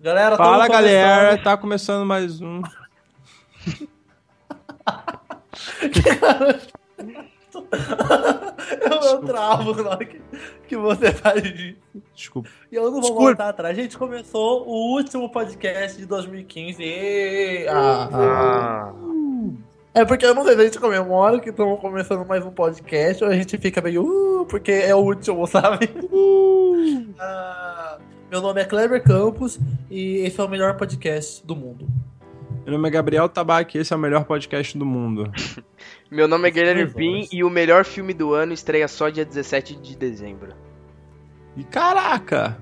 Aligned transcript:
Galera, 0.00 0.36
Fala, 0.36 0.66
galera. 0.66 1.36
Tá 1.36 1.56
começando 1.58 2.06
mais 2.06 2.40
um. 2.40 2.62
eu, 8.80 9.02
eu 9.02 9.18
travo 9.24 9.74
na 9.82 9.90
hora 9.90 10.04
que, 10.04 10.20
que 10.66 10.76
você 10.76 11.12
faz 11.12 11.44
isso. 11.44 11.76
Desculpa. 12.14 12.48
E 12.72 12.76
eu 12.76 12.84
não 12.84 12.92
vou 12.92 13.00
Desculpa. 13.00 13.24
voltar 13.24 13.48
atrás. 13.50 13.78
A 13.78 13.82
gente 13.82 13.98
começou 13.98 14.66
o 14.66 14.94
último 14.94 15.28
podcast 15.30 15.98
de 15.98 16.06
2015. 16.06 16.82
E... 16.82 17.66
Ah, 17.68 18.08
Ah, 18.10 18.92
É 19.92 20.04
porque 20.04 20.24
eu 20.24 20.34
não 20.34 20.44
sei 20.44 20.54
se 20.54 20.60
a 20.60 20.64
gente 20.64 20.78
comemora 20.78 21.40
que 21.40 21.50
estamos 21.50 21.78
começando 21.80 22.26
mais 22.26 22.44
um 22.44 22.50
podcast 22.52 23.22
ou 23.22 23.28
a 23.30 23.34
gente 23.34 23.58
fica 23.58 23.82
meio. 23.82 24.02
Uh, 24.04 24.46
porque 24.46 24.72
é 24.72 24.94
o 24.94 24.98
último, 24.98 25.44
sabe? 25.48 25.90
Ah, 27.18 27.69
meu 28.30 28.40
nome 28.40 28.60
é 28.60 28.64
Kleber 28.64 29.02
Campos 29.02 29.58
e 29.90 30.18
esse 30.18 30.40
é 30.40 30.44
o 30.44 30.48
melhor 30.48 30.76
podcast 30.76 31.44
do 31.44 31.56
mundo. 31.56 31.88
Meu 32.64 32.74
nome 32.74 32.86
é 32.86 32.90
Gabriel 32.92 33.28
Tabaque 33.28 33.76
esse 33.76 33.92
é 33.92 33.96
o 33.96 33.98
melhor 33.98 34.24
podcast 34.24 34.78
do 34.78 34.86
mundo. 34.86 35.32
meu 36.08 36.28
nome 36.28 36.46
é 36.46 36.50
Guilherme 36.52 36.84
Duas 36.84 36.94
Pim 36.94 37.28
e 37.32 37.42
o 37.42 37.50
melhor 37.50 37.84
filme 37.84 38.14
do 38.14 38.32
ano 38.32 38.52
estreia 38.52 38.86
só 38.86 39.08
dia 39.08 39.24
17 39.24 39.74
de 39.74 39.96
dezembro. 39.96 40.54
E 41.56 41.64
caraca! 41.64 42.56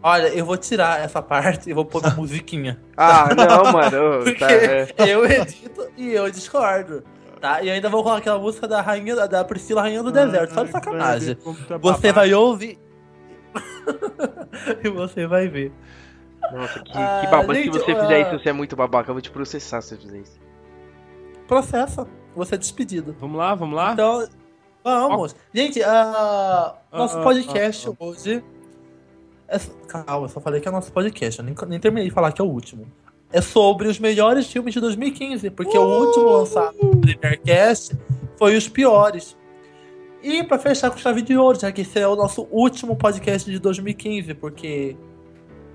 Olha, 0.00 0.28
eu 0.28 0.46
vou 0.46 0.56
tirar 0.56 1.00
essa 1.00 1.20
parte 1.20 1.68
e 1.68 1.74
vou 1.74 1.84
pôr 1.84 2.00
uma 2.00 2.14
musiquinha. 2.14 2.80
Ah, 2.96 3.28
não, 3.34 3.72
mano. 3.72 4.20
ô, 4.20 4.22
Porque 4.22 4.38
tá, 4.38 4.52
é. 4.52 4.86
eu 4.98 5.26
edito 5.26 5.88
e 5.96 6.12
eu 6.12 6.30
discordo. 6.30 7.02
Tá? 7.40 7.60
E 7.60 7.68
ainda 7.68 7.88
vou 7.88 8.04
colocar 8.04 8.20
aquela 8.20 8.38
música 8.38 8.68
da 8.68 8.80
rainha 8.80 9.26
da 9.26 9.44
Priscila 9.44 9.82
Rainha 9.82 10.02
do 10.02 10.12
Deserto, 10.12 10.54
só 10.54 10.62
de 10.62 10.70
sacanagem. 10.70 11.36
Você 11.80 12.12
vai 12.12 12.32
ouvir 12.32 12.85
e 14.84 14.88
você 14.88 15.26
vai 15.26 15.48
ver. 15.48 15.72
Nossa, 16.52 16.80
que, 16.80 16.92
Ah, 16.94 17.20
que 17.24 17.30
babaca. 17.30 17.62
Se 17.62 17.68
você 17.70 17.92
ah. 17.92 18.00
fizer 18.02 18.20
isso, 18.20 18.42
você 18.42 18.48
é 18.48 18.52
muito 18.52 18.76
babaca. 18.76 19.10
Eu 19.10 19.14
vou 19.14 19.20
te 19.20 19.30
processar 19.30 19.80
se 19.80 19.88
você 19.90 19.96
fizer 19.96 20.18
isso. 20.18 20.40
Processa, 21.46 22.06
você 22.34 22.54
é 22.54 22.58
despedido. 22.58 23.14
Vamos 23.20 23.38
lá, 23.38 23.54
vamos 23.54 23.76
lá? 23.76 23.92
Então, 23.92 24.26
vamos. 24.84 25.34
Gente, 25.54 25.82
ah, 25.82 26.74
nosso 26.92 27.16
Ah, 27.16 27.20
ah, 27.20 27.24
podcast 27.24 27.88
ah, 27.88 27.92
hoje. 27.98 28.44
é- 29.48 29.60
calma, 29.88 30.26
eu 30.26 30.28
só 30.28 30.40
falei 30.40 30.60
que 30.60 30.68
é 30.68 30.70
nosso 30.70 30.92
podcast, 30.92 31.38
eu 31.38 31.44
nem, 31.44 31.54
nem 31.68 31.80
terminei 31.80 32.08
de 32.08 32.14
falar 32.14 32.32
que 32.32 32.40
é 32.40 32.44
o 32.44 32.48
último. 32.48 32.86
É 33.32 33.40
sobre 33.40 33.88
os 33.88 33.98
melhores 33.98 34.46
filmes 34.46 34.72
de 34.72 34.80
2015, 34.80 35.50
porque 35.50 35.76
o 35.76 35.82
último 35.82 36.30
lançado 36.30 36.76
no 36.80 36.96
Premiercast 37.00 37.96
foi 38.38 38.56
os 38.56 38.68
piores. 38.68 39.36
E 40.28 40.42
pra 40.42 40.58
fechar 40.58 40.90
com 40.90 40.96
chave 40.98 41.22
de 41.22 41.36
ouro, 41.36 41.58
já 41.58 41.70
que 41.70 41.82
esse 41.82 41.98
é 42.00 42.08
o 42.08 42.16
nosso 42.16 42.48
último 42.50 42.96
podcast 42.96 43.48
de 43.50 43.58
2015, 43.58 44.34
porque. 44.34 44.96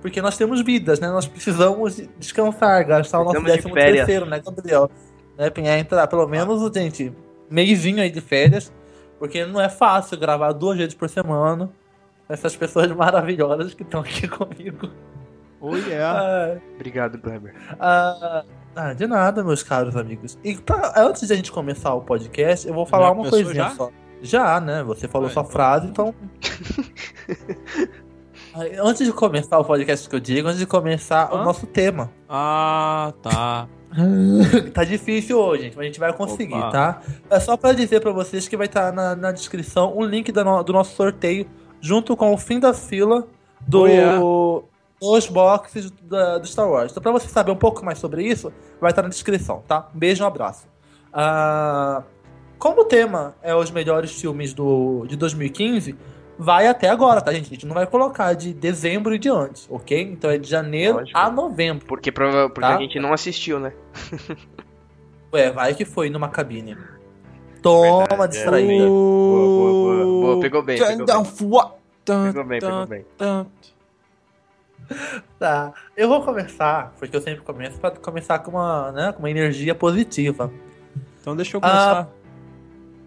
Porque 0.01 0.19
nós 0.21 0.35
temos 0.35 0.61
vidas, 0.61 0.99
né? 0.99 1.07
Nós 1.09 1.27
precisamos 1.27 2.01
descansar, 2.17 2.85
gastar 2.87 3.21
o 3.21 3.23
nosso 3.25 3.41
décimo 3.43 3.73
terceiro, 3.75 4.25
né, 4.25 4.41
Gabriel? 4.43 4.89
Né, 5.37 5.49
Pinhar 5.51 5.77
entrar 5.77 6.07
pelo 6.07 6.27
menos, 6.27 6.71
gente, 6.73 7.13
meizinho 7.49 8.01
aí 8.01 8.09
de 8.09 8.19
férias, 8.19 8.73
porque 9.19 9.45
não 9.45 9.61
é 9.61 9.69
fácil 9.69 10.17
gravar 10.17 10.51
duas 10.53 10.77
vezes 10.77 10.95
por 10.95 11.07
semana. 11.07 11.69
com 12.27 12.33
Essas 12.33 12.55
pessoas 12.55 12.91
maravilhosas 12.97 13.75
que 13.75 13.83
estão 13.83 14.01
aqui 14.01 14.27
comigo. 14.27 14.89
Oh, 15.61 15.75
yeah. 15.75 16.19
Ah, 16.19 16.57
Obrigado, 16.75 17.19
Kleber. 17.19 17.53
ah, 17.79 18.43
ah, 18.75 18.93
de 18.93 19.05
nada, 19.05 19.43
meus 19.43 19.61
caros 19.61 19.95
amigos. 19.95 20.35
E 20.43 20.55
pra- 20.55 20.93
antes 20.97 21.27
de 21.27 21.31
a 21.31 21.35
gente 21.35 21.51
começar 21.51 21.93
o 21.93 22.01
podcast, 22.01 22.67
eu 22.67 22.73
vou 22.73 22.87
falar 22.87 23.07
Já 23.09 23.11
uma 23.13 23.29
coisinha 23.29 23.53
já? 23.53 23.69
só. 23.69 23.91
Já, 24.21 24.59
né? 24.59 24.83
Você 24.83 25.07
falou 25.07 25.27
Ah, 25.27 25.31
sua 25.31 25.41
então. 25.41 25.51
frase, 25.51 25.87
então. 25.87 26.13
Antes 28.83 29.05
de 29.05 29.13
começar 29.13 29.57
o 29.59 29.63
podcast 29.65 30.09
que 30.09 30.15
eu 30.15 30.19
digo, 30.19 30.47
antes 30.49 30.59
de 30.59 30.65
começar 30.65 31.33
o 31.33 31.43
nosso 31.43 31.65
tema. 31.65 32.11
Ah, 32.27 33.13
tá. 33.21 33.67
tá 34.73 34.83
difícil 34.83 35.39
hoje, 35.39 35.63
gente, 35.63 35.75
mas 35.77 35.83
a 35.83 35.87
gente 35.87 35.99
vai 35.99 36.11
conseguir, 36.13 36.55
Opa. 36.55 36.69
tá? 36.69 37.01
É 37.29 37.39
só 37.39 37.55
pra 37.55 37.71
dizer 37.73 38.01
pra 38.01 38.11
vocês 38.11 38.47
que 38.49 38.57
vai 38.57 38.67
estar 38.67 38.91
na, 38.91 39.15
na 39.15 39.31
descrição 39.31 39.97
um 39.97 40.03
link 40.03 40.31
no- 40.33 40.63
do 40.63 40.73
nosso 40.73 40.95
sorteio, 40.95 41.45
junto 41.79 42.15
com 42.17 42.33
o 42.33 42.37
fim 42.37 42.59
da 42.59 42.73
fila 42.73 43.25
do, 43.65 43.81
Oh, 43.83 43.87
yeah. 43.87 44.19
dos 44.99 45.27
boxes 45.27 45.89
da- 46.03 46.37
do 46.37 46.47
Star 46.47 46.69
Wars. 46.69 46.91
Então, 46.91 47.01
pra 47.03 47.11
você 47.13 47.27
saber 47.29 47.51
um 47.51 47.55
pouco 47.57 47.83
mais 47.85 47.99
sobre 47.99 48.23
isso, 48.23 48.51
vai 48.81 48.91
estar 48.91 49.01
na 49.01 49.09
descrição, 49.09 49.63
tá? 49.67 49.87
Um 49.95 49.99
beijo 49.99 50.21
e 50.21 50.23
um 50.23 50.27
abraço. 50.27 50.67
Ah, 51.13 52.03
como 52.61 52.81
o 52.81 52.85
tema 52.85 53.33
é 53.41 53.53
os 53.55 53.71
melhores 53.71 54.11
filmes 54.21 54.53
do, 54.53 55.05
de 55.07 55.15
2015, 55.17 55.95
vai 56.37 56.67
até 56.67 56.89
agora, 56.89 57.19
tá, 57.21 57.33
gente? 57.33 57.47
A 57.47 57.49
gente 57.49 57.65
não 57.65 57.73
vai 57.73 57.85
colocar 57.87 58.33
de 58.33 58.53
dezembro 58.53 59.13
e 59.15 59.19
de 59.19 59.29
antes, 59.29 59.67
ok? 59.69 59.99
Então 60.01 60.29
é 60.29 60.37
de 60.37 60.47
janeiro 60.47 60.99
Lógico. 60.99 61.17
a 61.17 61.29
novembro. 61.31 61.85
Porque, 61.87 62.11
prova- 62.11 62.49
porque 62.49 62.61
Tá. 62.69 62.75
a 62.77 62.79
gente 62.79 62.99
não 62.99 63.11
assistiu, 63.13 63.59
né? 63.59 63.73
Ué, 65.33 65.49
vai 65.51 65.73
que 65.73 65.85
foi 65.85 66.09
numa 66.09 66.29
cabine. 66.29 66.77
Toma, 67.61 68.05
Verdade, 68.07 68.23
é. 68.23 68.27
distraída. 68.27 68.85
Boa, 68.87 69.47
boa, 69.47 69.71
boa. 69.71 70.05
Boa, 70.05 70.39
pegou 70.41 70.63
bem, 70.63 70.77
pegou 70.79 71.05
bem. 71.05 71.05
Pegou 72.05 72.43
bem, 72.45 72.59
pegou 72.59 72.85
bem. 72.87 73.05
Tá. 75.39 75.73
Eu 75.95 76.09
vou 76.09 76.21
começar, 76.21 76.93
porque 76.99 77.15
eu 77.15 77.21
sempre 77.21 77.41
começo 77.41 77.79
pra 77.79 77.91
começar 77.91 78.39
com 78.39 78.51
uma, 78.51 78.91
né, 78.91 79.11
com 79.13 79.19
uma 79.19 79.29
energia 79.31 79.73
positiva. 79.73 80.51
Então 81.21 81.35
deixa 81.35 81.55
eu 81.55 81.61
Ah, 81.63 81.69
começar. 81.69 82.09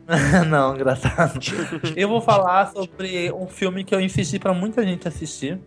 Não, 0.49 0.75
engraçado. 0.75 1.39
Eu 1.97 2.09
vou 2.09 2.21
falar 2.21 2.67
sobre 2.73 3.33
um 3.33 3.47
filme 3.47 3.85
que 3.85 3.95
eu 3.95 4.01
insisti 4.01 4.39
pra 4.39 4.53
muita 4.53 4.83
gente 4.85 5.09
assistir, 5.09 5.59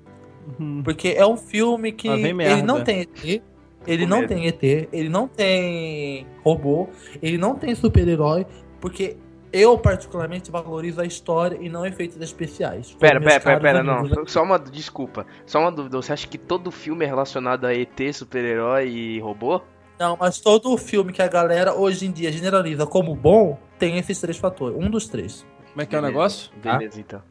Uhum. 0.59 0.81
porque 0.83 1.09
é 1.09 1.25
um 1.25 1.35
filme 1.35 1.91
que 1.91 2.07
ele 2.07 2.61
não 2.61 2.81
tem 2.83 3.01
ET, 3.01 3.41
ele 3.85 4.03
com 4.03 4.09
não 4.09 4.19
medo. 4.21 4.29
tem 4.29 4.47
ET, 4.47 4.63
ele 4.93 5.09
não 5.09 5.27
tem 5.27 6.25
robô, 6.43 6.87
ele 7.21 7.37
não 7.37 7.53
tem 7.55 7.75
super-herói, 7.75 8.45
porque 8.79 9.17
eu 9.51 9.77
particularmente 9.77 10.49
valorizo 10.49 11.01
a 11.01 11.05
história 11.05 11.57
e 11.59 11.67
não 11.67 11.85
efeitos 11.85 12.19
especiais. 12.21 12.93
Pera, 12.99 13.19
pera, 13.19 13.39
pera, 13.41 13.59
pera, 13.59 13.83
não. 13.83 13.99
amigos, 13.99 14.31
Só 14.31 14.41
uma 14.43 14.57
desculpa. 14.59 15.25
Só 15.45 15.59
uma 15.59 15.71
dúvida. 15.71 15.97
Você 15.97 16.13
acha 16.13 16.27
que 16.27 16.37
todo 16.37 16.69
filme 16.71 17.03
é 17.05 17.07
relacionado 17.07 17.65
a 17.65 17.73
ET, 17.73 18.13
super-herói 18.13 18.87
e 18.89 19.19
robô? 19.19 19.61
Não, 19.99 20.15
mas 20.19 20.39
todo 20.39 20.75
filme 20.77 21.11
que 21.11 21.21
a 21.21 21.27
galera 21.27 21.73
hoje 21.73 22.05
em 22.05 22.11
dia 22.11 22.31
generaliza 22.31 22.85
como 22.85 23.15
bom 23.15 23.57
tem 23.79 23.97
esses 23.97 24.19
três 24.21 24.37
fatores. 24.37 24.77
Um 24.77 24.89
dos 24.89 25.07
três. 25.07 25.45
Como 25.71 25.81
é 25.81 25.85
que 25.85 25.95
é 25.95 25.99
o 25.99 26.01
negócio? 26.01 26.51
Beleza, 26.61 26.99
então. 26.99 27.21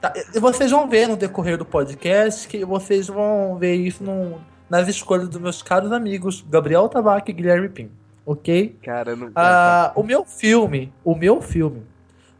Tá, 0.00 0.12
e 0.34 0.38
vocês 0.38 0.70
vão 0.70 0.88
ver 0.88 1.08
no 1.08 1.16
decorrer 1.16 1.56
do 1.56 1.64
podcast 1.64 2.46
que 2.46 2.64
vocês 2.64 3.06
vão 3.08 3.56
ver 3.58 3.74
isso 3.76 4.04
no- 4.04 4.38
nas 4.68 4.88
escolhas 4.88 5.28
dos 5.28 5.40
meus 5.40 5.62
caros 5.62 5.90
amigos 5.92 6.44
Gabriel 6.48 6.88
Tabac 6.88 7.30
e 7.30 7.34
Guilherme 7.34 7.68
Pim. 7.68 7.90
Ok? 8.24 8.76
Cara, 8.82 9.10
eu 9.12 9.16
não. 9.16 9.30
Ah, 9.34 9.92
o 9.94 10.02
meu 10.02 10.24
filme, 10.24 10.92
o 11.04 11.14
meu 11.14 11.40
filme, 11.40 11.82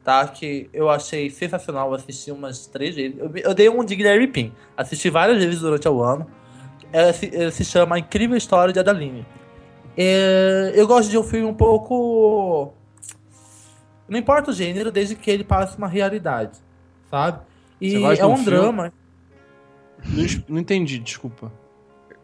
tá? 0.05 0.27
Que 0.27 0.69
eu 0.73 0.91
achei 0.91 1.31
sensacional, 1.31 1.89
eu 1.89 1.95
assisti 1.95 2.31
umas 2.33 2.67
três 2.67 2.95
vezes. 2.95 3.17
Eu, 3.19 3.31
eu 3.37 3.55
dei 3.55 3.69
um 3.71 3.85
de 3.85 3.95
Guilherme 3.97 4.27
Pim. 4.27 4.53
Assisti 4.77 5.09
várias 5.09 5.39
vezes 5.43 5.61
durante 5.61 5.89
o 5.89 6.03
ano. 6.03 6.27
É, 6.93 7.13
se, 7.13 7.27
ele 7.27 7.51
se 7.51 7.65
chama 7.65 7.97
A 7.97 7.99
Incrível 7.99 8.37
História 8.37 8.73
de 8.73 8.79
Adaline. 8.79 9.27
É, 9.97 10.73
eu 10.75 10.87
gosto 10.87 11.11
de 11.11 11.19
um 11.19 11.23
filme 11.23 11.47
um 11.47 11.55
pouco. 11.55 12.73
Não 14.09 14.19
importa 14.19 14.51
o 14.51 14.55
gênero, 14.55 14.93
desde 14.93 15.17
que 15.17 15.31
ele 15.31 15.43
passe 15.43 15.77
uma 15.77 15.89
realidade, 15.89 16.59
sabe? 17.11 17.41
E 17.81 17.97
é 17.97 18.25
um 18.25 18.35
um 18.35 18.45
drama. 18.45 18.93
Não, 20.05 20.25
não 20.49 20.61
entendi, 20.61 20.99
desculpa. 20.99 21.51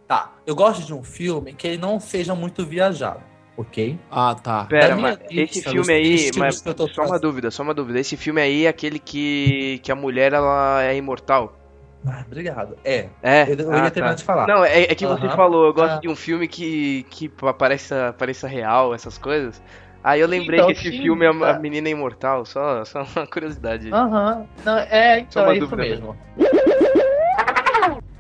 Tá, 0.06 0.32
eu 0.46 0.54
gosto 0.54 0.84
de 0.84 0.92
um 0.92 1.02
filme 1.02 1.54
que 1.54 1.66
ele 1.66 1.78
não 1.78 1.98
seja 1.98 2.34
muito 2.34 2.64
viajado, 2.66 3.20
ok? 3.56 3.98
Ah, 4.10 4.34
tá. 4.34 4.64
Pera, 4.66 4.94
mas 4.94 5.18
esse 5.30 5.62
filme 5.62 5.92
aí, 5.92 6.30
mas 6.36 6.62
só 6.94 7.04
uma 7.06 7.18
dúvida, 7.18 7.50
só 7.50 7.62
uma 7.62 7.74
dúvida. 7.74 7.98
Esse 7.98 8.16
filme 8.16 8.40
aí 8.40 8.66
é 8.66 8.68
aquele 8.68 8.98
que, 8.98 9.80
que 9.82 9.90
a 9.90 9.94
mulher 9.94 10.34
ela 10.34 10.82
é 10.84 10.94
imortal. 10.96 11.58
Ah, 12.06 12.24
obrigado. 12.26 12.76
É, 12.84 13.10
É. 13.22 13.44
eu, 13.48 13.56
eu 13.56 13.72
Ah, 13.72 13.84
ia 13.84 13.90
terminar 13.90 14.14
tá. 14.14 14.18
de 14.18 14.24
falar. 14.24 14.46
Não, 14.48 14.64
é, 14.64 14.82
é 14.82 14.94
que 14.94 15.06
você 15.06 15.26
Aham. 15.26 15.36
falou, 15.36 15.66
eu 15.66 15.72
gosto 15.74 15.94
Ah. 15.96 16.00
de 16.00 16.08
um 16.08 16.16
filme 16.16 16.48
que, 16.48 17.04
que 17.10 17.28
pareça, 17.28 18.14
pareça 18.18 18.48
real, 18.48 18.92
essas 18.94 19.16
coisas. 19.18 19.62
Aí 20.02 20.20
eu 20.20 20.26
lembrei 20.26 20.58
Então, 20.58 20.66
que 20.66 20.72
esse 20.72 20.90
sim, 20.90 21.02
filme 21.02 21.24
é 21.24 21.28
a, 21.28 21.50
a 21.50 21.58
menina 21.60 21.88
imortal, 21.88 22.44
só, 22.44 22.84
só 22.84 23.04
uma 23.16 23.26
curiosidade. 23.26 23.88
Aham. 23.92 24.46
Não, 24.64 24.78
é, 24.78 25.24
Só 25.30 25.40
então 25.40 25.42
uma 25.44 25.52
é 25.52 25.56
isso 25.58 25.60
dúvida 25.68 25.82
mesmo. 25.88 26.16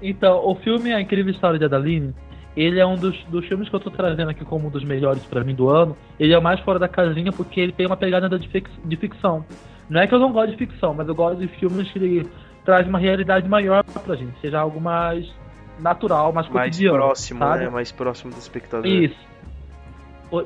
Então, 0.00 0.44
o 0.46 0.54
filme 0.56 0.92
A 0.92 1.00
Incrível 1.00 1.32
História 1.32 1.58
de 1.58 1.64
Adaline, 1.64 2.14
ele 2.56 2.78
é 2.80 2.86
um 2.86 2.96
dos, 2.96 3.16
dos 3.24 3.46
filmes 3.46 3.68
que 3.68 3.74
eu 3.74 3.80
tô 3.80 3.90
trazendo 3.90 4.30
aqui 4.30 4.44
como 4.44 4.66
um 4.66 4.70
dos 4.70 4.84
melhores 4.84 5.24
pra 5.26 5.42
mim 5.44 5.54
do 5.54 5.68
ano. 5.68 5.96
Ele 6.18 6.32
é 6.32 6.38
o 6.38 6.42
mais 6.42 6.60
fora 6.60 6.78
da 6.78 6.88
casinha 6.88 7.32
porque 7.32 7.60
ele 7.60 7.72
tem 7.72 7.86
uma 7.86 7.96
pegada 7.96 8.28
de, 8.38 8.48
fix- 8.48 8.70
de 8.84 8.96
ficção. 8.96 9.44
Não 9.88 10.00
é 10.00 10.06
que 10.06 10.14
eu 10.14 10.18
não 10.18 10.32
gosto 10.32 10.50
de 10.52 10.56
ficção, 10.56 10.94
mas 10.94 11.06
eu 11.08 11.14
gosto 11.14 11.38
de 11.38 11.48
filmes 11.58 11.90
que 11.90 12.24
trazem 12.64 12.88
uma 12.88 12.98
realidade 12.98 13.48
maior 13.48 13.84
pra 13.84 14.16
gente, 14.16 14.38
seja 14.40 14.58
algo 14.60 14.80
mais 14.80 15.30
natural, 15.78 16.32
mais 16.32 16.48
mais 16.48 16.66
cotidiano. 16.66 16.96
próximo, 16.98 17.38
sabe? 17.38 17.64
né? 17.64 17.70
Mais 17.70 17.92
próximo 17.92 18.32
do 18.32 18.38
espectador. 18.38 18.86
Isso. 18.86 19.32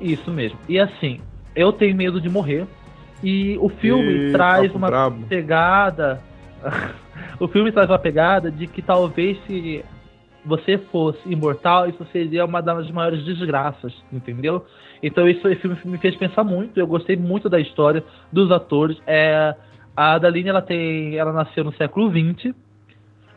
Isso 0.01 0.31
mesmo. 0.31 0.59
E 0.69 0.79
assim, 0.79 1.21
eu 1.55 1.73
tenho 1.73 1.97
medo 1.97 2.21
de 2.21 2.29
morrer. 2.29 2.67
E 3.23 3.57
o 3.61 3.69
filme 3.69 4.29
Ih, 4.29 4.33
traz 4.33 4.67
papo 4.67 4.79
uma 4.79 4.89
brabo. 4.89 5.27
pegada. 5.27 6.21
o 7.41 7.49
filme 7.49 7.73
traz 7.73 7.89
uma 7.89 7.99
pegada 7.99 8.51
de 8.51 8.67
que 8.67 8.83
talvez 8.83 9.39
se 9.47 9.85
você 10.45 10.79
fosse 10.79 11.19
imortal, 11.27 11.89
isso 11.89 12.05
seria 12.13 12.45
uma 12.45 12.61
das 12.61 12.91
maiores 12.91 13.25
desgraças, 13.25 13.93
entendeu? 14.13 14.65
Então 15.03 15.29
isso 15.29 15.47
esse 15.49 15.61
filme 15.61 15.77
me 15.85 15.99
fez 15.99 16.15
pensar 16.17 16.45
muito. 16.45 16.79
Eu 16.79 16.87
gostei 16.87 17.17
muito 17.17 17.49
da 17.49 17.59
história 17.59 18.05
dos 18.31 18.51
atores. 18.51 18.97
É, 19.07 19.55
a 19.97 20.15
Adaline 20.15 20.51
ela 20.51 20.61
tem, 20.61 21.17
ela 21.17 21.33
nasceu 21.33 21.65
no 21.65 21.73
século 21.73 22.11
XX 22.11 22.55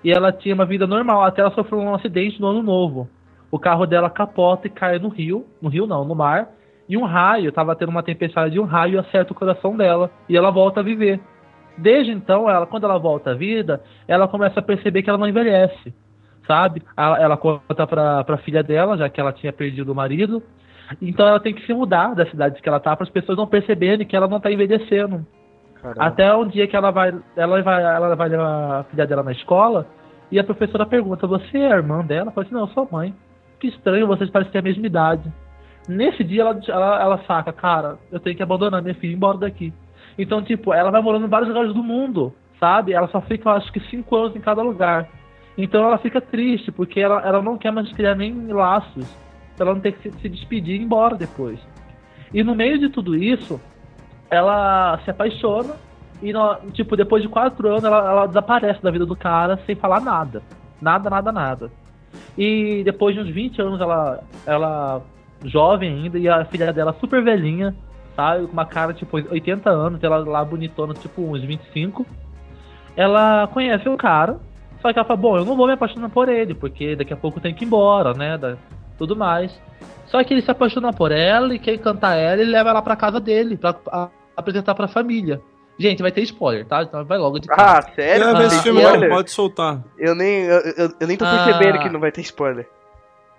e 0.03 0.11
ela 0.11 0.31
tinha 0.31 0.53
uma 0.53 0.65
vida 0.65 0.85
normal 0.85 1.23
até 1.23 1.41
ela 1.41 1.51
sofreu 1.51 1.79
um 1.79 1.95
acidente 1.95 2.39
no 2.41 2.47
ano 2.47 2.61
novo. 2.61 3.09
O 3.51 3.57
carro 3.57 3.85
dela 3.85 4.09
capota 4.09 4.67
e 4.67 4.69
cai 4.69 5.00
no 5.00 5.09
rio, 5.09 5.45
no 5.61 5.69
rio 5.69 5.88
não, 5.88 6.03
no 6.03 6.13
mar. 6.13 6.50
E 6.88 6.97
um 6.97 7.06
raio, 7.06 7.51
tava 7.51 7.75
tendo 7.75 7.89
uma 7.89 8.03
tempestade 8.03 8.56
e 8.56 8.59
um 8.59 8.65
raio 8.65 9.00
acerta 9.00 9.31
o 9.31 9.35
coração 9.35 9.77
dela 9.77 10.11
e 10.27 10.35
ela 10.35 10.51
volta 10.51 10.81
a 10.81 10.83
viver. 10.83 11.19
Desde 11.77 12.11
então, 12.11 12.50
ela, 12.50 12.65
quando 12.65 12.83
ela 12.83 12.97
volta 12.97 13.31
à 13.31 13.33
vida, 13.33 13.81
ela 14.07 14.27
começa 14.27 14.59
a 14.59 14.63
perceber 14.63 15.01
que 15.01 15.09
ela 15.09 15.17
não 15.17 15.27
envelhece, 15.27 15.94
sabe? 16.45 16.83
Ela, 16.97 17.19
ela 17.21 17.38
conta 17.38 17.88
pra, 17.88 18.23
pra 18.23 18.38
filha 18.39 18.61
dela, 18.61 18.97
já 18.97 19.07
que 19.07 19.21
ela 19.21 19.31
tinha 19.31 19.53
perdido 19.53 19.91
o 19.91 19.95
marido. 19.95 20.44
Então 21.01 21.27
ela 21.27 21.39
tem 21.39 21.53
que 21.53 21.65
se 21.65 21.73
mudar 21.73 22.15
da 22.15 22.25
cidade 22.25 22.61
que 22.61 22.67
ela 22.67 22.79
tá 22.79 22.95
para 22.95 23.06
as 23.06 23.11
pessoas 23.11 23.38
não 23.38 23.47
perceberem 23.47 24.06
que 24.06 24.15
ela 24.15 24.27
não 24.27 24.39
tá 24.39 24.51
envelhecendo. 24.51 25.25
Caramba. 25.81 26.04
Até 26.04 26.36
um 26.36 26.48
dia 26.48 26.68
que 26.68 26.76
ela 26.76 26.92
vai, 26.92 27.14
ela 27.36 27.62
vai, 27.62 27.84
ela 27.84 28.16
vai 28.16 28.30
levar 28.30 28.80
a 28.80 28.84
filha 28.84 29.08
dela 29.08 29.24
na 29.24 29.31
escola 29.31 29.88
e 30.31 30.40
a 30.40 30.44
professora 30.44 30.86
pergunta: 30.86 31.26
"Você 31.28 31.58
é 31.58 31.72
irmã 31.72 32.04
dela?" 32.04 32.24
Ela 32.24 32.31
fala 32.31 32.46
assim: 32.46 32.56
"Não, 32.56 32.62
eu 32.62 32.68
sou 32.70 32.88
mãe." 32.92 33.14
Que 33.60 33.68
estranho, 33.68 34.08
vocês 34.08 34.30
parecem 34.30 34.52
ter 34.52 34.60
a 34.60 34.64
mesma 34.64 34.86
idade. 34.86 35.31
Nesse 35.88 36.24
dia 36.24 36.42
ela, 36.42 36.60
ela, 36.68 37.02
ela 37.02 37.24
saca, 37.26 37.52
cara, 37.52 37.98
eu 38.12 38.20
tenho 38.20 38.36
que 38.36 38.44
abandonar 38.44 38.81
minha 38.81 38.94
filha 38.96 39.12
e 39.12 39.14
ir 39.14 39.18
embora 39.18 39.38
daqui. 39.38 39.74
Então, 40.18 40.42
tipo, 40.42 40.74
ela 40.74 40.92
vai 40.92 41.02
morando 41.02 41.26
em 41.26 41.30
vários 41.30 41.50
lugares 41.50 41.74
do 41.74 41.84
mundo, 41.84 42.34
sabe? 42.60 42.94
Ela 42.94 43.08
só 43.08 43.22
fica, 43.22 43.52
acho 43.52 43.72
que, 43.72 43.80
cinco 43.90 44.16
anos 44.16 44.36
em 44.36 44.40
cada 44.40 44.62
lugar. 44.62 45.10
Então 45.58 45.84
ela 45.84 45.98
fica 45.98 46.22
triste, 46.22 46.72
porque 46.72 47.00
ela, 47.00 47.22
ela 47.22 47.42
não 47.42 47.58
quer 47.58 47.72
mais 47.72 47.92
criar 47.94 48.16
nem 48.16 48.48
laços. 48.48 49.10
Ela 49.60 49.74
não 49.74 49.81
tem 49.81 49.92
que 49.92 50.10
se, 50.10 50.20
se 50.20 50.30
despedir 50.30 50.76
e 50.76 50.78
ir 50.78 50.84
embora 50.84 51.18
depois. 51.18 51.60
E 52.34 52.44
no 52.44 52.56
meio 52.56 52.78
de 52.80 52.90
tudo 52.90 53.16
isso, 53.16 53.60
ela 54.30 55.00
se 55.04 55.12
apaixona 55.12 55.76
e, 56.22 56.31
tipo, 56.72 56.96
depois 56.98 57.24
de 57.24 57.30
quatro 57.30 57.68
anos, 57.70 57.84
ela, 57.84 57.98
ela 57.98 58.28
desaparece 58.28 58.81
da 58.81 58.92
vida 58.92 59.06
do 59.06 59.16
cara 59.16 59.60
sem 59.66 59.76
falar 59.76 60.02
nada. 60.02 60.42
Nada, 60.81 61.10
nada, 61.10 61.31
nada. 61.31 61.72
E 62.38 62.84
depois 62.84 63.16
de 63.16 63.22
uns 63.22 63.30
20 63.30 63.62
anos, 63.62 63.81
ela, 63.81 64.24
ela 64.46 65.02
jovem 65.44 65.90
ainda, 65.92 66.18
e 66.20 66.28
a 66.28 66.44
filha 66.46 66.74
dela 66.74 66.96
super 67.00 67.24
velhinha, 67.24 67.74
sabe? 68.16 68.46
Com 68.48 68.54
uma 68.54 68.66
cara, 68.66 68.94
tipo, 68.94 69.18
80 69.18 69.70
anos, 69.70 70.04
ela 70.04 70.18
lá 70.18 70.44
bonitona, 70.44 70.94
tipo, 70.94 71.22
uns 71.22 71.42
25. 71.42 72.06
Ela 72.96 73.48
conhece 73.48 73.88
o 73.88 73.96
cara, 73.96 74.38
só 74.81 74.92
que 74.92 75.00
ela 75.00 75.08
fala, 75.08 75.20
bom, 75.20 75.38
eu 75.38 75.46
não 75.46 75.56
vou 75.56 75.68
me 75.68 75.74
apaixonar 75.74 76.10
por 76.10 76.28
ele, 76.28 76.54
porque 76.54 76.96
daqui 76.96 77.14
a 77.14 77.18
pouco 77.18 77.40
tem 77.40 77.54
que 77.54 77.64
ir 77.64 77.68
embora, 77.68 78.14
né? 78.14 78.38
Da, 78.38 78.58
tudo 78.98 79.16
mais. 79.16 79.58
Só 80.08 80.22
que 80.24 80.34
ele 80.34 80.42
se 80.42 80.52
apaixona 80.52 80.92
por 80.92 81.12
ela 81.12 81.56
e 81.56 81.60
quer 81.60 81.78
cantar 81.78 82.16
ela 82.16 82.42
e 82.42 82.46
leva 82.46 82.70
ela 82.70 82.81
pra 82.81 82.96
casa 82.96 83.20
dele, 83.20 83.56
pra 83.56 83.74
apresentar 84.39 84.75
pra 84.75 84.88
família. 84.88 85.41
Gente, 85.80 86.01
vai 86.01 86.12
ter 86.12 86.21
spoiler, 86.24 86.65
tá? 86.65 86.83
Então 86.83 87.06
vai 87.06 87.18
logo 87.18 87.39
de 87.39 87.47
cara. 87.47 87.80
Ah, 87.80 87.81
sério? 87.94 88.36
Ah, 88.36 88.44
esse 88.44 88.62
filme 88.62 88.83
não, 88.83 89.07
pode 89.07 89.31
soltar. 89.31 89.81
Eu 89.97 90.13
nem, 90.13 90.44
eu, 90.44 90.59
eu, 90.59 90.94
eu 91.00 91.07
nem 91.07 91.15
tô 91.15 91.24
percebendo 91.24 91.75
ah. 91.75 91.80
que 91.80 91.89
não 91.89 92.01
vai 92.01 92.12
ter 92.12 92.19
spoiler. 92.19 92.68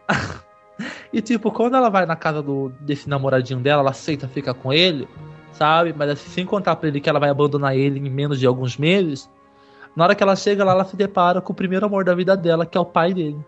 e 1.12 1.20
tipo, 1.20 1.52
quando 1.52 1.76
ela 1.76 1.90
vai 1.90 2.06
na 2.06 2.16
casa 2.16 2.40
do, 2.40 2.72
desse 2.80 3.10
namoradinho 3.10 3.60
dela, 3.60 3.82
ela 3.82 3.90
aceita 3.90 4.26
ficar 4.26 4.54
com 4.54 4.72
ele, 4.72 5.06
sabe? 5.52 5.94
Mas 5.94 6.08
assim, 6.08 6.30
sem 6.30 6.46
contar 6.46 6.76
pra 6.76 6.88
ele 6.88 6.98
que 6.98 7.10
ela 7.10 7.20
vai 7.20 7.28
abandonar 7.28 7.76
ele 7.76 7.98
em 7.98 8.10
menos 8.10 8.40
de 8.40 8.46
alguns 8.46 8.78
meses. 8.78 9.28
Na 9.94 10.04
hora 10.04 10.14
que 10.14 10.22
ela 10.22 10.34
chega 10.34 10.64
lá, 10.64 10.72
ela 10.72 10.84
se 10.86 10.96
depara 10.96 11.42
com 11.42 11.52
o 11.52 11.56
primeiro 11.56 11.84
amor 11.84 12.04
da 12.04 12.14
vida 12.14 12.34
dela, 12.34 12.64
que 12.64 12.78
é 12.78 12.80
o 12.80 12.86
pai 12.86 13.12
dele. 13.12 13.38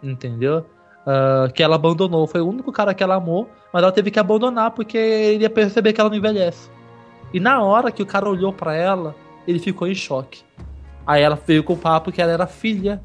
Entendeu? 0.00 0.64
Uh, 1.04 1.52
que 1.52 1.62
ela 1.62 1.74
abandonou. 1.74 2.24
Foi 2.28 2.40
o 2.40 2.48
único 2.48 2.70
cara 2.70 2.94
que 2.94 3.02
ela 3.02 3.16
amou, 3.16 3.48
mas 3.72 3.82
ela 3.82 3.90
teve 3.90 4.12
que 4.12 4.20
abandonar 4.20 4.70
porque 4.70 4.96
ele 4.96 5.42
ia 5.42 5.50
perceber 5.50 5.92
que 5.92 6.00
ela 6.00 6.08
não 6.08 6.16
envelhece. 6.16 6.77
E 7.32 7.40
na 7.40 7.62
hora 7.62 7.90
que 7.92 8.02
o 8.02 8.06
cara 8.06 8.28
olhou 8.28 8.52
para 8.52 8.74
ela, 8.74 9.14
ele 9.46 9.58
ficou 9.58 9.86
em 9.86 9.94
choque. 9.94 10.42
Aí 11.06 11.22
ela 11.22 11.38
veio 11.46 11.64
com 11.64 11.72
o 11.72 11.76
papo 11.76 12.12
que 12.12 12.20
ela 12.20 12.32
era 12.32 12.46
filha 12.46 13.00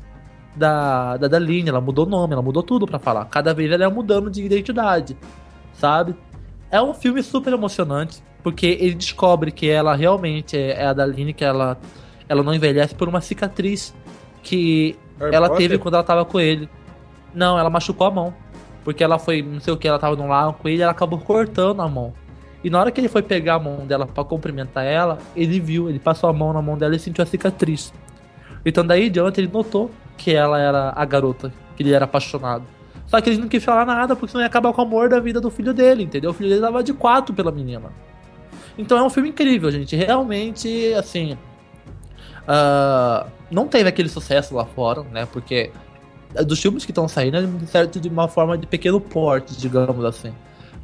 da, 0.55 1.17
da, 1.17 1.27
da 1.27 1.37
ela 1.37 1.81
mudou 1.81 2.05
o 2.05 2.09
nome, 2.09 2.33
ela 2.33 2.41
mudou 2.41 2.61
tudo 2.61 2.85
para 2.85 2.99
falar. 2.99 3.25
Cada 3.25 3.53
vez 3.53 3.71
ela 3.71 3.83
ia 3.83 3.89
mudando 3.89 4.29
de 4.29 4.43
identidade, 4.43 5.17
sabe? 5.73 6.15
É 6.69 6.81
um 6.81 6.93
filme 6.93 7.21
super 7.23 7.53
emocionante, 7.53 8.21
porque 8.41 8.77
ele 8.79 8.95
descobre 8.95 9.51
que 9.51 9.69
ela 9.69 9.95
realmente 9.95 10.57
é, 10.57 10.85
a 10.85 10.93
Daline, 10.93 11.33
que 11.33 11.45
ela, 11.45 11.77
ela 12.27 12.43
não 12.43 12.53
envelhece 12.53 12.93
por 12.95 13.07
uma 13.07 13.21
cicatriz 13.21 13.95
que 14.41 14.97
Harry 15.19 15.35
ela 15.35 15.47
Potter? 15.49 15.69
teve 15.69 15.77
quando 15.79 15.95
ela 15.95 16.03
tava 16.03 16.25
com 16.25 16.39
ele. 16.39 16.69
Não, 17.33 17.57
ela 17.57 17.69
machucou 17.69 18.07
a 18.07 18.11
mão. 18.11 18.33
Porque 18.83 19.03
ela 19.03 19.17
foi, 19.17 19.41
não 19.41 19.61
sei 19.61 19.73
o 19.73 19.77
que, 19.77 19.87
ela 19.87 19.97
tava 19.97 20.15
num 20.15 20.27
lago 20.27 20.53
com 20.61 20.67
ele 20.67 20.81
ela 20.81 20.91
acabou 20.91 21.17
cortando 21.19 21.81
a 21.81 21.87
mão. 21.87 22.13
E 22.63 22.69
na 22.69 22.79
hora 22.79 22.91
que 22.91 23.01
ele 23.01 23.09
foi 23.09 23.21
pegar 23.21 23.55
a 23.55 23.59
mão 23.59 23.85
dela 23.85 24.07
para 24.07 24.23
cumprimentar 24.23 24.85
ela, 24.85 25.17
ele 25.35 25.59
viu, 25.59 25.89
ele 25.89 25.99
passou 25.99 26.29
a 26.29 26.33
mão 26.33 26.53
na 26.53 26.61
mão 26.61 26.77
dela 26.77 26.95
e 26.95 26.99
sentiu 26.99 27.23
a 27.23 27.27
cicatriz. 27.27 27.93
Então 28.65 28.85
daí 28.85 29.09
diante 29.09 29.41
ele 29.41 29.49
notou 29.51 29.91
que 30.17 30.33
ela 30.33 30.59
era 30.59 30.93
a 30.95 31.03
garota, 31.03 31.53
que 31.75 31.83
ele 31.83 31.91
era 31.91 32.05
apaixonado. 32.05 32.63
Só 33.07 33.19
que 33.19 33.29
ele 33.29 33.39
não 33.39 33.49
quis 33.49 33.63
falar 33.63 33.85
nada 33.85 34.15
porque 34.15 34.31
senão 34.31 34.41
ia 34.41 34.47
acabar 34.47 34.71
com 34.71 34.81
o 34.81 34.85
amor 34.85 35.09
da 35.09 35.19
vida 35.19 35.41
do 35.41 35.51
filho 35.51 35.73
dele, 35.73 36.03
entendeu? 36.03 36.31
O 36.31 36.33
filho 36.33 36.49
dele 36.49 36.61
tava 36.61 36.81
de 36.81 36.93
quatro 36.93 37.33
pela 37.33 37.51
menina. 37.51 37.91
Então 38.77 38.97
é 38.97 39.03
um 39.03 39.09
filme 39.09 39.29
incrível, 39.29 39.69
gente. 39.69 39.95
Realmente, 39.95 40.93
assim. 40.93 41.37
Uh, 42.43 43.29
não 43.51 43.67
teve 43.67 43.87
aquele 43.87 44.09
sucesso 44.09 44.55
lá 44.55 44.65
fora, 44.65 45.03
né? 45.03 45.27
Porque 45.31 45.71
dos 46.45 46.59
filmes 46.59 46.83
que 46.83 46.91
estão 46.91 47.07
saindo, 47.07 47.37
é 47.37 47.65
certo 47.67 47.99
de 47.99 48.09
uma 48.09 48.27
forma 48.27 48.57
de 48.57 48.65
pequeno 48.65 48.99
porte, 48.99 49.55
digamos 49.55 50.03
assim. 50.03 50.33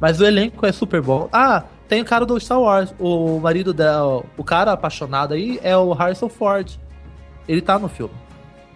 Mas 0.00 0.20
o 0.20 0.24
elenco 0.24 0.64
é 0.64 0.72
super 0.72 1.02
bom. 1.02 1.28
Ah, 1.30 1.64
tem 1.88 2.00
o 2.00 2.04
cara 2.04 2.24
do 2.24 2.38
Star 2.40 2.60
Wars. 2.60 2.94
O 2.98 3.38
marido 3.38 3.72
dela, 3.72 4.24
o 4.36 4.44
cara 4.44 4.72
apaixonado 4.72 5.34
aí 5.34 5.60
é 5.62 5.76
o 5.76 5.92
Harrison 5.92 6.28
Ford. 6.28 6.78
Ele 7.46 7.60
tá 7.60 7.78
no 7.78 7.88
filme. 7.88 8.14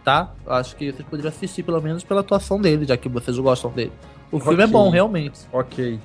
Tá? 0.05 0.33
Acho 0.47 0.77
que 0.77 0.93
vocês 0.93 1.09
poderiam 1.09 1.31
assistir 1.31 1.63
pelo 1.63 1.81
menos 1.81 2.05
pela 2.05 2.21
atuação 2.21 2.61
dele, 2.61 2.85
já 2.85 2.97
que 2.97 3.09
vocês 3.09 3.39
gostam 3.39 3.71
dele. 3.71 3.93
O 4.31 4.39
filme 4.39 4.63
é 4.63 4.67
bom, 4.67 4.91
realmente. 4.91 5.41
Ok. 5.53 5.99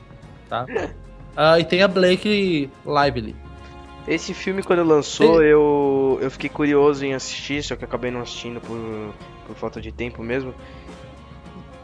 Tá? 0.47 0.65
Ah, 1.41 1.57
e 1.57 1.63
tem 1.63 1.81
a 1.81 1.87
Blake 1.87 2.69
Lively. 2.85 3.33
Esse 4.05 4.33
filme, 4.33 4.61
quando 4.61 4.83
lançou, 4.83 5.41
eu, 5.41 6.19
eu 6.21 6.29
fiquei 6.29 6.49
curioso 6.49 7.05
em 7.05 7.13
assistir, 7.13 7.63
só 7.63 7.77
que 7.77 7.85
acabei 7.85 8.11
não 8.11 8.19
assistindo 8.19 8.59
por, 8.59 9.13
por 9.47 9.55
falta 9.55 9.79
de 9.79 9.89
tempo 9.89 10.21
mesmo. 10.21 10.53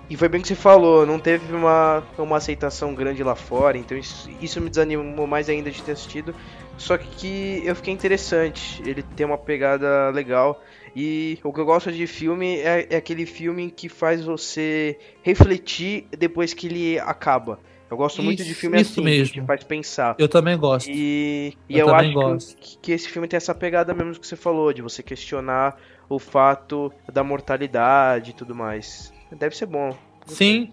E 0.10 0.16
foi 0.16 0.30
bem 0.30 0.40
o 0.40 0.42
que 0.42 0.48
você 0.48 0.56
falou, 0.56 1.06
não 1.06 1.18
teve 1.18 1.52
uma, 1.54 2.04
uma 2.18 2.38
aceitação 2.38 2.94
grande 2.94 3.24
lá 3.24 3.36
fora, 3.36 3.76
então 3.78 3.98
isso, 3.98 4.30
isso 4.40 4.62
me 4.62 4.70
desanimou 4.70 5.26
mais 5.26 5.50
ainda 5.50 5.72
de 5.72 5.82
ter 5.82 5.94
assistido. 5.94 6.36
Só 6.78 6.98
que 6.98 7.62
eu 7.66 7.76
fiquei 7.76 7.94
interessante, 7.94 8.84
ele 8.86 9.02
tem 9.02 9.26
uma 9.26 9.38
pegada 9.38 10.10
legal. 10.10 10.62
E 10.96 11.40
o 11.44 11.52
que 11.52 11.60
eu 11.60 11.66
gosto 11.66 11.92
de 11.92 12.06
filme 12.06 12.58
é, 12.58 12.88
é 12.90 12.96
aquele 12.98 13.26
filme 13.26 13.72
que 13.72 13.90
faz 13.90 14.24
você 14.24 14.98
refletir 15.24 16.06
depois 16.18 16.54
que 16.54 16.68
ele 16.68 17.00
acaba. 17.00 17.60
Eu 17.90 17.98
gosto 17.98 18.16
isso, 18.18 18.24
muito 18.24 18.44
de 18.44 18.54
filme 18.54 18.80
assim, 18.80 19.02
mesmo. 19.02 19.34
que 19.34 19.42
faz 19.42 19.64
pensar. 19.64 20.16
Eu 20.18 20.28
também 20.28 20.58
gosto. 20.58 20.90
E, 20.90 21.54
e 21.70 21.78
eu, 21.78 21.88
eu 21.88 21.96
acho 21.96 22.14
gosto. 22.14 22.58
Que, 22.58 22.78
que 22.78 22.92
esse 22.92 23.08
filme 23.10 23.28
tem 23.28 23.38
essa 23.38 23.54
pegada 23.54 23.94
mesmo 23.94 24.20
que 24.20 24.26
você 24.26 24.36
falou, 24.36 24.74
de 24.74 24.82
você 24.82 25.02
questionar 25.04 25.78
o 26.10 26.20
fato 26.20 26.92
da 27.12 27.24
mortalidade 27.24 28.32
e 28.32 28.34
tudo 28.34 28.56
mais. 28.56 29.15
Deve 29.32 29.56
ser 29.56 29.66
bom. 29.66 29.96
Sim. 30.26 30.72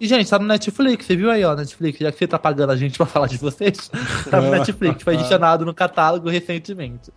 E, 0.00 0.06
gente, 0.06 0.30
tá 0.30 0.38
no 0.38 0.46
Netflix, 0.46 1.04
você 1.04 1.14
viu 1.14 1.30
aí, 1.30 1.44
ó, 1.44 1.54
Netflix, 1.54 1.98
já 1.98 2.10
que 2.10 2.18
você 2.18 2.26
tá 2.26 2.38
pagando 2.38 2.72
a 2.72 2.76
gente 2.76 2.96
pra 2.96 3.04
falar 3.04 3.26
de 3.26 3.36
vocês, 3.36 3.90
tá 4.30 4.40
no 4.40 4.50
Netflix, 4.50 5.02
foi 5.02 5.14
adicionado 5.14 5.66
no 5.66 5.74
catálogo 5.74 6.30
recentemente, 6.30 7.12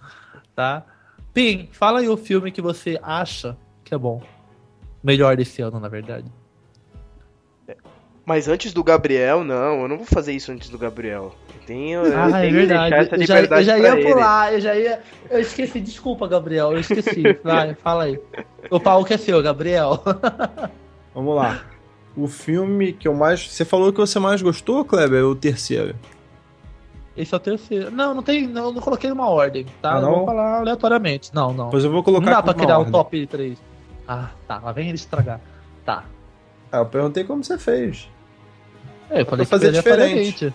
tá? 0.53 0.85
Pim, 1.33 1.69
fala 1.71 1.99
aí 1.99 2.09
o 2.09 2.17
filme 2.17 2.51
que 2.51 2.61
você 2.61 2.99
acha 3.01 3.57
que 3.85 3.93
é 3.93 3.97
bom. 3.97 4.21
Melhor 5.01 5.37
desse 5.37 5.61
ano, 5.61 5.79
na 5.79 5.87
verdade. 5.87 6.29
Mas 8.25 8.47
antes 8.47 8.73
do 8.73 8.83
Gabriel, 8.83 9.43
não, 9.43 9.81
eu 9.81 9.87
não 9.87 9.97
vou 9.97 10.05
fazer 10.05 10.33
isso 10.33 10.51
antes 10.51 10.69
do 10.69 10.77
Gabriel. 10.77 11.35
Eu 11.67 12.03
ah, 12.03 12.45
eu 12.45 12.49
é 12.49 12.51
verdade. 12.51 13.09
eu 13.13 13.25
já, 13.25 13.39
eu 13.41 13.63
já 13.63 13.79
ia 13.79 14.01
pular, 14.01 14.53
eu 14.53 14.59
já 14.59 14.75
ia. 14.75 14.99
Eu 15.29 15.39
esqueci, 15.39 15.79
desculpa, 15.79 16.27
Gabriel, 16.27 16.73
eu 16.73 16.79
esqueci. 16.79 17.23
Vai, 17.43 17.73
fala 17.75 18.03
aí. 18.03 18.19
O 18.69 18.79
pau 18.79 19.05
que 19.05 19.13
é 19.13 19.17
seu, 19.17 19.41
Gabriel. 19.41 20.03
Vamos 21.15 21.35
lá. 21.35 21.61
O 22.17 22.27
filme 22.27 22.93
que 22.93 23.07
eu 23.07 23.13
mais. 23.13 23.47
Você 23.47 23.63
falou 23.63 23.91
que 23.93 23.99
você 23.99 24.19
mais 24.19 24.41
gostou, 24.41 24.83
Kleber? 24.83 25.21
É 25.21 25.23
o 25.23 25.35
terceiro. 25.35 25.95
Esse 27.15 27.33
é 27.33 27.37
o 27.37 27.39
terceiro. 27.39 27.91
Não, 27.91 28.13
não 28.13 28.23
tem. 28.23 28.47
Não, 28.47 28.71
não 28.71 28.81
coloquei 28.81 29.11
uma 29.11 29.29
ordem, 29.29 29.65
tá? 29.81 29.93
Ah, 29.93 30.01
não? 30.01 30.15
vou 30.15 30.25
falar 30.25 30.59
aleatoriamente. 30.59 31.33
Não, 31.33 31.53
não. 31.53 31.69
Pois 31.69 31.83
eu 31.83 31.91
vou 31.91 32.03
colocar. 32.03 32.25
Não 32.25 32.33
dá 32.33 32.43
pra 32.43 32.53
criar 32.53 32.79
um 32.79 32.91
top 32.91 33.25
3. 33.25 33.57
Ah, 34.07 34.29
tá. 34.47 34.59
Lá 34.59 34.71
vem 34.71 34.87
ele 34.87 34.95
estragar. 34.95 35.39
Tá. 35.85 36.03
Ah, 36.71 36.79
eu 36.79 36.85
perguntei 36.85 37.23
como 37.23 37.43
você 37.43 37.57
fez. 37.57 38.09
É, 39.09 39.21
eu 39.21 39.25
falei 39.25 39.45
que 39.45 39.49
fazer 39.49 39.71
diferente. 39.71 40.53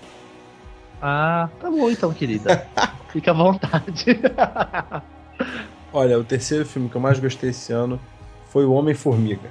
Ah, 1.01 1.49
tá 1.61 1.71
bom 1.71 1.91
então, 1.91 2.13
querida. 2.13 2.69
Fica 3.09 3.31
à 3.31 3.35
vontade. 3.35 4.05
Olha, 5.93 6.19
o 6.19 6.25
terceiro 6.25 6.67
filme 6.67 6.89
que 6.89 6.97
eu 6.97 7.01
mais 7.01 7.19
gostei 7.19 7.51
esse 7.51 7.73
ano 7.73 7.99
foi 8.47 8.65
O 8.65 8.73
Homem-Formiga. 8.73 9.51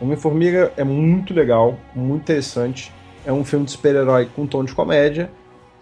Homem-Formiga 0.00 0.72
é 0.76 0.84
muito 0.84 1.32
legal, 1.34 1.78
muito 1.94 2.22
interessante. 2.22 2.92
É 3.24 3.32
um 3.32 3.44
filme 3.44 3.64
de 3.66 3.72
super-herói 3.72 4.26
com 4.26 4.46
tom 4.46 4.64
de 4.64 4.74
comédia. 4.74 5.30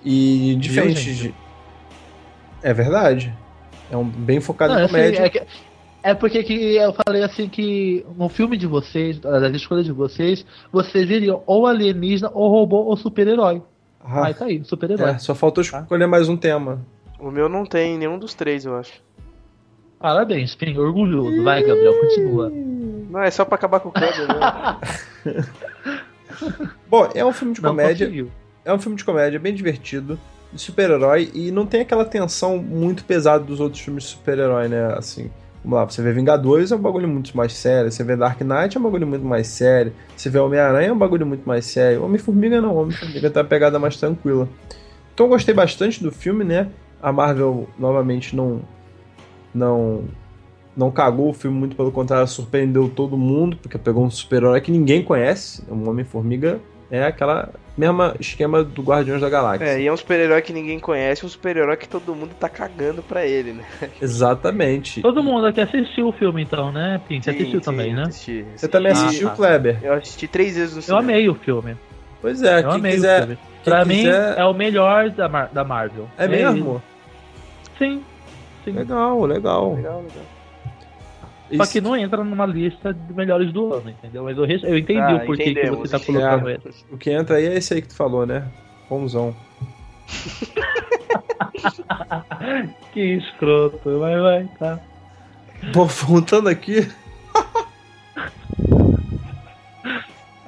E 0.05 0.57
diferente 0.57 1.15
de. 1.15 1.35
É 2.63 2.73
verdade. 2.73 3.33
É 3.91 3.97
um 3.97 4.05
bem 4.05 4.41
focado 4.41 4.73
Não, 4.75 4.81
em 4.81 4.85
assim, 4.85 4.93
comédia. 4.93 5.23
é, 5.25 5.29
que- 5.31 5.47
é 6.03 6.15
porque 6.15 6.43
que 6.45 6.77
eu 6.77 6.93
falei 7.07 7.23
assim 7.23 7.49
que 7.49 8.05
no 8.17 8.29
filme 8.29 8.57
de 8.57 8.67
vocês, 8.67 9.19
das 9.19 9.55
escolhas 9.55 9.85
de 9.85 9.93
vocês, 9.93 10.45
vocês 10.73 11.09
iriam 11.11 11.43
ou 11.47 11.67
alienígena, 11.67 12.31
ou 12.35 12.49
robô, 12.51 12.79
ou 12.85 12.97
super-herói. 12.97 13.63
Ah, 14.01 14.27
Aí 14.27 14.35
tá 14.35 14.45
aí, 14.47 14.65
super-herói. 14.65 15.11
é, 15.11 15.19
só 15.19 15.35
faltou 15.35 15.63
escolher 15.63 16.07
mais 16.07 16.29
um 16.29 16.37
tema. 16.37 16.81
O 17.19 17.31
meu 17.31 17.49
não 17.49 17.65
tem 17.67 17.99
nenhum 17.99 18.19
dos 18.19 18.33
três, 18.35 18.65
eu 18.65 18.77
acho. 18.77 19.03
Parabéns, 19.99 20.55
Pim, 20.55 20.77
orgulhoso. 20.79 21.43
Vai, 21.43 21.63
Gabriel, 21.63 21.99
continua. 22.01 22.51
Não, 23.11 23.23
é 23.23 23.31
só 23.31 23.43
pra 23.45 23.55
acabar 23.55 23.81
com 23.81 23.89
o 23.89 23.93
Kleber, 23.93 24.29
né? 24.29 24.79
Bom, 26.89 27.09
é 27.15 27.25
um 27.25 27.33
filme 27.33 27.55
de 27.55 27.61
comédia. 27.63 28.27
É 28.65 28.73
um 28.73 28.79
filme 28.79 28.97
de 28.99 29.05
comédia 29.05 29.41
bem 29.41 29.55
divertido, 29.55 30.21
de 30.53 30.61
super-herói, 30.61 31.31
e 31.35 31.51
não 31.51 31.65
tem 31.67 31.81
aquela 31.81 32.05
tensão 32.05 32.59
muito 32.59 33.05
pesada 33.05 33.43
dos 33.43 33.61
outros 33.61 33.83
filmes 33.83 34.05
de 34.05 34.11
super-herói, 34.11 34.69
né? 34.69 34.93
Assim, 34.95 35.31
vamos 35.65 35.79
lá, 35.79 35.85
você 35.85 36.03
vê 36.03 36.13
Vingadores 36.13 36.73
é 36.73 36.77
um 36.77 36.81
bagulho 36.81 37.09
muito 37.09 37.37
mais 37.37 37.53
sério, 37.53 37.91
você 37.91 38.05
vê 38.05 38.17
Dark 38.17 38.41
Knight 38.41 38.77
é 38.77 38.81
um 38.81 38.83
bagulho 38.83 39.07
muito 39.07 39.25
mais 39.25 39.47
sério, 39.47 39.93
você 40.17 40.31
vê 40.31 40.39
Homem-Aranha 40.39 40.89
é 40.89 40.93
um 40.93 40.99
bagulho 40.99 41.27
muito 41.27 41.47
mais 41.47 41.67
sério, 41.67 42.05
Homem-Formiga 42.05 42.61
não, 42.61 42.77
Homem-Formiga 42.77 43.31
tem 43.31 43.43
uma 43.43 43.49
pegada 43.49 43.79
mais 43.79 43.97
tranquila. 43.97 44.49
Então 45.19 45.27
eu 45.27 45.31
gostei 45.31 45.53
bastante 45.53 46.01
do 46.01 46.13
filme, 46.13 46.45
né? 46.45 46.69
A 47.03 47.13
Marvel, 47.13 47.69
novamente, 47.77 48.37
não. 48.37 48.61
Não. 49.53 50.05
Não 50.77 50.93
cagou 50.93 51.31
o 51.31 51.33
filme, 51.33 51.59
muito 51.59 51.75
pelo 51.75 51.91
contrário, 51.91 52.29
surpreendeu 52.29 52.89
todo 52.89 53.19
mundo, 53.19 53.57
porque 53.57 53.77
pegou 53.77 54.05
um 54.05 54.11
super-herói 54.11 54.61
que 54.61 54.71
ninguém 54.71 55.03
conhece. 55.03 55.65
Um 55.69 55.89
Homem-Formiga 55.89 56.61
é 56.91 57.05
aquela 57.05 57.51
mesma 57.77 58.15
esquema 58.19 58.65
do 58.65 58.83
Guardiões 58.83 59.21
da 59.21 59.29
Galáxia. 59.31 59.65
É, 59.67 59.81
e 59.81 59.87
é 59.87 59.93
um 59.93 59.97
super-herói 59.97 60.43
que 60.43 60.53
ninguém 60.53 60.79
conhece, 60.81 61.25
um 61.25 61.29
super-herói 61.29 61.77
que 61.77 61.89
todo 61.89 62.15
mundo 62.15 62.35
tá 62.39 62.49
cagando 62.49 63.03
pra 63.03 63.25
ele, 63.27 63.53
né? 63.53 63.65
Exatamente. 64.01 65.01
Todo 65.03 65.23
mundo 65.23 65.47
aqui 65.47 65.61
assistiu 65.61 66.09
o 66.09 66.13
filme 66.13 66.43
então, 66.43 66.73
né, 66.73 67.01
Pim? 67.07 67.21
Você 67.23 67.31
Sim, 67.33 67.37
assistiu 67.39 67.61
sim, 67.61 67.65
também, 67.65 67.95
né? 67.95 68.03
Assisti, 68.03 68.43
Você 68.43 68.49
assisti. 68.49 68.69
também 68.69 68.93
Ah, 68.93 68.95
assistiu, 68.95 69.29
tá. 69.29 69.35
Kleber? 69.37 69.79
Eu 69.83 69.93
assisti 69.95 70.27
três 70.29 70.57
vezes 70.57 70.75
no 70.75 70.79
Eu 70.79 70.83
cinema. 70.83 71.01
amei 71.03 71.29
o 71.29 71.35
filme. 71.35 71.77
Pois 72.21 72.43
é, 72.43 72.59
Eu 72.61 72.69
quem 72.71 72.79
amei 72.79 72.93
quiser. 72.93 73.19
o 73.19 73.27
filme. 73.27 73.39
Pra 73.65 73.85
mim, 73.85 73.97
quiser- 73.97 74.39
é 74.39 74.45
o 74.45 74.55
melhor 74.55 75.11
da, 75.11 75.29
Mar- 75.29 75.51
da 75.53 75.65
Marvel. 75.65 76.09
É 76.17 76.27
mesmo? 76.27 76.83
Sim. 77.79 78.03
Sim. 78.65 78.73
Legal, 78.73 79.25
legal. 79.25 79.75
Legal, 79.75 80.01
legal. 80.03 80.25
Só 81.57 81.67
que 81.67 81.81
não 81.81 81.97
entra 81.97 82.23
numa 82.23 82.45
lista 82.47 82.93
de 82.93 83.13
melhores 83.15 83.53
do 83.53 83.73
ano, 83.73 83.91
entendeu? 83.91 84.25
Mas 84.25 84.37
eu, 84.37 84.45
eu 84.45 84.77
entendi 84.79 85.01
Ah, 85.01 85.17
o 85.23 85.27
porquê 85.27 85.55
que 85.55 85.71
você 85.71 85.99
tá 85.99 86.05
colocando 86.05 86.49
É. 86.49 86.53
ele. 86.55 86.63
O 86.91 86.99
que 86.99 87.11
entra 87.11 87.37
aí 87.37 87.47
é 87.47 87.55
esse 87.57 87.73
aí 87.75 87.81
que 87.83 87.89
tu 87.89 87.95
falou, 87.97 88.27
né? 88.27 88.45
Bonzão. 88.89 89.35
Que 92.93 93.01
escroto, 93.17 93.99
vai, 93.99 94.19
vai, 94.21 94.49
tá. 94.59 94.79
Bom, 95.73 95.87
voltando 95.87 96.49
aqui, 96.49 96.89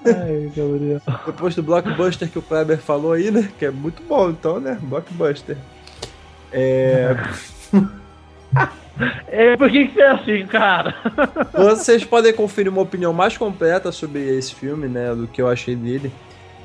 Ai, 0.06 0.50
Gabriel. 0.56 1.00
depois 1.26 1.54
do 1.54 1.62
blockbuster 1.62 2.28
que 2.30 2.38
o 2.38 2.42
Kleber 2.42 2.78
falou 2.78 3.12
aí, 3.12 3.30
né? 3.30 3.50
Que 3.58 3.66
é 3.66 3.70
muito 3.70 4.02
bom, 4.02 4.30
então, 4.30 4.58
né? 4.58 4.78
Blockbuster. 4.80 5.56
É. 6.52 7.14
É, 9.28 9.56
por 9.56 9.70
que 9.70 9.86
que 9.86 9.94
você 9.94 10.00
é 10.00 10.10
assim, 10.10 10.46
cara? 10.46 10.94
Vocês 11.52 12.04
podem 12.04 12.32
conferir 12.32 12.70
uma 12.70 12.82
opinião 12.82 13.12
mais 13.12 13.36
completa 13.36 13.90
sobre 13.92 14.20
esse 14.36 14.54
filme, 14.54 14.88
né? 14.88 15.14
Do 15.14 15.26
que 15.26 15.40
eu 15.40 15.48
achei 15.48 15.74
dele. 15.74 16.12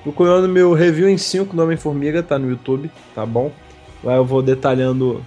Procurando 0.03 0.47
meu 0.47 0.73
review 0.73 1.09
em 1.09 1.17
5 1.17 1.55
do 1.55 1.63
Homem-Formiga, 1.63 2.21
tá 2.21 2.37
no 2.37 2.49
YouTube, 2.49 2.91
tá 3.13 3.25
bom? 3.25 3.51
Lá 4.03 4.15
eu 4.15 4.25
vou 4.25 4.41
detalhando 4.41 5.25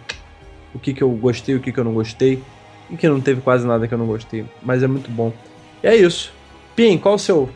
o 0.74 0.78
que, 0.78 0.94
que 0.94 1.02
eu 1.02 1.10
gostei, 1.10 1.54
o 1.54 1.60
que, 1.60 1.72
que 1.72 1.80
eu 1.80 1.84
não 1.84 1.94
gostei. 1.94 2.42
E 2.90 2.96
que 2.96 3.08
não 3.08 3.20
teve 3.20 3.40
quase 3.40 3.66
nada 3.66 3.86
que 3.86 3.94
eu 3.94 3.98
não 3.98 4.06
gostei. 4.06 4.44
Mas 4.62 4.82
é 4.82 4.86
muito 4.86 5.10
bom. 5.10 5.32
E 5.82 5.86
é 5.86 5.96
isso. 5.96 6.32
Pim, 6.74 6.96
qual 6.96 7.16
o 7.16 7.18
seu? 7.18 7.48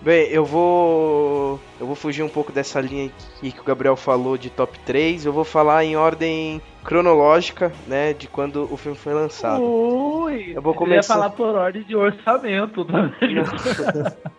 Bem, 0.00 0.28
eu 0.28 0.44
vou. 0.44 1.60
Eu 1.80 1.86
vou 1.86 1.94
fugir 1.94 2.22
um 2.22 2.28
pouco 2.28 2.52
dessa 2.52 2.80
linha 2.80 3.10
aqui 3.38 3.52
que 3.52 3.60
o 3.60 3.64
Gabriel 3.64 3.96
falou 3.96 4.36
de 4.36 4.50
top 4.50 4.78
3. 4.80 5.24
Eu 5.24 5.32
vou 5.32 5.44
falar 5.44 5.84
em 5.84 5.96
ordem 5.96 6.60
cronológica, 6.84 7.72
né? 7.86 8.12
De 8.12 8.28
quando 8.28 8.72
o 8.72 8.76
filme 8.76 8.96
foi 8.96 9.14
lançado. 9.14 9.62
Ui, 9.62 10.52
Eu 10.54 10.62
vou 10.62 10.72
ia 10.72 10.78
começar- 10.78 11.14
falar 11.14 11.30
por 11.30 11.54
ordem 11.54 11.82
de 11.82 11.96
orçamento, 11.96 12.84
vendo? 12.84 13.14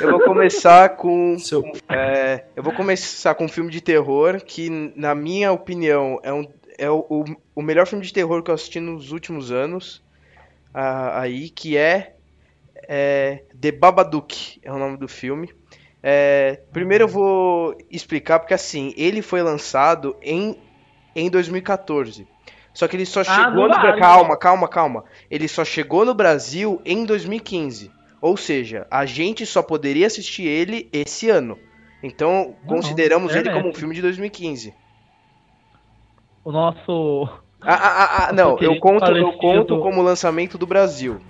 Eu 0.00 0.10
vou 0.12 0.20
começar 0.20 0.96
com. 0.96 1.38
Seu. 1.38 1.62
é, 1.86 2.44
eu 2.56 2.62
vou 2.62 2.72
começar 2.72 3.34
com 3.34 3.44
um 3.44 3.48
filme 3.48 3.70
de 3.70 3.82
terror 3.82 4.40
que, 4.42 4.70
na 4.96 5.14
minha 5.14 5.52
opinião, 5.52 6.18
é, 6.22 6.32
um, 6.32 6.46
é 6.78 6.90
o, 6.90 7.04
o, 7.10 7.24
o 7.56 7.60
melhor 7.60 7.86
filme 7.86 8.02
de 8.02 8.10
terror 8.10 8.42
que 8.42 8.50
eu 8.50 8.54
assisti 8.54 8.80
nos 8.80 9.12
últimos 9.12 9.52
anos. 9.52 10.02
ah, 10.72 11.20
aí, 11.20 11.50
que 11.50 11.76
é, 11.76 12.14
é 12.88 13.42
The 13.60 13.70
Babadook, 13.72 14.58
é 14.62 14.72
o 14.72 14.78
nome 14.78 14.96
do 14.96 15.06
filme. 15.06 15.50
É, 16.02 16.60
primeiro 16.72 17.04
eu 17.04 17.08
vou 17.08 17.76
explicar, 17.90 18.38
porque 18.38 18.54
assim, 18.54 18.94
ele 18.96 19.20
foi 19.20 19.42
lançado 19.42 20.16
em, 20.22 20.56
em 21.14 21.30
2014. 21.30 22.26
Só 22.72 22.86
que 22.86 22.96
ele 22.96 23.04
só 23.06 23.20
Ah, 23.20 23.24
chegou 23.24 23.68
no 23.68 23.74
vale. 23.74 23.98
Calma, 24.00 24.36
calma, 24.36 24.68
calma. 24.68 25.04
Ele 25.30 25.48
só 25.48 25.64
chegou 25.64 26.04
no 26.04 26.14
Brasil 26.14 26.80
em 26.84 27.04
2015. 27.04 27.90
Ou 28.20 28.36
seja, 28.36 28.86
a 28.90 29.04
gente 29.06 29.44
só 29.46 29.62
poderia 29.62 30.06
assistir 30.06 30.44
ele 30.46 30.88
esse 30.92 31.28
ano. 31.30 31.58
Então, 32.02 32.54
Não, 32.62 32.68
consideramos 32.76 33.32
ele 33.32 33.40
internet. 33.40 33.60
como 33.62 33.72
um 33.72 33.76
filme 33.76 33.94
de 33.94 34.02
2015. 34.02 34.72
O 36.44 36.52
nosso. 36.52 37.28
Ah, 37.60 37.74
ah, 37.74 38.04
ah, 38.04 38.26
ah, 38.28 38.32
não, 38.32 38.58
eu 38.60 38.78
conto, 38.80 39.10
eu 39.16 39.32
conto 39.34 39.78
como 39.80 40.00
lançamento 40.00 40.56
do 40.56 40.66
Brasil. 40.66 41.20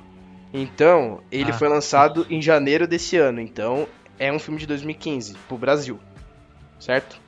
Então, 0.53 1.21
ele 1.31 1.51
Ah. 1.51 1.55
foi 1.55 1.69
lançado 1.69 2.27
em 2.31 2.41
janeiro 2.41 2.87
desse 2.87 3.17
ano. 3.17 3.41
Então, 3.41 3.87
é 4.19 4.33
um 4.33 4.39
filme 4.39 4.59
de 4.61 4.67
2015 4.67 5.35
pro 5.49 5.57
Brasil. 5.57 5.99
Certo? 6.79 7.21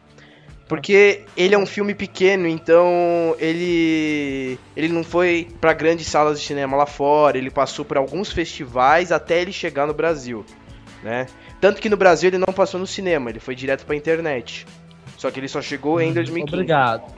Porque 0.73 1.21
ele 1.37 1.55
é 1.55 1.59
um 1.59 1.67
filme 1.67 1.95
pequeno, 1.95 2.49
então 2.49 3.37
ele 3.39 4.59
ele 4.75 4.89
não 4.89 5.05
foi 5.05 5.47
pra 5.61 5.75
grandes 5.75 6.07
salas 6.07 6.41
de 6.41 6.47
cinema 6.47 6.75
lá 6.79 6.87
fora, 6.87 7.37
ele 7.37 7.51
passou 7.51 7.85
por 7.85 7.99
alguns 7.99 8.33
festivais 8.33 9.13
até 9.13 9.43
ele 9.43 9.53
chegar 9.53 9.87
no 9.87 9.93
Brasil, 9.93 10.47
né? 11.03 11.27
Tanto 11.61 11.79
que 11.79 11.91
no 11.91 11.97
Brasil 11.99 12.31
ele 12.31 12.39
não 12.39 12.55
passou 12.55 12.81
no 12.81 12.87
cinema, 12.87 13.29
ele 13.29 13.39
foi 13.39 13.55
direto 13.55 13.85
pra 13.85 13.95
internet. 13.95 14.67
Só 15.19 15.31
que 15.31 15.39
ele 15.39 15.47
só 15.47 15.61
chegou 15.61 16.01
em 16.01 16.11
2015. 16.15 16.55
Obrigado. 16.55 17.15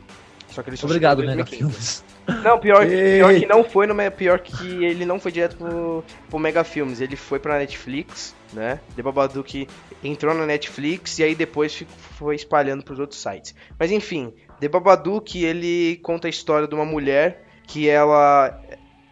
Só 0.49 0.61
que 0.61 0.71
ele 0.71 0.77
só 0.77 0.87
Obrigado, 0.89 1.21
chegou 1.21 1.33
em 1.33 1.37
Mega 1.37 1.49
2015. 1.49 1.73
Filmes. 1.73 2.05
Não, 2.43 2.59
pior, 2.59 2.87
pior 2.87 3.35
que 3.35 3.47
não 3.47 3.63
foi 3.63 3.87
no 3.87 3.95
pior 4.13 4.39
que 4.39 4.85
ele 4.85 5.05
não 5.05 5.21
foi 5.21 5.31
direto 5.31 5.57
pro, 5.57 6.05
pro 6.31 6.39
Mega 6.39 6.65
Filmes, 6.65 7.01
ele 7.01 7.17
foi 7.17 7.39
pra 7.39 7.59
Netflix, 7.59 8.35
né? 8.53 8.81
The 8.97 9.03
Babadook 9.03 9.69
entrou 10.03 10.35
na 10.35 10.47
Netflix 10.47 11.19
e 11.19 11.25
aí 11.25 11.35
depois 11.35 11.85
foi 12.19 12.35
espalhando 12.35 12.83
pros 12.83 12.99
outros 12.99 13.21
sites. 13.21 13.55
Mas 13.79 13.91
enfim, 13.91 14.33
The 14.61 14.69
Babadook, 14.69 15.43
ele 15.43 15.97
conta 16.03 16.27
a 16.27 16.31
história 16.31 16.67
de 16.67 16.75
uma 16.75 16.85
mulher 16.85 17.45
que 17.67 17.89
ela 17.89 18.59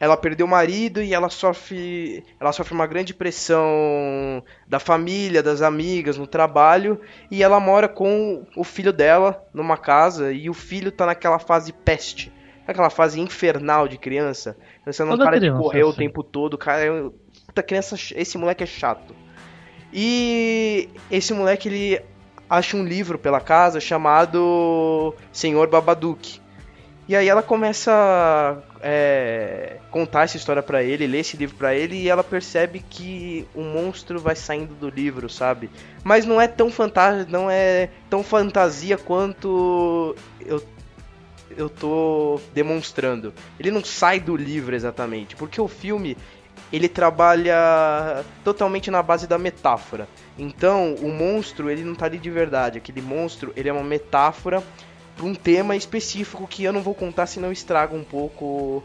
ela 0.01 0.17
perdeu 0.17 0.47
o 0.47 0.49
marido 0.49 1.01
e 1.01 1.15
ela 1.15 1.29
sofre 1.29 2.25
ela 2.41 2.51
sofre 2.51 2.75
uma 2.75 2.89
grande 2.89 3.15
pressão 3.15 4.43
da 4.67 4.81
família, 4.81 5.43
das 5.43 5.63
amigas, 5.63 6.19
no 6.19 6.27
trabalho 6.27 7.01
e 7.31 7.43
ela 7.43 7.61
mora 7.61 7.89
com 7.89 8.45
o 8.57 8.65
filho 8.65 8.93
dela 8.93 9.47
numa 9.55 9.77
casa 9.77 10.33
e 10.33 10.51
o 10.51 10.55
filho 10.55 10.91
tá 10.91 11.07
naquela 11.07 11.39
fase 11.39 11.73
peste. 11.73 12.33
Aquela 12.73 12.91
fase 12.91 13.21
infernal 13.21 13.87
de 13.89 13.97
criança. 13.97 14.57
Você 14.85 15.03
não 15.05 15.13
Toda 15.13 15.25
para 15.25 15.39
criança 15.39 15.57
de 15.57 15.63
correr 15.63 15.81
é 15.81 15.85
o 15.85 15.89
assim. 15.89 15.99
tempo 15.99 16.23
todo, 16.23 16.59
cara. 16.59 16.85
é- 16.85 17.11
Puta 17.47 17.63
criança, 17.63 17.97
esse 18.17 18.37
moleque 18.39 18.63
é 18.65 18.67
chato. 18.67 19.15
E 19.93 20.89
esse 21.11 21.35
moleque 21.35 21.69
ele 21.69 22.03
acha 22.49 22.77
um 22.77 22.85
livro 22.85 23.19
pela 23.19 23.41
casa 23.41 23.79
chamado 23.81 25.15
Senhor 25.31 25.69
Babadook. 25.69 26.41
E 27.09 27.17
aí 27.17 27.29
ela 27.29 27.43
começa 27.43 27.93
a 27.93 28.63
é, 28.81 29.77
contar 29.91 30.23
essa 30.25 30.37
história 30.37 30.63
pra 30.63 30.83
ele, 30.83 31.07
ler 31.07 31.19
esse 31.19 31.37
livro 31.37 31.57
pra 31.57 31.75
ele 31.75 31.97
e 31.97 32.09
ela 32.09 32.23
percebe 32.25 32.83
que 32.89 33.47
o 33.55 33.61
monstro 33.63 34.19
vai 34.21 34.35
saindo 34.37 34.75
do 34.75 34.89
livro, 34.89 35.29
sabe? 35.29 35.69
Mas 36.05 36.25
não 36.25 36.41
é 36.41 36.47
tão 36.49 36.71
fantásia, 36.71 37.27
não 37.29 37.51
é 37.51 37.91
tão 38.09 38.23
fantasia 38.23 38.97
quanto 38.97 40.15
eu 40.41 40.63
eu 41.57 41.69
tô 41.69 42.41
demonstrando. 42.55 43.33
Ele 43.59 43.71
não 43.71 43.85
sai 43.85 44.21
do 44.21 44.37
livro 44.37 44.75
exatamente, 44.75 45.37
porque 45.37 45.61
o 45.61 45.69
filme 45.69 46.17
ele 46.73 46.89
trabalha 46.89 48.25
totalmente 48.45 48.91
na 48.91 49.03
base 49.03 49.27
da 49.27 49.39
metáfora. 49.39 50.09
Então, 50.39 50.95
o 50.95 51.09
monstro, 51.13 51.71
ele 51.71 51.83
não 51.83 51.95
tá 51.95 52.07
ali 52.07 52.19
de 52.19 52.31
verdade. 52.31 52.79
Aquele 52.79 53.03
monstro, 53.03 53.53
ele 53.57 53.69
é 53.69 53.73
uma 53.73 53.85
metáfora 53.85 54.63
para 55.17 55.27
um 55.27 55.35
tema 55.35 55.77
específico 55.77 56.47
que 56.49 56.65
eu 56.65 56.73
não 56.73 56.81
vou 56.83 56.95
contar, 56.95 57.27
senão 57.27 57.53
estraga 57.53 57.95
um 57.95 58.03
pouco 58.05 58.83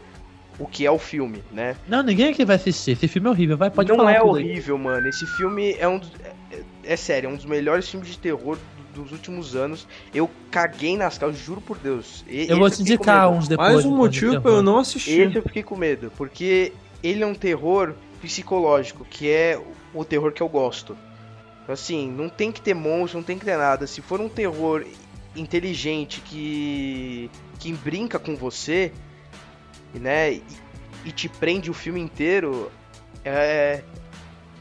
o 0.58 0.66
que 0.66 0.84
é 0.84 0.90
o 0.90 0.98
filme, 0.98 1.42
né? 1.52 1.76
Não, 1.86 2.02
ninguém 2.02 2.30
aqui 2.30 2.44
vai 2.44 2.56
assistir. 2.56 2.90
Esse 2.90 3.08
filme 3.08 3.28
é 3.28 3.30
horrível. 3.30 3.56
Vai, 3.56 3.70
pode 3.70 3.88
Não 3.88 3.96
falar 3.96 4.12
é 4.12 4.20
tudo 4.20 4.36
aí. 4.36 4.44
horrível, 4.44 4.76
mano. 4.76 5.08
Esse 5.08 5.24
filme 5.24 5.74
é 5.78 5.88
um 5.88 5.98
dos, 5.98 6.10
é, 6.52 6.62
é 6.84 6.96
sério, 6.96 7.28
é 7.30 7.32
um 7.32 7.36
dos 7.36 7.44
melhores 7.46 7.88
filmes 7.88 8.08
de 8.10 8.18
terror 8.18 8.58
dos 9.02 9.12
últimos 9.12 9.54
anos. 9.56 9.86
Eu 10.14 10.30
caguei 10.50 10.96
nas 10.96 11.18
calças, 11.18 11.40
juro 11.40 11.60
por 11.60 11.78
Deus. 11.78 12.24
E- 12.28 12.46
Eu 12.48 12.58
vou 12.58 12.70
te 12.70 12.82
indicar 12.82 13.30
uns 13.30 13.48
depois. 13.48 13.72
Mais 13.72 13.84
um 13.84 13.96
motivo 13.96 14.40
pra 14.40 14.50
eu 14.52 14.62
não 14.62 14.78
assistir. 14.78 15.20
Esse 15.28 15.36
eu 15.36 15.42
fiquei 15.42 15.62
com 15.62 15.76
medo, 15.76 16.12
porque 16.16 16.72
ele 17.02 17.22
é 17.22 17.26
um 17.26 17.34
terror 17.34 17.94
psicológico, 18.20 19.04
que 19.04 19.28
é 19.30 19.60
o 19.94 20.04
terror 20.04 20.32
que 20.32 20.42
eu 20.42 20.48
gosto. 20.48 20.96
Assim, 21.66 22.10
não 22.10 22.28
tem 22.28 22.50
que 22.50 22.60
ter 22.62 22.74
monstro, 22.74 23.18
não 23.18 23.24
tem 23.24 23.38
que 23.38 23.44
ter 23.44 23.56
nada. 23.58 23.86
Se 23.86 24.00
for 24.00 24.20
um 24.20 24.28
terror 24.28 24.84
inteligente 25.36 26.20
que 26.20 27.30
que 27.58 27.72
brinca 27.72 28.18
com 28.20 28.36
você, 28.36 28.92
né, 29.92 30.32
e, 30.34 30.42
e 31.04 31.10
te 31.12 31.28
prende 31.28 31.70
o 31.70 31.74
filme 31.74 32.00
inteiro, 32.00 32.70
é 33.24 33.82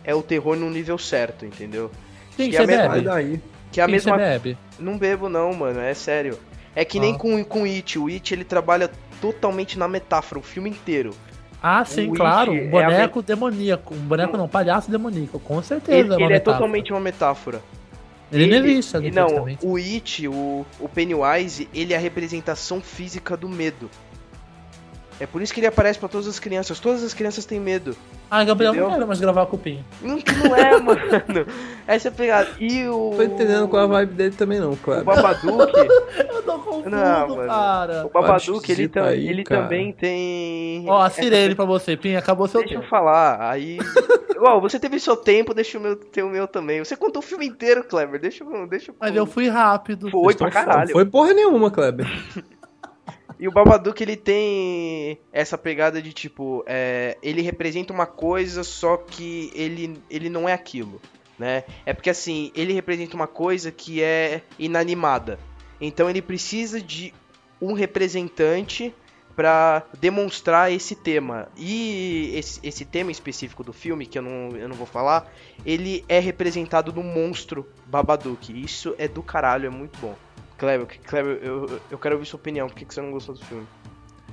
é 0.03 0.15
o 0.15 0.21
terror 0.23 0.55
no 0.55 0.69
nível 0.69 0.97
certo, 0.97 1.45
entendeu? 1.45 1.91
Quem 2.35 2.49
que 2.49 2.51
que 2.51 2.57
é 2.57 2.63
a 2.79 2.87
bebe? 2.89 3.01
daí. 3.05 3.41
Que 3.71 3.81
é 3.81 3.83
a 3.83 3.87
Quem 3.87 3.99
você 3.99 4.09
mesma 4.11 4.17
bebe? 4.17 4.57
não 4.79 4.97
bebo 4.97 5.29
não, 5.29 5.53
mano, 5.53 5.79
é 5.79 5.93
sério. 5.93 6.39
É 6.75 6.85
que 6.85 6.99
nem 6.99 7.15
Ah. 7.15 7.17
com 7.17 7.43
com 7.43 7.63
It, 7.63 7.97
o 7.99 8.07
It 8.07 8.33
ele 8.33 8.43
trabalha 8.43 8.89
totalmente 9.19 9.77
na 9.79 9.87
metáfora 9.87 10.39
o 10.39 10.43
filme 10.43 10.69
inteiro. 10.69 11.13
Ah, 11.61 11.83
sim, 11.83 12.09
O 12.09 12.13
claro. 12.13 12.51
Um 12.51 12.55
é 12.55 12.67
boneco 12.67 13.21
demoníaco. 13.21 13.95
Um 13.95 13.97
boneco 13.97 14.37
não, 14.37 14.47
palhaço 14.47 14.91
demoníaco. 14.91 15.39
Com 15.39 15.61
certeza. 15.63 15.97
Ele, 16.13 16.23
é, 16.23 16.25
ele 16.25 16.33
é 16.35 16.39
totalmente 16.39 16.91
uma 16.93 16.99
metáfora. 16.99 17.61
Ele, 18.31 18.59
não 18.59 18.67
existe, 18.67 18.97
ali, 18.97 19.09
não, 19.09 19.47
o 19.63 19.77
It, 19.77 20.27
o, 20.27 20.65
o 20.81 20.89
Pennywise, 20.89 21.67
ele 21.73 21.93
é 21.93 21.97
a 21.97 21.99
representação 21.99 22.81
física 22.81 23.37
do 23.37 23.47
medo. 23.47 23.89
É 25.19 25.25
por 25.25 25.41
isso 25.41 25.51
que 25.53 25.59
ele 25.59 25.67
aparece 25.67 25.97
pra 25.97 26.07
todas 26.07 26.27
as 26.27 26.37
crianças. 26.37 26.79
Todas 26.79 27.03
as 27.03 27.11
crianças 27.13 27.43
têm 27.43 27.59
medo. 27.59 27.95
Ah, 28.29 28.43
Gabriel, 28.43 28.71
entendeu? 28.71 28.87
não 28.89 28.95
quero 28.95 29.07
mais 29.07 29.19
gravar 29.19 29.45
com 29.47 29.55
o 29.55 29.59
Pinho. 29.59 29.83
Não, 30.01 30.17
não 30.43 30.55
é, 30.55 30.77
mano. 30.79 30.99
Essa 31.87 32.09
é 32.09 32.11
a 32.11 32.13
pegada. 32.13 32.49
E 32.59 32.87
o. 32.87 33.09
Não 33.11 33.17
tô 33.17 33.23
entendendo 33.23 33.67
qual 33.67 33.81
é 33.81 33.85
a 33.85 33.87
vibe 33.87 34.13
dele 34.13 34.35
também, 34.35 34.59
não, 34.59 34.73
O 34.73 34.77
Kleber. 34.77 35.03
Babadook. 35.05 35.73
Eu 36.29 36.43
tô 36.43 36.59
confuso, 36.59 36.89
Não, 36.89 37.29
mano. 37.35 37.47
cara. 37.47 38.05
o 38.05 38.09
Babadook, 38.09 38.71
ele, 38.71 38.87
tam- 38.87 39.05
aí, 39.05 39.27
ele 39.27 39.43
cara. 39.43 39.63
também 39.63 39.91
tem. 39.91 40.85
Ó, 40.87 41.01
a 41.01 41.07
essa 41.07 41.21
sirene 41.21 41.55
pra 41.55 41.65
você, 41.65 41.97
Pinho. 41.97 42.19
Acabou 42.19 42.47
seu 42.47 42.59
Deixa 42.61 42.75
eu 42.75 42.79
tempo. 42.81 42.89
falar, 42.89 43.41
aí. 43.49 43.79
Ó, 44.39 44.59
você 44.59 44.79
teve 44.79 44.99
seu 44.99 45.15
tempo, 45.17 45.51
deixa 45.51 45.79
o 45.79 45.81
meu 45.81 45.95
ter 45.95 46.21
o 46.21 46.29
meu 46.29 46.47
também. 46.47 46.77
Você 46.83 46.95
contou 46.95 47.23
o 47.23 47.25
filme 47.25 47.47
inteiro, 47.47 47.83
Kleber. 47.83 48.19
Deixa 48.21 48.43
eu. 48.43 48.67
Deixa 48.67 48.91
eu... 48.91 48.95
Mas 48.99 49.15
eu 49.15 49.25
fui 49.25 49.49
rápido. 49.49 50.11
Foi 50.11 50.35
pra 50.35 50.51
caralho. 50.51 50.91
Foi 50.91 51.05
porra 51.05 51.33
nenhuma, 51.33 51.71
Kleber. 51.71 52.05
E 53.39 53.47
o 53.47 53.51
Babadook, 53.51 54.01
ele 54.01 54.15
tem 54.15 55.19
essa 55.31 55.57
pegada 55.57 56.01
de 56.01 56.11
tipo, 56.11 56.63
é, 56.65 57.17
ele 57.21 57.41
representa 57.41 57.93
uma 57.93 58.07
coisa, 58.07 58.63
só 58.63 58.97
que 58.97 59.51
ele, 59.53 60.01
ele 60.09 60.27
não 60.27 60.49
é 60.49 60.53
aquilo, 60.53 60.99
né? 61.37 61.63
É 61.85 61.93
porque 61.93 62.09
assim, 62.09 62.51
ele 62.55 62.73
representa 62.73 63.15
uma 63.15 63.27
coisa 63.27 63.71
que 63.71 64.01
é 64.01 64.41
inanimada. 64.57 65.39
Então 65.79 66.09
ele 66.09 66.21
precisa 66.21 66.81
de 66.81 67.13
um 67.61 67.73
representante 67.73 68.93
pra 69.35 69.83
demonstrar 69.99 70.71
esse 70.71 70.95
tema. 70.95 71.47
E 71.55 72.31
esse, 72.33 72.59
esse 72.63 72.83
tema 72.83 73.11
específico 73.11 73.63
do 73.63 73.71
filme, 73.71 74.07
que 74.07 74.17
eu 74.17 74.23
não, 74.23 74.57
eu 74.57 74.67
não 74.67 74.75
vou 74.75 74.87
falar, 74.87 75.31
ele 75.63 76.03
é 76.09 76.17
representado 76.17 76.91
no 76.91 77.03
monstro 77.03 77.67
Babadook. 77.85 78.51
Isso 78.59 78.95
é 78.97 79.07
do 79.07 79.21
caralho, 79.21 79.67
é 79.67 79.69
muito 79.69 79.99
bom. 79.99 80.15
Kleber, 80.57 80.87
Kleber 81.05 81.39
eu, 81.41 81.79
eu 81.91 81.97
quero 81.97 82.15
ouvir 82.15 82.27
sua 82.27 82.39
opinião. 82.39 82.67
Por 82.67 82.75
que, 82.75 82.85
que 82.85 82.93
você 82.93 83.01
não 83.01 83.11
gostou 83.11 83.35
do 83.35 83.45
filme? 83.45 83.67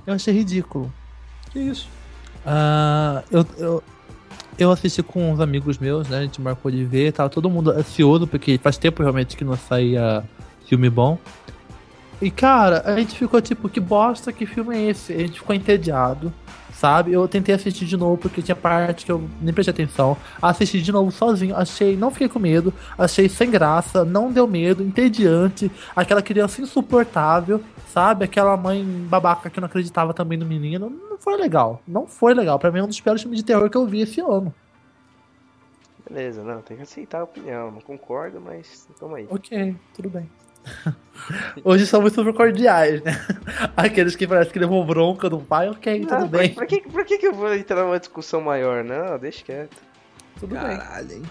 Eu 0.05 0.13
achei 0.13 0.33
ridículo. 0.33 0.91
Que 1.51 1.59
isso? 1.59 1.87
Ah, 2.45 3.23
eu, 3.31 3.45
eu, 3.57 3.83
eu 4.57 4.71
assisti 4.71 5.01
com 5.03 5.31
uns 5.31 5.39
amigos 5.39 5.77
meus, 5.77 6.07
né? 6.09 6.19
A 6.19 6.21
gente 6.21 6.41
marcou 6.41 6.71
de 6.71 6.83
ver, 6.83 7.11
tava 7.11 7.29
todo 7.29 7.49
mundo 7.49 7.71
ansioso, 7.71 8.27
porque 8.27 8.57
faz 8.57 8.77
tempo 8.77 9.01
realmente 9.01 9.35
que 9.35 9.43
não 9.43 9.55
saía 9.55 10.23
filme 10.65 10.89
bom. 10.89 11.17
E 12.21 12.31
cara, 12.31 12.81
a 12.85 12.95
gente 12.97 13.17
ficou 13.17 13.41
tipo, 13.41 13.67
que 13.67 13.79
bosta, 13.79 14.31
que 14.31 14.45
filme 14.45 14.75
é 14.75 14.89
esse? 14.89 15.13
A 15.13 15.19
gente 15.19 15.39
ficou 15.39 15.55
entediado, 15.55 16.33
sabe? 16.75 17.13
Eu 17.13 17.27
tentei 17.27 17.55
assistir 17.55 17.85
de 17.85 17.97
novo 17.97 18.17
porque 18.17 18.41
tinha 18.41 18.55
parte 18.55 19.05
que 19.05 19.11
eu 19.11 19.27
nem 19.41 19.53
prestei 19.53 19.71
atenção. 19.71 20.17
Assisti 20.41 20.81
de 20.81 20.91
novo 20.91 21.11
sozinho, 21.11 21.55
achei, 21.55 21.95
não 21.95 22.11
fiquei 22.11 22.27
com 22.29 22.39
medo, 22.39 22.73
achei 22.97 23.29
sem 23.29 23.49
graça, 23.49 24.03
não 24.03 24.31
deu 24.31 24.47
medo, 24.47 24.83
entediante, 24.83 25.71
aquela 25.95 26.21
criança 26.21 26.61
insuportável, 26.61 27.61
sabe? 27.87 28.25
Aquela 28.25 28.55
mãe 28.57 28.83
babaca 28.83 29.49
que 29.49 29.59
não 29.59 29.67
acreditava 29.67 30.13
também 30.13 30.37
no 30.37 30.45
menino. 30.45 30.89
Não 30.89 31.17
foi 31.17 31.37
legal, 31.37 31.81
não 31.87 32.05
foi 32.05 32.33
legal. 32.33 32.59
Pra 32.59 32.71
mim 32.71 32.79
é 32.79 32.83
um 32.83 32.87
dos 32.87 32.99
piores 32.99 33.21
filmes 33.21 33.39
de 33.39 33.45
terror 33.45 33.69
que 33.69 33.77
eu 33.77 33.85
vi 33.85 34.01
esse 34.01 34.19
ano. 34.19 34.53
Beleza, 36.07 36.43
não, 36.43 36.61
tem 36.61 36.77
que 36.77 36.83
aceitar 36.83 37.21
a 37.21 37.23
opinião. 37.23 37.71
Não 37.71 37.81
concordo, 37.81 38.39
mas 38.39 38.87
toma 38.99 39.17
aí. 39.17 39.27
Ok, 39.29 39.75
tudo 39.95 40.09
bem. 40.09 40.29
Hoje 41.63 41.85
somos 41.87 42.13
super 42.13 42.33
cordiais, 42.33 43.01
né? 43.03 43.13
Aqueles 43.75 44.15
que 44.15 44.27
parece 44.27 44.51
que 44.51 44.59
levou 44.59 44.83
bronca 44.85 45.29
do 45.29 45.39
pai, 45.39 45.69
ok, 45.69 46.01
tudo 46.01 46.13
Ah, 46.13 46.25
bem. 46.27 46.49
Pra, 46.53 46.65
pra 46.65 46.65
que, 46.67 46.81
pra 46.89 47.03
que 47.03 47.17
que 47.17 47.27
eu 47.27 47.33
vou 47.33 47.53
entrar 47.55 47.83
numa 47.83 47.99
discussão 47.99 48.41
maior? 48.41 48.83
Não, 48.83 49.17
deixa 49.17 49.43
quieto. 49.43 49.75
Tudo 50.39 50.51
bem. 50.55 50.61
Caralho, 50.77 51.11
hein? 51.13 51.23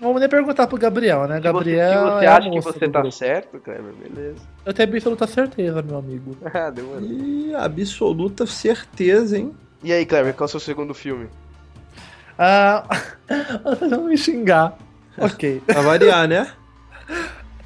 Vamos 0.00 0.20
nem 0.20 0.28
perguntar 0.28 0.68
pro 0.68 0.78
Gabriel, 0.78 1.26
né? 1.26 1.34
Você, 1.36 1.40
Gabriel. 1.40 1.90
se 1.90 1.98
você 2.14 2.24
é 2.24 2.28
acha 2.28 2.50
que 2.50 2.60
você 2.60 2.78
tá 2.88 3.00
grupo. 3.00 3.10
certo, 3.12 3.58
Kleber, 3.58 3.92
beleza. 3.94 4.40
Eu 4.64 4.72
tenho 4.72 4.88
absoluta 4.88 5.26
certeza, 5.26 5.82
meu 5.82 5.98
amigo. 5.98 6.36
Ah, 6.54 6.70
demorou. 6.70 7.02
E 7.02 7.52
absoluta 7.54 8.46
certeza, 8.46 9.36
hein? 9.36 9.52
E 9.82 9.92
aí, 9.92 10.06
Kleber, 10.06 10.34
qual 10.34 10.44
é 10.44 10.48
o 10.48 10.50
seu 10.50 10.60
segundo 10.60 10.94
filme? 10.94 11.28
Ah, 12.38 12.84
vocês 13.64 13.90
vão 13.90 14.04
me 14.04 14.16
xingar. 14.16 14.78
Ok. 15.18 15.60
Pra 15.66 15.82
variar, 15.82 16.28
né? 16.28 16.48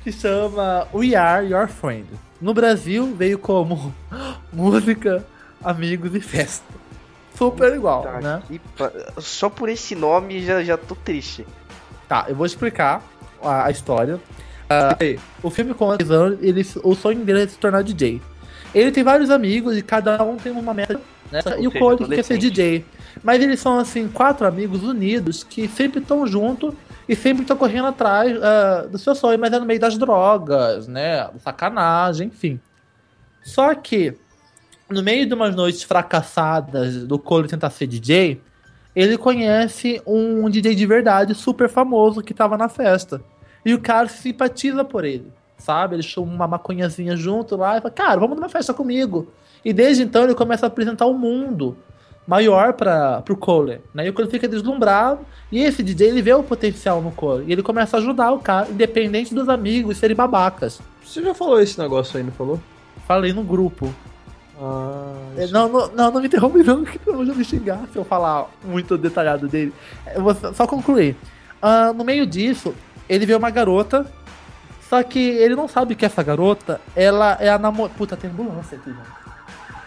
Se 0.05 0.13
chama 0.13 0.87
We 0.93 1.15
Are 1.15 1.47
Your 1.47 1.69
Friend. 1.69 2.07
No 2.41 2.53
Brasil 2.53 3.15
veio 3.15 3.39
como 3.39 3.95
música, 4.53 5.25
amigos 5.63 6.15
e 6.15 6.21
festa. 6.21 6.65
Super 7.37 7.73
igual, 7.75 8.05
né? 8.21 8.43
pa- 8.77 8.93
Só 9.19 9.49
por 9.49 9.69
esse 9.69 9.95
nome 9.95 10.45
já, 10.45 10.63
já 10.63 10.77
tô 10.77 10.95
triste. 10.95 11.47
Tá, 12.09 12.27
eu 12.29 12.35
vou 12.35 12.45
explicar 12.47 13.03
a, 13.43 13.67
a 13.67 13.71
história. 13.71 14.21
Aí, 14.99 15.19
O 15.43 15.51
filme 15.51 15.75
conta 15.75 16.03
que 16.05 16.11
ele, 16.47 16.67
o 16.83 16.95
sonho 16.95 17.25
dele 17.25 17.43
é 17.43 17.47
se 17.49 17.59
tornar 17.59 17.83
DJ. 17.83 18.21
Ele 18.75 18.91
tem 18.91 19.05
vários 19.05 19.31
amigos 19.31 19.77
e 19.77 19.83
cada 19.83 20.23
um 20.25 20.37
tem 20.37 20.51
uma 20.51 20.73
meta. 20.75 21.01
Né? 21.31 21.41
E 21.59 21.67
o 21.67 21.73
Cole 21.73 22.07
quer 22.09 22.23
ser. 22.25 22.39
DJ. 22.39 22.85
Mas 23.23 23.43
eles 23.43 23.61
são, 23.61 23.79
assim, 23.79 24.09
quatro 24.09 24.47
amigos 24.47 24.83
unidos 24.83 25.45
que 25.45 25.69
sempre 25.69 26.01
estão 26.01 26.27
juntos 26.27 26.75
e 27.13 27.17
sempre 27.17 27.43
estão 27.43 27.59
correndo 27.59 27.89
atrás 27.89 28.43
ah, 28.43 28.87
do 28.91 28.97
seu 28.97 29.15
sonho, 29.15 29.39
mas 29.39 29.53
é 29.53 29.59
no 29.59 29.67
meio 29.67 29.79
das 29.79 29.99
drogas, 29.99 30.89
né? 30.89 31.29
Sacanagem, 31.41 32.29
enfim. 32.29 32.59
Só 33.43 33.75
que, 33.75 34.17
no 34.89 35.03
meio 35.03 35.27
de 35.27 35.35
umas 35.35 35.55
noites 35.55 35.83
fracassadas 35.83 37.05
do 37.05 37.19
Cole 37.19 37.49
tentar 37.49 37.69
ser 37.69 37.87
DJ, 37.87 38.41
ele 38.97 39.19
conhece 39.19 40.01
um 40.07 40.49
DJ 40.49 40.75
de 40.75 40.87
verdade 40.87 41.35
super 41.35 41.69
famoso 41.69 42.23
que 42.23 42.33
tava 42.33 42.57
na 42.57 42.71
festa. 42.71 43.23
E 43.63 43.75
o 43.75 43.81
cara 43.81 44.09
se 44.09 44.23
simpatiza 44.23 44.83
por 44.83 45.05
ele, 45.05 45.31
sabe? 45.59 45.97
Ele 45.97 46.03
chama 46.03 46.33
uma 46.33 46.49
maconhazinha 46.49 47.15
junto 47.15 47.57
lá 47.57 47.77
e 47.77 47.83
fala, 47.83 47.93
cara, 47.93 48.21
vamos 48.21 48.37
numa 48.37 48.49
festa 48.49 48.73
comigo. 48.73 49.31
E 49.63 49.71
desde 49.75 50.03
então 50.03 50.25
ele 50.25 50.35
começa 50.35 50.65
a 50.65 50.69
apresentar 50.69 51.05
o 51.05 51.13
mundo 51.13 51.77
maior 52.27 52.73
para 52.73 53.21
pro 53.23 53.37
Cole, 53.37 53.81
né? 53.95 54.07
E 54.07 54.11
o 54.11 54.13
Cole 54.13 54.31
fica 54.31 54.49
deslumbrado 54.49 55.21
e 55.51 55.61
esse 55.61 55.83
DJ 55.83 56.09
ele 56.09 56.23
vê 56.23 56.33
o 56.33 56.43
potencial 56.43 57.01
no 57.01 57.11
Cole 57.11 57.45
e 57.47 57.53
ele 57.53 57.63
começa 57.63 57.97
a 57.97 58.01
ajudar 58.01 58.33
o 58.33 58.39
cara, 58.39 58.69
independente 58.71 59.35
dos 59.35 59.49
amigos 59.49 59.99
serem 59.99 60.17
babacas. 60.17 60.81
você 61.05 61.23
já 61.23 61.35
falou 61.35 61.61
esse 61.61 61.79
negócio 61.79 62.17
aí, 62.17 62.23
não 62.23 62.33
falou? 62.33 62.61
Falei 63.07 63.33
no 63.33 63.43
grupo. 63.43 63.93
Ah, 64.61 65.15
É, 65.37 65.45
isso. 65.45 65.53
Não, 65.53 65.69
não, 65.69 65.89
não, 65.89 66.11
não 66.13 66.21
me 66.21 66.27
interrompe 66.27 66.63
não, 66.65 66.85
que 66.85 67.01
eu 67.05 67.15
vou 67.15 67.25
me 67.25 67.45
xingar 67.45 67.81
se 67.93 67.99
eu 67.99 68.05
falar 68.05 68.49
muito 68.65 68.97
detalhado 68.97 69.49
dele. 69.49 69.73
Eu 70.15 70.23
vou 70.23 70.35
só 70.55 70.67
concluir. 70.67 71.17
Ah, 71.61 71.93
no 71.93 72.05
meio 72.05 72.27
disso, 72.27 72.75
ele 73.09 73.27
vê 73.27 73.35
uma 73.35 73.51
garota, 73.51 74.07
só 74.89 75.03
que 75.03 75.19
ele 75.19 75.57
não 75.57 75.67
sabe 75.67 75.95
que 75.95 76.05
essa 76.05 76.23
garota, 76.23 76.81
ela 76.95 77.37
é 77.41 77.49
a 77.49 77.59
namorada... 77.59 77.95
Puta, 77.97 78.17
tem 78.17 78.31
ambulância 78.31 78.79
aqui, 78.79 78.91
mano. 78.91 79.07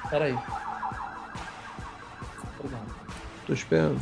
Pera 0.09 0.25
aí. 0.25 0.37
Tô 3.45 3.53
esperando. 3.53 4.01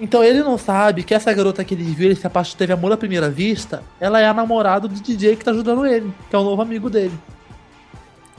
Então 0.00 0.24
ele 0.24 0.42
não 0.42 0.58
sabe 0.58 1.04
que 1.04 1.14
essa 1.14 1.32
garota 1.32 1.64
que 1.64 1.74
ele 1.74 1.84
viu, 1.84 2.06
ele 2.06 2.16
se 2.16 2.26
apaixonou, 2.26 2.58
teve 2.58 2.72
amor 2.72 2.92
à 2.92 2.96
primeira 2.96 3.30
vista, 3.30 3.82
ela 4.00 4.20
é 4.20 4.26
a 4.26 4.34
namorada 4.34 4.88
do 4.88 4.94
DJ 4.94 5.36
que 5.36 5.44
tá 5.44 5.52
ajudando 5.52 5.86
ele, 5.86 6.12
que 6.28 6.34
é 6.34 6.38
o 6.38 6.42
novo 6.42 6.60
amigo 6.60 6.90
dele. 6.90 7.16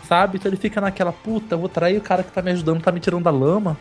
Sabe? 0.07 0.37
Então 0.37 0.49
ele 0.49 0.57
fica 0.57 0.81
naquela 0.81 1.13
puta, 1.13 1.55
vou 1.55 1.69
trair 1.69 1.97
o 1.97 2.01
cara 2.01 2.23
que 2.23 2.31
tá 2.31 2.41
me 2.41 2.51
ajudando, 2.51 2.81
tá 2.81 2.91
me 2.91 2.99
tirando 2.99 3.23
da 3.23 3.31
lama. 3.31 3.77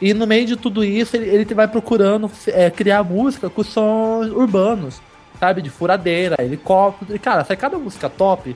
E 0.00 0.12
no 0.12 0.26
meio 0.26 0.46
de 0.46 0.56
tudo 0.56 0.84
isso, 0.84 1.16
ele, 1.16 1.28
ele 1.28 1.54
vai 1.54 1.66
procurando 1.66 2.30
é, 2.48 2.70
criar 2.70 3.02
música 3.02 3.48
com 3.48 3.62
sons 3.62 4.28
urbanos, 4.28 5.00
sabe? 5.40 5.62
De 5.62 5.70
furadeira, 5.70 6.36
helicóptero. 6.40 7.14
E 7.14 7.18
cara, 7.18 7.44
sai 7.44 7.56
cada 7.56 7.78
música 7.78 8.10
top. 8.10 8.54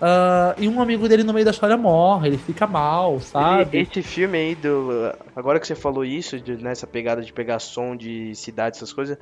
Uh, 0.00 0.56
e 0.56 0.66
um 0.66 0.80
amigo 0.80 1.06
dele 1.06 1.22
no 1.22 1.32
meio 1.34 1.44
da 1.44 1.50
história 1.50 1.76
morre, 1.76 2.28
ele 2.28 2.38
fica 2.38 2.66
mal, 2.66 3.20
sabe? 3.20 3.76
E, 3.76 3.82
esse 3.82 4.02
filme 4.02 4.38
aí 4.38 4.54
do. 4.54 5.12
Agora 5.36 5.60
que 5.60 5.66
você 5.66 5.74
falou 5.74 6.04
isso, 6.04 6.40
de, 6.40 6.56
nessa 6.56 6.86
pegada 6.86 7.20
de 7.20 7.30
pegar 7.30 7.58
som 7.58 7.94
de 7.94 8.34
cidade, 8.34 8.76
essas 8.76 8.94
coisas, 8.94 9.18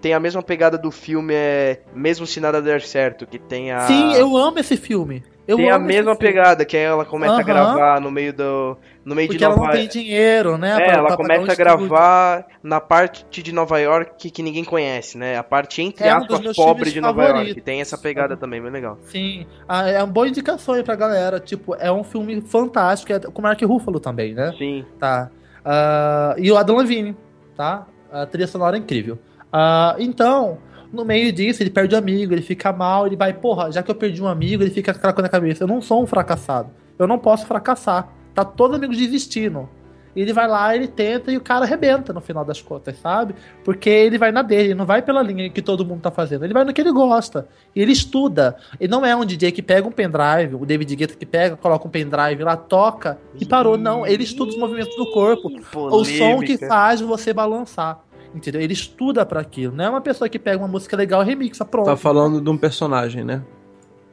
tem 0.00 0.14
a 0.14 0.20
mesma 0.20 0.42
pegada 0.42 0.78
do 0.78 0.90
filme, 0.90 1.34
é 1.34 1.82
Mesmo 1.94 2.26
Se 2.26 2.40
Nada 2.40 2.62
Der 2.62 2.80
Certo, 2.80 3.26
que 3.26 3.38
tem 3.38 3.72
a. 3.72 3.80
Sim, 3.80 4.14
eu 4.14 4.34
amo 4.34 4.58
esse 4.58 4.76
filme. 4.76 5.22
Eu 5.46 5.56
tem 5.56 5.70
a 5.70 5.78
mesma 5.78 6.16
pegada, 6.16 6.64
que 6.64 6.76
ela 6.76 7.04
começa 7.04 7.34
a 7.34 7.42
gravar 7.42 8.00
no 8.00 8.10
meio 8.10 8.32
do. 8.32 8.76
No 9.04 9.16
meio 9.16 9.26
Porque 9.26 9.38
de 9.38 9.44
ela 9.44 9.56
Nova 9.56 9.66
não 9.68 9.74
tem 9.74 9.88
dinheiro, 9.88 10.56
né? 10.56 10.72
É, 10.72 10.84
pra- 10.84 10.94
ela 10.94 11.06
pra 11.08 11.16
começa 11.16 11.40
um 11.40 11.44
a 11.44 11.52
estúdio. 11.52 11.64
gravar 11.88 12.46
na 12.62 12.80
parte 12.80 13.42
de 13.42 13.52
Nova 13.52 13.78
York 13.80 14.30
que 14.30 14.42
ninguém 14.42 14.64
conhece, 14.64 15.18
né? 15.18 15.36
A 15.36 15.42
parte, 15.42 15.82
entre 15.82 16.04
É 16.06 16.10
aspas, 16.10 16.54
pobre 16.54 16.90
de 16.92 17.00
Nova 17.00 17.20
York. 17.20 17.34
favoritos. 17.38 17.64
Tem 17.64 17.80
essa 17.80 17.98
pegada 17.98 18.36
também, 18.36 18.62
bem 18.62 18.70
legal. 18.70 18.98
Sim, 19.06 19.44
ah, 19.68 19.88
é 19.88 19.98
uma 19.98 20.06
boa 20.06 20.28
indicação 20.28 20.74
aí 20.74 20.84
pra 20.84 20.94
galera. 20.94 21.40
Tipo, 21.40 21.74
é 21.74 21.90
um 21.90 22.04
filme 22.04 22.40
fantástico, 22.42 23.12
é 23.12 23.18
com 23.18 23.40
o 23.40 23.42
Mark 23.42 23.60
Ruffalo 23.62 23.98
também, 23.98 24.34
né? 24.34 24.54
Sim. 24.56 24.84
Tá. 25.00 25.30
Ah, 25.64 26.34
e 26.38 26.50
o 26.52 26.56
Adam 26.56 26.76
Levine, 26.76 27.16
tá? 27.56 27.86
A 28.10 28.24
trilha 28.26 28.46
sonora 28.46 28.76
é 28.76 28.78
incrível. 28.80 29.18
Ah, 29.52 29.96
então, 29.98 30.58
no 30.92 31.04
meio 31.04 31.32
disso, 31.32 31.62
ele 31.62 31.70
perde 31.70 31.94
um 31.94 31.98
amigo, 31.98 32.32
ele 32.32 32.42
fica 32.42 32.72
mal, 32.72 33.06
ele 33.06 33.16
vai, 33.16 33.32
porra, 33.32 33.72
já 33.72 33.82
que 33.82 33.90
eu 33.90 33.94
perdi 33.94 34.22
um 34.22 34.28
amigo, 34.28 34.62
ele 34.62 34.70
fica 34.70 34.92
com 34.92 34.98
aquela 34.98 35.12
coisa 35.12 35.26
na 35.26 35.28
cabeça. 35.30 35.64
Eu 35.64 35.68
não 35.68 35.80
sou 35.80 36.02
um 36.02 36.06
fracassado. 36.06 36.70
Eu 36.98 37.08
não 37.08 37.18
posso 37.18 37.46
fracassar. 37.46 38.08
Tá 38.34 38.44
todo 38.44 38.74
amigo 38.74 38.94
desistindo. 38.94 39.68
E 40.14 40.20
ele 40.20 40.32
vai 40.32 40.46
lá, 40.46 40.74
ele 40.76 40.86
tenta 40.86 41.32
e 41.32 41.36
o 41.36 41.40
cara 41.40 41.64
arrebenta 41.64 42.12
no 42.12 42.20
final 42.20 42.44
das 42.44 42.60
contas, 42.60 42.98
sabe? 42.98 43.34
Porque 43.64 43.88
ele 43.88 44.18
vai 44.18 44.30
na 44.30 44.42
dele, 44.42 44.68
ele 44.68 44.74
não 44.74 44.84
vai 44.84 45.00
pela 45.00 45.22
linha 45.22 45.48
que 45.48 45.62
todo 45.62 45.86
mundo 45.86 46.02
tá 46.02 46.10
fazendo. 46.10 46.44
Ele 46.44 46.52
vai 46.52 46.64
no 46.64 46.72
que 46.72 46.80
ele 46.80 46.92
gosta. 46.92 47.48
E 47.74 47.80
ele 47.80 47.92
estuda. 47.92 48.56
Ele 48.78 48.90
não 48.90 49.06
é 49.06 49.16
um 49.16 49.24
DJ 49.24 49.52
que 49.52 49.62
pega 49.62 49.88
um 49.88 49.92
pendrive, 49.92 50.54
o 50.54 50.66
David 50.66 50.94
Guetta 50.96 51.14
que 51.16 51.24
pega, 51.24 51.56
coloca 51.56 51.88
um 51.88 51.90
pendrive 51.90 52.44
lá, 52.44 52.56
toca 52.56 53.18
e 53.40 53.46
parou. 53.46 53.78
Não, 53.78 54.06
ele 54.06 54.22
estuda 54.22 54.50
os 54.50 54.58
movimentos 54.58 54.94
do 54.96 55.10
corpo. 55.12 55.50
O 55.74 56.04
som 56.04 56.40
que 56.40 56.58
faz 56.58 57.00
você 57.00 57.32
balançar. 57.32 58.00
Entendeu? 58.34 58.60
Ele 58.60 58.72
estuda 58.72 59.24
pra 59.24 59.40
aquilo. 59.40 59.74
Não 59.74 59.84
é 59.84 59.90
uma 59.90 60.00
pessoa 60.00 60.28
que 60.28 60.38
pega 60.38 60.58
uma 60.58 60.68
música 60.68 60.96
legal 60.96 61.22
e 61.22 61.26
remixa, 61.26 61.64
pronto. 61.64 61.86
Tá 61.86 61.96
falando 61.96 62.40
de 62.40 62.50
um 62.50 62.56
personagem, 62.56 63.24
né? 63.24 63.42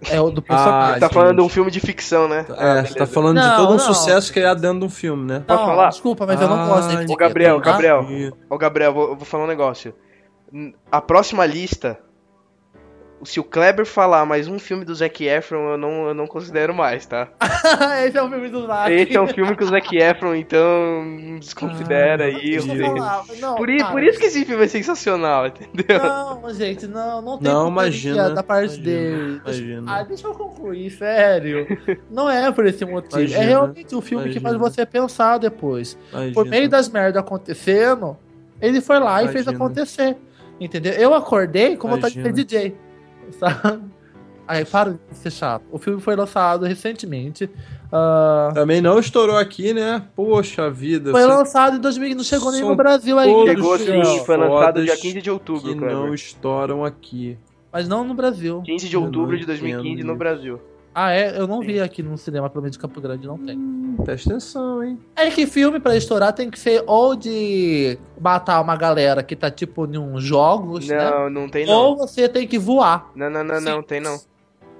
É 0.10 0.22
o 0.22 0.30
do 0.30 0.40
Ah, 0.48 0.54
personagem. 0.54 1.00
Tá 1.00 1.10
falando 1.10 1.36
de 1.38 1.42
um 1.42 1.50
filme 1.50 1.70
de 1.72 1.80
ficção, 1.80 2.28
né? 2.28 2.46
É, 2.58 2.84
você 2.86 2.94
tá 2.96 3.06
falando 3.06 3.40
de 3.42 3.46
Não, 3.48 3.56
todo 3.58 3.70
um 3.70 3.78
não. 3.78 3.80
sucesso 3.80 4.32
criado 4.32 4.62
dentro 4.62 4.80
de 4.80 4.86
um 4.86 4.90
filme, 4.90 5.26
né? 5.26 5.44
Não, 5.48 5.58
falar? 5.58 5.90
Desculpa, 5.90 6.26
mas 6.26 6.42
eu 6.42 6.48
não 6.48 6.68
gosto 6.68 6.84
de 6.90 6.96
Ai, 6.96 6.96
David 6.98 7.14
Ô, 7.14 7.18
Gabriel, 7.18 7.62
tá? 7.62 7.72
Gabriel. 7.72 8.06
Ô, 8.50 8.58
Gabriel, 8.58 8.90
eu 8.92 8.94
vou, 8.94 9.08
vou 9.18 9.26
falar 9.26 9.44
um 9.44 9.48
negócio. 9.48 9.94
A 10.92 11.02
próxima 11.02 11.46
lista, 11.46 12.00
se 13.24 13.40
o 13.40 13.44
Kleber 13.44 13.86
falar 13.86 14.26
mais 14.26 14.48
um 14.48 14.58
filme 14.58 14.86
do 14.86 14.94
Zac 14.96 15.24
Efron, 15.24 15.72
eu 15.72 15.78
não, 15.78 16.08
eu 16.08 16.14
não 16.14 16.28
considero 16.28 16.74
mais, 16.74 17.06
tá? 17.06 17.28
Esse 18.06 18.18
é 18.18 18.24
o 18.24 18.30
filme 18.30 18.50
do 18.50 18.66
Zac. 18.66 18.92
Esse 18.92 19.16
é 19.16 19.22
um 19.22 19.28
filme 19.28 19.56
com 19.56 19.64
o 19.64 19.68
Zac 19.68 19.98
Efron, 19.98 20.36
então 20.36 21.38
desconsidera 21.40 22.26
aí. 22.26 22.58
Rodrigo. 22.58 22.96
falar, 22.98 23.24
não, 23.40 23.56
Por, 23.56 23.68
cara. 23.68 23.92
por 23.92 24.04
isso 24.04 24.20
que 24.20 24.26
esse 24.26 24.46
filme 24.46 24.64
é 24.64 24.68
sensacional, 24.68 25.48
entendeu? 25.48 26.00
Não, 26.02 26.54
gente, 26.54 26.88
não, 26.88 27.22
não 27.22 27.38
tem 27.38 27.52
Não, 27.52 27.68
imagina, 27.68 28.30
da 28.30 28.44
parte 28.44 28.76
imagina, 28.76 28.86
dele. 28.86 29.42
imagina. 29.44 29.94
Ah, 29.96 30.04
deixa 30.04 30.28
eu 30.28 30.34
concluir, 30.34 30.90
sério. 30.92 31.68
Não 32.10 32.30
é 32.30 32.52
por 32.52 32.66
esse 32.66 32.86
motivo. 32.86 33.20
Imagina, 33.20 33.44
é 33.44 33.48
realmente 33.48 33.96
um 33.96 34.02
filme 34.02 34.30
que 34.30 34.40
faz 34.40 34.56
você 34.56 34.86
pensar 34.86 35.38
depois. 35.38 35.98
Imagina. 36.12 36.34
Por 36.34 36.46
meio 36.46 36.70
das 36.70 36.90
merdas 36.90 37.22
acontecendo, 37.22 38.18
ele 38.62 38.82
foi 38.82 39.00
lá 39.00 39.24
e 39.24 39.28
fez 39.30 39.48
acontecer. 39.48 40.18
Entendeu? 40.60 40.94
Eu 40.94 41.14
acordei 41.14 41.78
com 41.78 41.88
vontade 41.88 42.16
de 42.16 42.22
ser. 42.22 42.34
DJ. 42.34 42.76
Sabe? 43.32 43.84
Aí, 44.48 44.66
para 44.66 44.94
de 44.94 45.00
ser 45.18 45.32
chato. 45.32 45.64
O 45.72 45.78
filme 45.78 46.02
foi 46.02 46.16
lançado 46.16 46.66
recentemente. 46.66 47.48
ah, 47.92 48.50
Também 48.54 48.82
não 48.82 48.98
estourou 49.00 49.38
aqui, 49.38 49.74
né? 49.74 50.04
Poxa 50.16 50.72
vida. 50.72 51.12
foi 51.12 51.22
você- 51.22 51.28
lançado 51.28 51.78
em 51.78 51.80
2000, 51.80 52.16
não 52.16 52.24
chegou 52.24 52.52
nem 52.52 52.62
no 52.62 52.76
Brasil 52.76 53.20
ainda. 53.20 53.52
Chegou 53.52 53.78
sim, 53.78 54.26
foi 54.26 54.38
lançado 54.38 54.84
dia 54.84 54.98
15 54.98 55.22
de 55.22 55.30
outubro, 55.30 55.62
que 55.76 55.76
não 55.76 56.14
estouram 56.14 56.84
aqui. 56.84 57.38
Mas 57.72 57.88
não 57.88 58.04
no 58.04 58.16
Brasil. 58.16 58.64
15 58.66 58.90
de 58.90 58.98
outubro 58.98 59.38
de 59.38 59.46
2015 59.46 59.88
entendo 59.94 60.06
no 60.08 60.14
isso. 60.14 60.18
Brasil. 60.18 60.60
Ah, 60.94 61.12
é? 61.12 61.40
Eu 61.40 61.48
não 61.48 61.60
vi 61.62 61.80
aqui 61.80 62.02
no 62.02 62.18
cinema, 62.18 62.50
pelo 62.50 62.64
menos 62.64 62.76
de 62.76 62.82
Campo 62.82 63.00
Grande, 63.00 63.28
não 63.28 63.38
tem. 63.38 63.58
Hum, 63.58 63.96
presta 64.04 64.30
atenção, 64.32 64.84
hein? 64.84 65.00
É 65.16 65.30
que 65.30 65.46
filme 65.46 65.80
pra 65.80 65.96
estourar 65.96 66.34
tem 66.34 66.50
que 66.50 66.60
ser 66.60 66.84
ou 66.88 67.16
de 67.16 67.98
matar 68.20 68.60
uma 68.62 68.76
galera 68.76 69.22
que 69.24 69.36
tá 69.36 69.50
tipo 69.52 69.86
em 69.86 69.98
uns 69.98 70.24
jogos, 70.24 70.88
né? 70.88 71.10
Não, 71.10 71.30
não 71.30 71.50
tem 71.50 71.66
não. 71.66 71.74
Ou 71.74 71.98
você 71.98 72.28
tem 72.28 72.48
que 72.48 72.58
voar. 72.58 73.12
Não, 73.16 73.30
não, 73.30 73.44
não, 73.44 73.60
Sim. 73.60 73.66
não, 73.66 73.84
tem 73.84 74.02
não. 74.02 74.20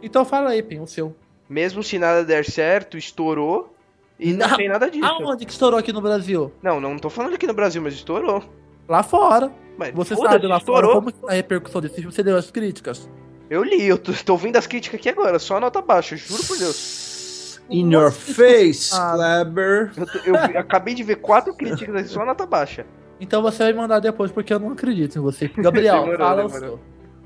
Então 0.02 0.26
fala 0.26 0.50
aí, 0.50 0.64
Pim, 0.64 0.80
o 0.80 0.88
seu. 0.88 1.16
Mesmo 1.48 1.82
se 1.84 1.98
nada 2.00 2.24
der 2.24 2.44
certo, 2.46 2.98
estourou 2.98 3.74
e 4.20 4.34
não, 4.34 4.48
Não. 4.50 4.58
tem 4.58 4.68
nada 4.68 4.90
disso. 4.90 5.06
Aonde 5.06 5.46
que 5.46 5.52
estourou 5.52 5.80
aqui 5.80 5.94
no 5.94 6.02
Brasil? 6.02 6.52
Não, 6.62 6.80
não 6.82 6.98
tô 6.98 7.10
falando 7.10 7.36
aqui 7.36 7.48
no 7.48 7.54
Brasil, 7.54 7.82
mas 7.82 7.94
estourou. 7.94 8.44
Lá 8.88 9.04
fora. 9.04 9.52
Mas 9.78 9.94
Você 9.94 10.16
sabe 10.16 10.46
lá 10.46 10.58
estourou. 10.58 10.92
fora 10.92 10.96
como 10.96 11.12
que 11.12 11.20
tá 11.20 11.32
a 11.32 11.36
repercussão 11.36 11.80
desse 11.82 11.96
filme? 11.96 12.12
Você 12.12 12.22
deu 12.24 12.36
as 12.36 12.52
críticas? 12.52 13.10
Eu 13.50 13.64
li, 13.64 13.86
eu 13.88 13.98
tô, 13.98 14.14
tô 14.14 14.34
ouvindo 14.34 14.58
as 14.58 14.68
críticas 14.68 15.00
aqui 15.00 15.10
agora, 15.10 15.40
só 15.40 15.58
a 15.58 15.60
nota 15.60 15.82
baixa, 15.82 16.16
juro 16.16 16.44
por 16.46 16.58
Deus. 16.58 17.60
In 17.70 17.92
your 17.92 18.12
face, 18.12 18.92
Ah. 18.94 19.14
Kleber. 19.16 19.92
Eu, 19.98 20.06
tô- 20.06 20.20
eu 20.20 20.48
vi- 20.48 20.58
acabei 20.58 20.94
de 20.94 21.04
ver 21.04 21.16
quatro 21.18 21.54
críticas 21.56 21.96
aqui, 21.96 22.08
só 22.10 22.22
a 22.22 22.26
nota 22.26 22.46
baixa. 22.46 22.86
Então 23.20 23.42
você 23.42 23.64
vai 23.64 23.74
mandar 23.74 24.00
depois, 24.00 24.32
porque 24.32 24.54
eu 24.54 24.60
não 24.60 24.72
acredito 24.72 25.18
em 25.18 25.22
você. 25.22 25.48
Gabriel, 25.50 26.02
Demorou, 26.06 26.18
fala 26.18 26.46
o 26.46 26.48
demorou. 26.48 26.70
seu. 26.78 26.80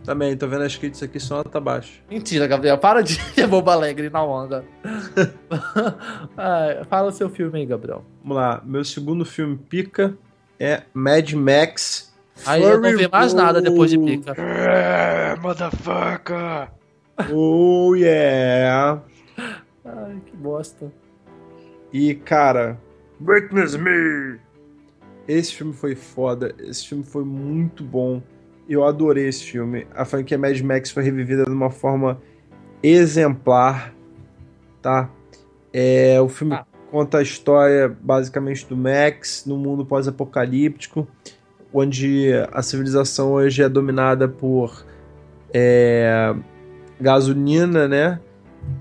Também, 0.04 0.36
tô 0.36 0.48
vendo 0.48 0.64
as 0.64 0.76
críticas 0.76 1.04
aqui, 1.08 1.18
só 1.20 1.38
nota 1.38 1.60
baixa. 1.62 1.94
Mentira, 2.10 2.46
Gabriel. 2.46 2.78
Para 2.78 3.02
de 3.02 3.14
ser 3.34 3.48
boba 3.48 3.72
alegre 3.74 4.10
na 4.10 4.22
onda. 4.24 4.66
Ai, 6.38 6.84
fala 6.90 7.08
o 7.10 7.12
seu 7.12 7.30
filme 7.30 7.60
aí, 7.60 7.66
Gabriel. 7.66 8.04
Vamos 8.22 8.38
lá, 8.38 8.62
meu 8.66 8.84
segundo 8.84 9.24
filme 9.26 9.58
pica 9.58 10.18
é 10.60 10.84
Mad 10.94 11.32
Max. 11.34 12.13
Aí 12.46 12.62
eu 12.64 12.80
não 12.80 12.96
vi 12.98 13.08
mais 13.10 13.34
nada 13.34 13.62
depois 13.62 13.90
de 13.90 13.98
pica. 13.98 14.34
É, 14.38 15.36
motherfucker. 15.38 16.70
Oh 17.32 17.94
yeah! 17.96 19.02
Ai, 19.86 20.18
que 20.26 20.36
bosta. 20.36 20.92
E 21.92 22.16
cara, 22.16 22.80
Witness 23.22 23.76
Me! 23.76 24.40
Esse 25.28 25.54
filme 25.54 25.74
foi 25.74 25.96
foda, 25.96 26.54
esse 26.60 26.88
filme 26.88 27.04
foi 27.04 27.24
muito 27.24 27.84
bom. 27.84 28.22
Eu 28.68 28.84
adorei 28.84 29.28
esse 29.28 29.44
filme. 29.44 29.86
A 29.94 30.04
franquia 30.06 30.38
Mad 30.38 30.60
Max 30.62 30.90
foi 30.92 31.04
revivida 31.04 31.44
de 31.44 31.52
uma 31.52 31.70
forma 31.70 32.20
exemplar, 32.82 33.94
tá? 34.82 35.10
É, 35.72 36.20
o 36.20 36.28
filme 36.28 36.54
Ah. 36.56 36.66
conta 36.92 37.20
a 37.20 37.22
história 37.22 37.96
basicamente 38.02 38.66
do 38.68 38.76
Max 38.76 39.46
no 39.46 39.58
mundo 39.58 39.86
pós-apocalíptico, 39.86 41.08
onde 41.74 42.32
a 42.52 42.62
civilização 42.62 43.34
hoje 43.34 43.64
é 43.64 43.70
dominada 43.70 44.28
por 44.28 44.86
é, 45.54 46.34
gasolina, 47.00 47.88
né? 47.88 48.20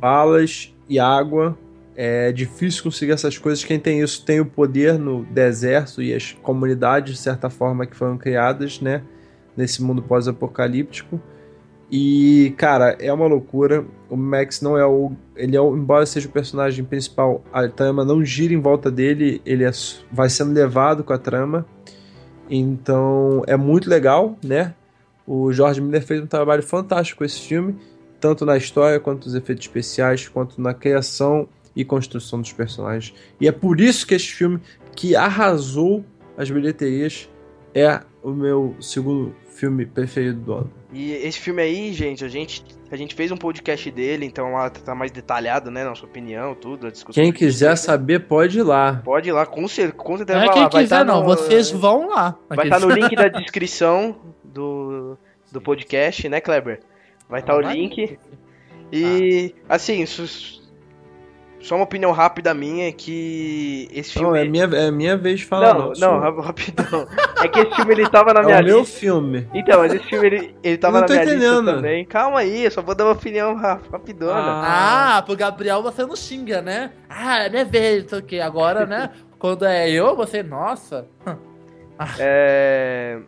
Balas 0.00 0.74
e 0.88 0.98
água. 0.98 1.57
É 1.94 2.33
difícil 2.33 2.83
conseguir 2.83 3.12
essas 3.12 3.37
coisas. 3.37 3.64
Quem 3.64 3.78
tem 3.78 4.00
isso 4.00 4.24
tem 4.24 4.40
o 4.40 4.46
poder 4.46 4.98
no 4.98 5.24
deserto 5.24 6.02
e 6.02 6.14
as 6.14 6.33
comunidades, 6.33 7.14
de 7.14 7.20
certa 7.20 7.50
forma, 7.50 7.87
que 7.87 7.96
foram 7.96 8.16
criadas, 8.16 8.81
né? 8.81 9.02
Nesse 9.57 9.83
mundo 9.83 10.02
pós-apocalíptico. 10.02 11.20
E, 11.90 12.55
cara, 12.57 12.96
é 12.98 13.12
uma 13.12 13.26
loucura. 13.26 13.85
O 14.09 14.16
Max 14.16 14.62
não 14.62 14.78
é 14.78 14.87
o. 14.87 15.12
Ele 15.37 15.55
é, 15.55 15.61
o- 15.61 15.76
embora 15.76 16.07
seja 16.07 16.26
o 16.26 16.33
personagem 16.33 16.83
principal, 16.83 17.44
a 17.52 17.68
trama 17.68 18.02
não 18.02 18.24
gira 18.24 18.55
em 18.55 18.61
volta 18.61 18.90
dele, 18.90 19.42
ele 19.44 19.62
é, 19.64 19.70
vai 20.11 20.31
sendo 20.31 20.55
levado 20.55 21.05
com 21.05 21.12
a 21.12 21.18
trama. 21.18 21.66
Então 22.48 23.42
é 23.46 23.57
muito 23.57 23.88
legal, 23.88 24.37
né? 24.44 24.74
O 25.26 25.52
George 25.52 25.81
Miller 25.81 26.02
fez 26.02 26.22
um 26.22 26.26
trabalho 26.26 26.62
fantástico 26.62 27.18
com 27.18 27.24
esse 27.24 27.40
filme, 27.40 27.76
tanto 28.20 28.44
na 28.44 28.57
história, 28.57 28.98
quanto 29.00 29.26
nos 29.26 29.35
efeitos 29.35 29.64
especiais, 29.64 30.28
quanto 30.28 30.61
na 30.61 30.74
criação 30.74 31.48
e 31.74 31.85
construção 31.85 32.40
dos 32.40 32.52
personagens. 32.52 33.14
E 33.40 33.48
é 33.48 33.52
por 33.52 33.81
isso 33.81 34.07
que 34.07 34.14
esse 34.14 34.26
filme, 34.26 34.61
que 34.94 35.16
arrasou 35.16 36.05
as 36.37 36.50
bilheterias, 36.50 37.28
é 37.74 38.00
o 38.22 38.31
meu 38.31 38.76
segundo 38.81 39.35
filme 39.62 39.87
preferido 39.87 40.40
do 40.40 40.53
ano. 40.55 40.72
E 40.92 41.12
esse 41.12 41.38
filme 41.38 41.62
aí, 41.62 41.92
gente, 41.92 42.25
a 42.25 42.29
gente, 42.29 42.64
a 42.90 42.96
gente 42.96 43.14
fez 43.14 43.31
um 43.31 43.37
podcast 43.37 43.88
dele, 43.92 44.27
então 44.27 44.53
lá 44.55 44.68
tá 44.68 44.92
mais 44.92 45.12
detalhado, 45.12 45.70
né? 45.70 45.85
Nossa 45.85 46.05
opinião, 46.05 46.53
tudo, 46.53 46.88
a 46.88 46.90
discussão. 46.90 47.14
Quem 47.22 47.27
gente 47.27 47.38
quiser 47.38 47.77
saber, 47.77 48.27
pode 48.27 48.59
ir 48.59 48.62
lá. 48.64 49.01
Pode 49.05 49.29
ir 49.29 49.33
lá, 49.33 49.46
com, 49.46 49.68
cer 49.68 49.92
com 49.92 50.16
certeza 50.16 50.40
Não 50.40 50.46
é 50.46 50.53
quem 50.53 50.62
lá. 50.62 50.68
Quiser, 50.68 50.88
tá 50.88 51.05
não. 51.05 51.20
no- 51.20 51.25
Vocês 51.27 51.70
vão 51.70 52.09
lá. 52.09 52.37
Vai 52.48 52.66
estar 52.66 52.81
no 52.81 52.90
link 52.90 53.14
da 53.14 53.29
descrição 53.38 54.16
do, 54.42 55.16
do 55.53 55.61
podcast, 55.61 56.29
né, 56.29 56.40
Kleber? 56.40 56.81
Vai 57.29 57.38
estar 57.38 57.57
o 57.57 57.62
Vai. 57.62 57.72
link. 57.77 58.18
E, 58.92 59.55
assim, 59.68 60.05
só 61.62 61.77
uma 61.77 61.85
opinião 61.85 62.11
rápida 62.12 62.53
minha 62.53 62.88
é 62.88 62.92
que 62.92 63.88
esse 63.92 64.12
filme. 64.12 64.29
Não, 64.29 64.37
é 64.37 64.44
minha, 64.44 64.64
é 64.64 64.90
minha 64.90 65.16
vez 65.16 65.40
de 65.40 65.46
falar. 65.46 65.75
não, 65.75 65.92
não, 65.92 66.18
ra- 66.18 66.42
rapidão. 66.42 67.07
É 67.42 67.48
que 67.48 67.61
esse 67.61 67.75
filme 67.77 67.92
ele 67.94 68.09
tava 68.11 68.35
na 68.35 68.40
É 68.40 68.44
minha 68.44 68.61
o 68.61 68.64
meu 68.64 68.79
lista. 68.81 68.98
filme. 68.98 69.48
Então, 69.55 69.79
mas 69.81 69.94
esse 69.94 70.05
filme 70.05 70.27
ele, 70.27 70.55
ele 70.62 70.77
tava 70.77 70.94
não 70.94 71.01
na 71.03 71.07
tô 71.07 71.12
minha 71.12 71.25
lista 71.25 71.38
entendendo. 71.38 71.75
também. 71.77 72.05
Calma 72.05 72.40
aí, 72.40 72.64
eu 72.64 72.70
só 72.70 72.83
vou 72.83 72.94
dar 72.94 73.05
uma 73.05 73.12
opinião 73.12 73.55
ra- 73.55 73.81
rapidona. 73.90 74.35
Ah. 74.35 75.16
Ah, 75.18 75.22
pro 75.22 75.37
Gabriel 75.37 75.83
você 75.83 76.05
não 76.05 76.16
xinga, 76.16 76.61
né? 76.61 76.90
Ah, 77.09 77.44
é 77.44 77.48
minha 77.48 77.64
vez, 77.64 78.03
não 78.03 78.09
sei 78.11 78.18
o 78.18 78.22
quê. 78.22 78.40
Agora, 78.40 78.85
né? 78.85 79.11
Quando 79.38 79.64
é 79.64 79.90
eu, 79.90 80.14
você, 80.16 80.42
nossa. 80.42 81.07
É, 82.18 83.18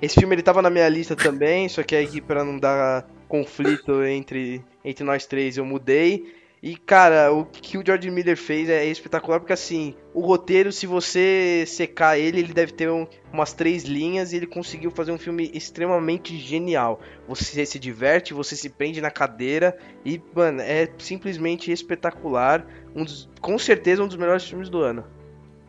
Esse 0.00 0.18
filme 0.20 0.34
ele 0.34 0.42
tava 0.42 0.60
na 0.60 0.70
minha 0.70 0.88
lista 0.88 1.14
também, 1.16 1.68
só 1.68 1.82
que 1.82 1.94
aí 1.94 2.20
pra 2.20 2.44
não 2.44 2.58
dar 2.58 3.06
conflito 3.28 4.02
entre, 4.04 4.62
entre 4.84 5.04
nós 5.04 5.26
três 5.26 5.56
eu 5.56 5.64
mudei. 5.64 6.34
E 6.62 6.76
cara, 6.76 7.32
o 7.32 7.44
que 7.44 7.76
o 7.76 7.82
George 7.84 8.08
Miller 8.08 8.36
fez 8.36 8.68
é 8.68 8.84
espetacular 8.86 9.40
porque 9.40 9.52
assim, 9.52 9.96
o 10.14 10.20
roteiro, 10.20 10.70
se 10.70 10.86
você 10.86 11.64
secar 11.66 12.16
ele, 12.16 12.38
ele 12.38 12.52
deve 12.52 12.70
ter 12.72 12.88
um- 12.88 13.04
umas 13.32 13.52
três 13.52 13.82
linhas 13.82 14.32
e 14.32 14.36
ele 14.36 14.46
conseguiu 14.46 14.92
fazer 14.92 15.10
um 15.10 15.18
filme 15.18 15.50
extremamente 15.52 16.36
genial. 16.38 17.00
Você 17.26 17.66
se 17.66 17.80
diverte, 17.80 18.32
você 18.32 18.54
se 18.54 18.70
prende 18.70 19.00
na 19.00 19.10
cadeira 19.10 19.76
e, 20.04 20.22
mano, 20.32 20.60
é 20.60 20.88
simplesmente 20.98 21.72
espetacular. 21.72 22.64
Um 22.94 23.02
dos- 23.02 23.28
com 23.40 23.58
certeza 23.58 24.04
um 24.04 24.06
dos 24.06 24.16
melhores 24.16 24.44
filmes 24.44 24.68
do 24.68 24.82
ano. 24.82 25.04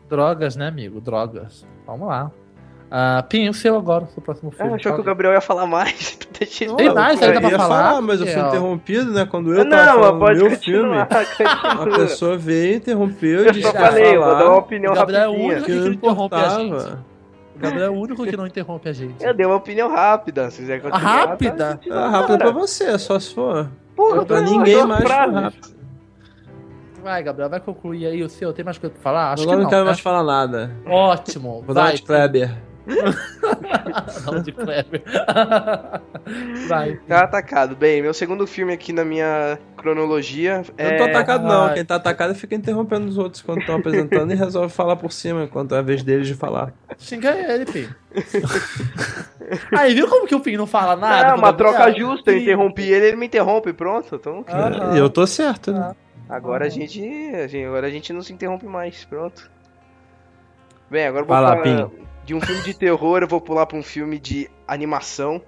Drogas, 0.08 0.54
né, 0.54 0.68
amigo? 0.68 1.00
Drogas. 1.00 1.66
Vamos 1.86 2.06
lá. 2.06 2.30
Ah, 2.96 3.24
Pinho, 3.28 3.50
o 3.50 3.54
seu 3.54 3.76
agora, 3.76 4.04
o 4.04 4.06
seu 4.08 4.22
próximo 4.22 4.52
Ah, 4.54 4.56
filme. 4.56 4.74
achou 4.74 4.94
que 4.94 5.00
o. 5.00 5.02
Gabriel 5.02 5.32
ia 5.32 5.40
falar 5.40 5.66
mais? 5.66 6.16
Deixa 6.38 6.72
Tem 6.76 6.94
mais 6.94 7.20
eu 7.20 7.26
ainda 7.26 7.40
pra 7.40 7.50
ia 7.50 7.58
falar? 7.58 8.00
mas 8.00 8.20
eu 8.20 8.26
fui 8.26 8.34
Gabriel? 8.36 8.48
interrompido, 8.54 9.10
né? 9.12 9.26
Quando 9.28 9.52
eu 9.52 9.68
tava 9.68 9.84
não, 9.86 9.94
falando 9.94 10.20
mas 10.20 10.38
pode 10.38 10.48
meu 10.48 10.58
filme, 10.60 10.96
a 11.02 11.86
pessoa 11.96 12.36
veio, 12.38 12.76
interrompeu, 12.76 13.44
Eu 13.46 13.50
disse 13.52 13.66
só 13.66 13.72
que 13.72 13.78
ia 13.78 13.86
falei, 13.88 14.14
eu 14.16 14.20
vou 14.22 14.28
dar 14.30 14.34
uma 14.36 14.44
falar, 14.44 14.56
opinião 14.58 14.92
O 14.92 14.96
Gabriel 14.96 15.22
é 15.22 15.26
o 15.28 15.32
rapidinha. 15.32 15.56
único 15.56 15.66
que 15.66 15.72
que 15.72 15.78
não 15.78 15.84
não 15.86 15.92
interrompe 15.92 16.34
a 16.36 16.48
gente. 16.50 16.92
O 17.56 17.58
Gabriel 17.58 17.86
é 17.86 17.90
o 17.90 17.94
único 18.00 18.24
que 18.24 18.36
não 18.36 18.46
interrompe 18.46 18.88
a 18.88 18.92
gente. 18.92 19.24
Eu 19.24 19.34
dei 19.34 19.46
uma 19.46 19.56
opinião 19.56 19.88
rápida, 19.90 20.50
se 20.52 20.58
quiser 20.60 20.76
Ah, 20.76 20.80
continuar. 20.90 21.26
rápida? 21.26 21.80
tá? 21.88 21.94
Ah, 21.96 22.08
rápido 22.10 22.38
pra 22.38 22.50
você, 22.52 22.96
só 22.98 23.18
se 23.18 23.34
for. 23.34 23.68
Porra, 23.96 24.24
pra 24.24 24.40
não, 24.40 24.52
ninguém 24.52 24.84
mais 24.86 25.02
rápido. 25.04 25.74
Vai, 27.02 27.22
Gabriel, 27.24 27.50
vai 27.50 27.60
concluir 27.60 28.06
aí 28.06 28.22
o 28.22 28.28
seu. 28.28 28.52
Tem 28.52 28.64
mais 28.64 28.78
coisa 28.78 28.94
pra 28.94 29.02
falar? 29.02 29.32
Acho 29.32 29.42
Agora 29.42 29.56
que 29.58 29.62
não 29.64 29.68
quero 29.70 29.82
né? 29.82 29.86
mais 29.88 30.00
falar 30.00 30.22
nada. 30.22 30.70
Ótimo. 30.86 31.62
Vou 31.66 31.74
dar 31.74 31.80
uma 31.82 31.86
vai. 31.88 31.96
de 31.96 32.02
Kleber. 32.02 32.56
Não, 34.26 34.42
de 34.42 34.52
Kleber. 34.52 35.02
vai. 36.68 36.96
Tá 37.08 37.20
atacado. 37.20 37.74
Bem, 37.74 38.02
meu 38.02 38.12
segundo 38.12 38.46
filme 38.46 38.72
aqui 38.72 38.92
na 38.92 39.04
minha 39.04 39.58
cronologia 39.76 40.62
Eu 40.76 40.86
é... 40.86 40.90
não 40.90 40.98
tô 40.98 41.04
atacado, 41.10 41.44
não. 41.44 41.64
Ai. 41.64 41.74
Quem 41.74 41.84
tá 41.84 41.96
atacado 41.96 42.34
fica 42.34 42.54
interrompendo 42.54 43.06
os 43.06 43.18
outros 43.18 43.42
quando 43.42 43.60
estão 43.60 43.76
apresentando 43.76 44.32
e 44.32 44.36
resolve 44.36 44.72
falar 44.72 44.96
por 44.96 45.12
cima 45.12 45.44
enquanto 45.44 45.74
é 45.74 45.78
a 45.78 45.82
vez 45.82 46.02
deles 46.02 46.26
de 46.26 46.34
falar. 46.34 46.72
Xinga 46.98 47.30
ele, 47.30 47.64
Pinho. 47.66 47.94
Aí, 49.76 49.94
viu 49.94 50.08
como 50.08 50.26
que 50.26 50.34
o 50.34 50.40
Pinho 50.40 50.58
não 50.58 50.66
fala 50.66 50.96
nada? 50.96 51.28
Não, 51.28 51.34
pro 51.34 51.44
uma 51.44 51.52
troca 51.52 51.92
justa, 51.92 52.32
eu 52.32 52.38
interrompi 52.38 52.82
ele, 52.82 53.06
ele 53.08 53.16
me 53.16 53.26
interrompe, 53.26 53.72
pronto. 53.72 54.16
Então. 54.16 54.44
E 54.94 54.98
eu 54.98 55.08
tô 55.08 55.26
certo, 55.26 55.72
né? 55.72 55.94
agora 56.28 56.66
a 56.66 56.68
gente, 56.68 57.00
a 57.34 57.46
gente- 57.46 57.64
agora 57.64 57.86
a 57.86 57.90
gente 57.90 58.12
não 58.12 58.22
se 58.22 58.32
interrompe 58.32 58.66
mais, 58.66 59.04
pronto. 59.04 59.50
Bem, 60.90 61.06
agora 61.06 61.24
vou 61.24 61.34
Vai 61.34 61.42
lá, 61.42 61.50
falar 61.50 61.62
Pinho. 61.62 61.92
De 62.24 62.34
um 62.34 62.40
filme 62.40 62.62
de 62.62 62.72
terror, 62.72 63.22
eu 63.22 63.28
vou 63.28 63.40
pular 63.40 63.66
pra 63.66 63.76
um 63.76 63.82
filme 63.82 64.18
de 64.18 64.48
animação, 64.66 65.42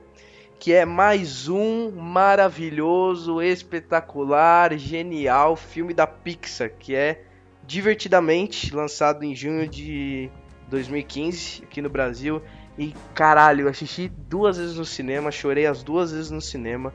que 0.58 0.72
é 0.72 0.84
mais 0.84 1.48
um 1.48 1.90
maravilhoso, 1.90 3.40
espetacular, 3.40 4.76
genial 4.76 5.56
filme 5.56 5.94
da 5.94 6.06
Pixar, 6.06 6.70
que 6.78 6.94
é 6.94 7.22
Divertidamente, 7.66 8.72
lançado 8.72 9.24
em 9.24 9.34
junho 9.34 9.66
de 9.66 10.30
2015 10.68 11.64
aqui 11.64 11.82
no 11.82 11.90
Brasil. 11.90 12.40
E 12.78 12.94
caralho, 13.12 13.62
eu 13.62 13.68
assisti 13.68 14.08
duas 14.08 14.56
vezes 14.56 14.76
no 14.76 14.84
cinema, 14.84 15.32
chorei 15.32 15.66
as 15.66 15.82
duas 15.82 16.12
vezes 16.12 16.30
no 16.30 16.40
cinema. 16.40 16.94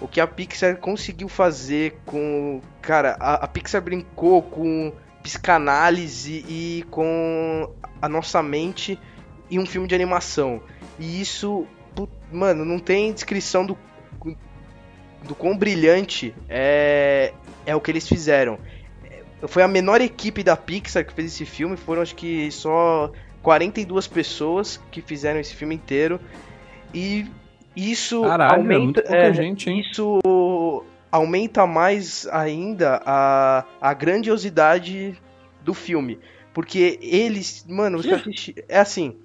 O 0.00 0.06
que 0.06 0.20
a 0.20 0.26
Pixar 0.26 0.76
conseguiu 0.76 1.28
fazer 1.28 1.98
com. 2.06 2.60
Cara, 2.80 3.16
a, 3.18 3.34
a 3.34 3.48
Pixar 3.48 3.82
brincou 3.82 4.42
com 4.42 4.92
psicanálise 5.24 6.44
e 6.48 6.84
com 6.88 7.74
a 8.00 8.08
nossa 8.08 8.40
mente 8.44 8.96
em 9.52 9.58
um 9.58 9.66
filme 9.66 9.86
de 9.86 9.94
animação. 9.94 10.60
E 10.98 11.20
isso, 11.20 11.66
mano, 12.32 12.64
não 12.64 12.78
tem 12.78 13.12
descrição 13.12 13.66
do, 13.66 13.76
do 15.24 15.34
quão 15.34 15.56
brilhante 15.56 16.34
é, 16.48 17.32
é 17.66 17.76
o 17.76 17.80
que 17.80 17.90
eles 17.90 18.08
fizeram. 18.08 18.58
Foi 19.46 19.62
a 19.62 19.68
menor 19.68 20.00
equipe 20.00 20.42
da 20.42 20.56
Pixar 20.56 21.04
que 21.04 21.12
fez 21.12 21.32
esse 21.34 21.44
filme, 21.44 21.76
foram 21.76 22.00
acho 22.00 22.14
que 22.14 22.50
só 22.50 23.10
42 23.42 24.06
pessoas 24.06 24.80
que 24.90 25.02
fizeram 25.02 25.40
esse 25.40 25.54
filme 25.54 25.74
inteiro. 25.74 26.20
E 26.94 27.26
isso 27.76 28.22
Caralho, 28.22 28.70
é 28.72 28.74
aumenta. 28.74 29.04
é, 29.06 29.32
gente, 29.34 29.68
hein? 29.68 29.80
Isso 29.80 30.84
aumenta 31.10 31.66
mais 31.66 32.26
ainda 32.28 33.02
a, 33.04 33.64
a 33.80 33.92
grandiosidade 33.92 35.14
do 35.62 35.74
filme. 35.74 36.18
Porque 36.54 36.98
eles. 37.02 37.64
Mano, 37.68 38.02
você 38.02 38.10
assiste. 38.12 38.54
É 38.68 38.78
assim. 38.78 39.16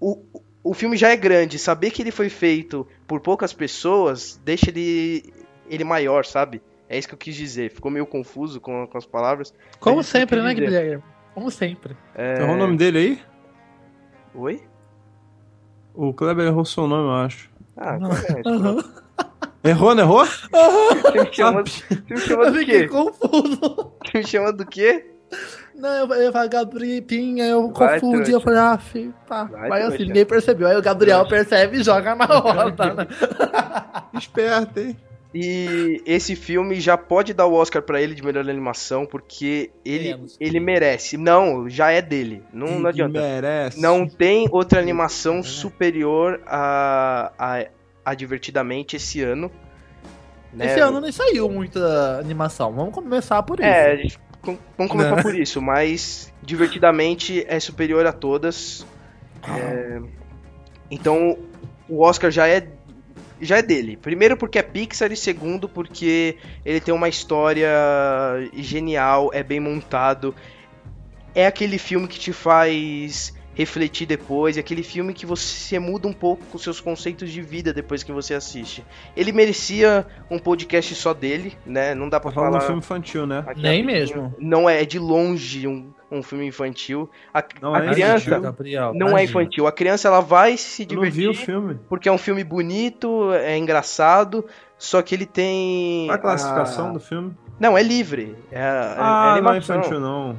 O, 0.00 0.22
o 0.62 0.74
filme 0.74 0.96
já 0.96 1.08
é 1.10 1.16
grande. 1.16 1.58
Saber 1.58 1.90
que 1.90 2.02
ele 2.02 2.10
foi 2.10 2.28
feito 2.28 2.86
por 3.06 3.20
poucas 3.20 3.52
pessoas 3.52 4.40
deixa 4.44 4.70
ele, 4.70 5.32
ele 5.68 5.84
maior, 5.84 6.24
sabe? 6.24 6.62
É 6.88 6.98
isso 6.98 7.08
que 7.08 7.14
eu 7.14 7.18
quis 7.18 7.34
dizer. 7.34 7.70
Ficou 7.70 7.90
meio 7.90 8.06
confuso 8.06 8.60
com, 8.60 8.86
com 8.86 8.98
as 8.98 9.06
palavras. 9.06 9.52
Como 9.78 10.00
É 10.00 10.02
sempre, 10.02 10.40
né. 10.42 10.54
Guilherme? 10.54 11.02
Como 11.34 11.50
sempre. 11.50 11.96
É... 12.14 12.36
Qual 12.38 12.50
é 12.50 12.52
o 12.52 12.56
nome 12.56 12.76
dele 12.76 12.98
aí? 12.98 13.18
Oi? 14.34 14.62
O 15.94 16.14
Kleber 16.14 16.46
errou 16.46 16.64
seu 16.64 16.86
nome, 16.86 17.08
eu 17.08 17.12
acho. 17.14 17.50
Ah, 17.76 17.96
é? 17.96 18.48
Aham. 18.48 18.84
Errou, 19.64 19.94
não 19.94 20.02
errou? 20.04 20.24
Você 20.24 21.24
me 21.24 21.32
chama, 21.32 21.62
você 21.66 22.14
me 22.14 22.20
chama 22.20 22.44
Eu 22.44 22.52
do 22.52 22.58
fiquei 22.58 22.80
quê? 22.82 22.88
confuso. 22.88 23.92
Você 24.04 24.18
me 24.18 24.26
chama 24.26 24.52
do 24.52 24.64
quê? 24.64 25.10
Não, 25.78 25.88
eu, 25.88 26.14
eu 26.22 26.32
falei, 26.32 26.48
Gabriel, 26.48 27.02
Pinha, 27.02 27.44
eu 27.46 27.70
Vai, 27.72 28.00
confundi. 28.00 28.14
trouxa. 28.24 28.32
Eu 28.32 28.40
falei, 28.40 28.58
ah, 28.58 28.78
filho, 28.78 29.14
tá. 29.28 29.44
Vai, 29.44 29.68
Vai 29.68 29.80
assim, 29.82 29.88
trouxa. 29.90 30.04
ninguém 30.06 30.26
percebeu. 30.26 30.66
Aí 30.68 30.76
o 30.76 30.82
Gabriel 30.82 31.26
percebe 31.28 31.78
e 31.78 31.82
joga 31.84 32.14
na 32.16 32.24
roda, 32.24 32.94
né? 32.94 33.06
Esperto, 34.14 34.80
hein? 34.80 34.96
E 35.34 36.02
esse 36.06 36.34
filme 36.34 36.80
já 36.80 36.96
pode 36.96 37.34
dar 37.34 37.46
o 37.46 37.52
Oscar 37.52 37.82
pra 37.82 38.00
ele 38.00 38.14
de 38.14 38.24
melhor 38.24 38.48
animação, 38.48 39.04
porque 39.04 39.70
ele, 39.84 40.18
ele 40.40 40.58
merece. 40.58 41.16
Não, 41.18 41.68
já 41.68 41.90
é 41.92 42.00
dele. 42.00 42.42
Não, 42.52 42.66
não 42.80 42.82
Que 42.92 43.02
adianta. 43.02 43.20
merece. 43.20 43.80
Não 43.80 44.08
tem 44.08 44.48
outra 44.50 44.80
animação 44.80 45.42
superior 45.42 46.40
a, 46.46 47.30
a, 47.38 47.64
a 48.04 48.14
Divertidamente 48.14 48.96
esse 48.96 49.22
ano. 49.22 49.50
né? 50.52 50.66
Esse 50.66 50.80
ano 50.80 50.98
nem 50.98 51.12
saiu 51.12 51.48
muita 51.50 52.18
animação. 52.18 52.72
Vamos 52.72 52.94
começar 52.94 53.42
por 53.42 53.60
isso. 53.60 53.68
É, 53.68 53.92
a 53.92 53.96
gente- 53.96 54.18
vamos 54.42 54.92
começar 54.92 55.16
Né? 55.16 55.22
por 55.22 55.34
isso, 55.34 55.60
mas 55.60 56.32
Divertidamente 56.42 57.44
é 57.46 57.60
superior 57.60 58.06
a 58.06 58.12
todas. 58.12 58.86
É, 59.46 60.00
então 60.90 61.38
o 61.86 62.00
Oscar 62.00 62.30
já 62.30 62.48
é 62.48 62.66
já 63.40 63.58
é 63.58 63.62
dele. 63.62 63.96
Primeiro 63.96 64.36
porque 64.36 64.58
é 64.58 64.62
Pixar 64.62 65.12
e 65.12 65.16
segundo 65.16 65.68
porque 65.68 66.36
ele 66.64 66.80
tem 66.80 66.92
uma 66.94 67.08
história 67.08 67.68
genial, 68.54 69.30
é 69.32 69.42
bem 69.42 69.60
montado. 69.60 70.34
É 71.34 71.46
aquele 71.46 71.78
filme 71.78 72.08
que 72.08 72.18
te 72.18 72.32
faz 72.32 73.34
refletir 73.58 74.06
depois, 74.06 74.56
é 74.56 74.60
aquele 74.60 74.84
filme 74.84 75.12
que 75.12 75.26
você 75.26 75.80
muda 75.80 76.06
um 76.06 76.12
pouco 76.12 76.42
os 76.54 76.62
seus 76.62 76.80
conceitos 76.80 77.28
de 77.30 77.42
vida 77.42 77.72
depois 77.72 78.04
que 78.04 78.12
você 78.12 78.32
assiste. 78.32 78.84
Ele 79.16 79.32
merecia 79.32 80.06
um 80.30 80.38
podcast 80.38 80.94
só 80.94 81.12
dele, 81.12 81.58
né? 81.66 81.92
Não 81.92 82.08
dá 82.08 82.20
pra 82.20 82.30
Tá 82.30 82.36
falando 82.36 82.50
falar 82.52 82.60
do 82.62 82.66
filme 82.66 82.78
infantil, 82.78 83.26
né? 83.26 83.42
aqui 83.44 83.60
Nem 83.60 83.84
mesmo. 83.84 84.32
Não 84.38 84.70
é, 84.70 84.82
é 84.82 84.84
de 84.84 85.00
longe 85.00 85.66
um, 85.66 85.90
um 86.08 86.22
filme 86.22 86.46
infantil. 86.46 87.10
A, 87.34 87.42
Não 87.60 87.74
a 87.74 87.78
é 87.84 87.90
criança 87.90 88.14
infantil. 88.28 88.40
Gabriel, 88.40 88.94
não 88.94 89.08
é 89.08 89.10
tadinho. 89.10 89.28
infantil. 89.28 89.66
A 89.66 89.72
criança 89.72 90.06
ela 90.06 90.20
vai 90.20 90.56
se 90.56 90.86
Eu 90.88 90.94
não 90.94 91.02
vi 91.02 91.08
o 91.08 91.10
divertir 91.32 91.44
filme. 91.46 91.78
porque 91.88 92.08
é 92.08 92.12
um 92.12 92.18
filme 92.18 92.44
bonito, 92.44 93.32
é 93.34 93.58
engraçado, 93.58 94.44
só 94.78 95.02
que 95.02 95.16
ele 95.16 95.26
tem 95.26 96.06
Qual 96.06 96.14
a 96.14 96.18
classificação 96.18 96.90
a- 96.90 96.92
do 96.92 97.00
filme? 97.00 97.32
Não, 97.58 97.76
é 97.76 97.82
livre. 97.82 98.36
É, 98.52 98.56
é- 98.60 98.60
é 98.60 98.94
Ah, 98.98 99.40
não 99.42 99.52
é 99.52 99.58
infantil, 99.58 99.98
não. 99.98 100.36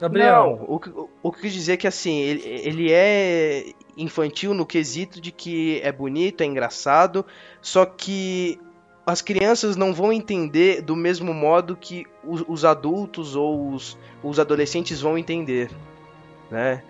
Gabriel, 0.00 0.58
Não, 0.60 0.74
o, 0.74 0.78
que- 0.78 0.90
o 0.90 1.32
que 1.32 1.38
eu 1.38 1.42
quis 1.42 1.52
dizer 1.52 1.72
é 1.72 1.76
que 1.76 1.86
assim, 1.86 2.18
ele, 2.20 2.42
ele 2.44 2.92
é 2.92 3.64
infantil 3.96 4.54
no 4.54 4.64
quesito 4.64 5.20
de 5.20 5.32
que 5.32 5.80
é 5.82 5.90
bonito, 5.90 6.40
é 6.42 6.44
engraçado, 6.44 7.26
só 7.60 7.84
que 7.84 8.58
as 9.04 9.20
crianças 9.22 9.74
não 9.76 9.92
vão 9.92 10.12
entender 10.12 10.82
do 10.82 10.94
mesmo 10.94 11.32
modo 11.34 11.74
que 11.74 12.04
os, 12.22 12.44
os 12.46 12.64
adultos 12.64 13.34
ou 13.34 13.72
os, 13.72 13.98
os 14.22 14.38
adolescentes 14.38 15.00
vão 15.00 15.16
entender, 15.18 15.70
né? 16.50 16.82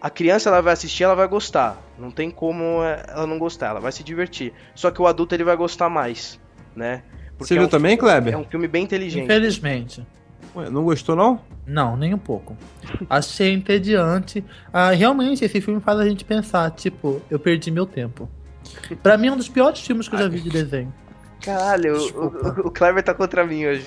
A 0.00 0.08
criança 0.10 0.48
ela 0.48 0.60
vai 0.60 0.72
assistir, 0.72 1.02
ela 1.04 1.14
vai 1.14 1.26
gostar, 1.28 1.76
não 1.98 2.10
tem 2.10 2.30
como 2.30 2.82
é, 2.84 3.04
ela 3.08 3.26
não 3.26 3.38
gostar, 3.38 3.68
ela 3.70 3.80
vai 3.80 3.90
se 3.92 4.02
divertir. 4.04 4.52
Só 4.74 4.90
que 4.92 5.02
o 5.02 5.06
adulto 5.08 5.34
ele 5.34 5.42
vai 5.44 5.56
gostar 5.56 5.88
mais, 5.88 6.40
né? 6.74 7.02
Você 7.38 7.54
é 7.54 7.58
viu 7.58 7.66
um, 7.66 7.70
também, 7.70 7.96
Kleber? 7.96 8.32
é 8.32 8.36
um 8.36 8.44
filme 8.44 8.66
bem 8.68 8.84
inteligente. 8.84 9.24
infelizmente. 9.24 10.06
Ué, 10.54 10.70
não 10.70 10.84
gostou, 10.84 11.14
não? 11.14 11.40
Não, 11.66 11.96
nem 11.96 12.14
um 12.14 12.18
pouco. 12.18 12.56
Achei 13.08 13.52
entediante. 13.52 14.44
Ah, 14.72 14.90
realmente, 14.90 15.44
esse 15.44 15.60
filme 15.60 15.80
faz 15.80 15.98
a 16.00 16.08
gente 16.08 16.24
pensar, 16.24 16.70
tipo, 16.70 17.20
eu 17.30 17.38
perdi 17.38 17.70
meu 17.70 17.86
tempo. 17.86 18.28
Pra 19.02 19.18
mim, 19.18 19.28
é 19.28 19.32
um 19.32 19.36
dos 19.36 19.48
piores 19.48 19.80
filmes 19.80 20.08
que 20.08 20.14
eu 20.14 20.18
já 20.18 20.28
vi 20.28 20.40
de 20.40 20.50
desenho. 20.50 20.92
Caralho, 21.42 21.96
o, 21.96 22.26
o, 22.26 22.66
o 22.66 22.70
Kleber 22.70 23.02
tá 23.02 23.14
contra 23.14 23.46
mim 23.46 23.66
hoje. 23.66 23.86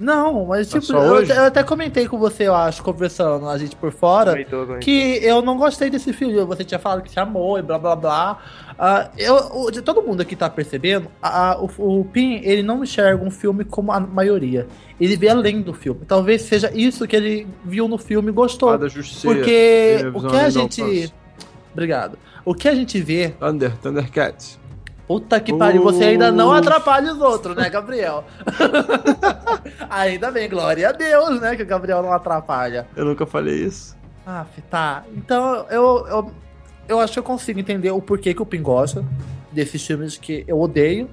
Não, 0.00 0.46
mas 0.46 0.66
Tá 0.68 0.80
tipo, 0.80 0.94
eu, 0.94 1.22
eu 1.26 1.44
até 1.44 1.62
comentei 1.62 2.08
com 2.08 2.18
você, 2.18 2.44
eu 2.48 2.54
acho, 2.54 2.82
conversando 2.82 3.46
a 3.46 3.58
gente 3.58 3.76
por 3.76 3.92
fora, 3.92 4.30
Comentou, 4.32 4.60
comentou. 4.60 4.78
que 4.80 5.20
eu 5.22 5.42
não 5.42 5.58
gostei 5.58 5.90
desse 5.90 6.10
filme. 6.14 6.42
Você 6.44 6.64
tinha 6.64 6.78
falado 6.78 7.02
que 7.02 7.10
se 7.10 7.20
amou 7.20 7.58
e 7.58 7.62
blá 7.62 7.78
blá 7.78 7.94
blá. 7.94 8.38
Ah, 8.78 9.10
eu, 9.18 9.70
de 9.70 9.82
todo 9.82 10.00
mundo 10.00 10.22
aqui 10.22 10.34
tá 10.34 10.48
percebendo, 10.48 11.08
a- 11.22 11.50
a- 11.52 11.60
o, 11.60 12.00
o 12.00 12.04
Pin, 12.06 12.40
ele 12.42 12.62
não 12.62 12.82
enxerga 12.82 13.22
um 13.22 13.30
filme 13.30 13.62
como 13.62 13.92
a 13.92 14.00
maioria. 14.00 14.66
Ele 14.98 15.16
vê 15.16 15.28
além 15.28 15.60
do 15.60 15.74
filme. 15.74 16.00
Talvez 16.08 16.42
seja 16.42 16.70
isso 16.74 17.06
que 17.06 17.14
ele 17.14 17.46
viu 17.64 17.86
no 17.86 17.98
filme 17.98 18.30
e 18.30 18.32
gostou. 18.32 18.70
Fada 18.70 18.88
Justiceira. 18.88 19.36
Porque 19.36 19.98
o 20.14 20.20
que 20.30 20.36
a 20.36 20.48
gente. 20.48 21.12
Obrigado. 21.72 22.18
O 22.44 22.54
que 22.54 22.68
a 22.68 22.74
gente 22.74 23.00
vê. 23.00 23.34
Thunder, 23.38 23.76
Thundercats. 23.78 24.58
Puta 25.10 25.40
que 25.40 25.52
pariu, 25.52 25.82
você 25.82 26.04
ainda 26.04 26.30
não 26.30 26.52
atrapalha 26.52 27.12
os 27.12 27.20
outros, 27.20 27.56
né, 27.56 27.68
Gabriel? 27.68 28.22
ainda 29.90 30.30
bem, 30.30 30.48
glória 30.48 30.88
a 30.88 30.92
Deus, 30.92 31.40
né, 31.40 31.56
que 31.56 31.64
o 31.64 31.66
Gabriel 31.66 32.00
não 32.00 32.12
atrapalha. 32.12 32.86
Eu 32.94 33.04
nunca 33.04 33.26
falei 33.26 33.56
isso. 33.56 33.96
Ah, 34.24 34.46
tá. 34.70 35.02
Então 35.16 35.66
eu, 35.68 36.06
eu, 36.06 36.30
eu 36.86 37.00
acho 37.00 37.14
que 37.14 37.18
eu 37.18 37.24
consigo 37.24 37.58
entender 37.58 37.90
o 37.90 38.00
porquê 38.00 38.32
que 38.32 38.40
o 38.40 38.46
Pin 38.46 38.62
gosta 38.62 39.04
desses 39.50 39.84
filmes 39.84 40.16
que 40.16 40.44
eu 40.46 40.60
odeio. 40.60 41.10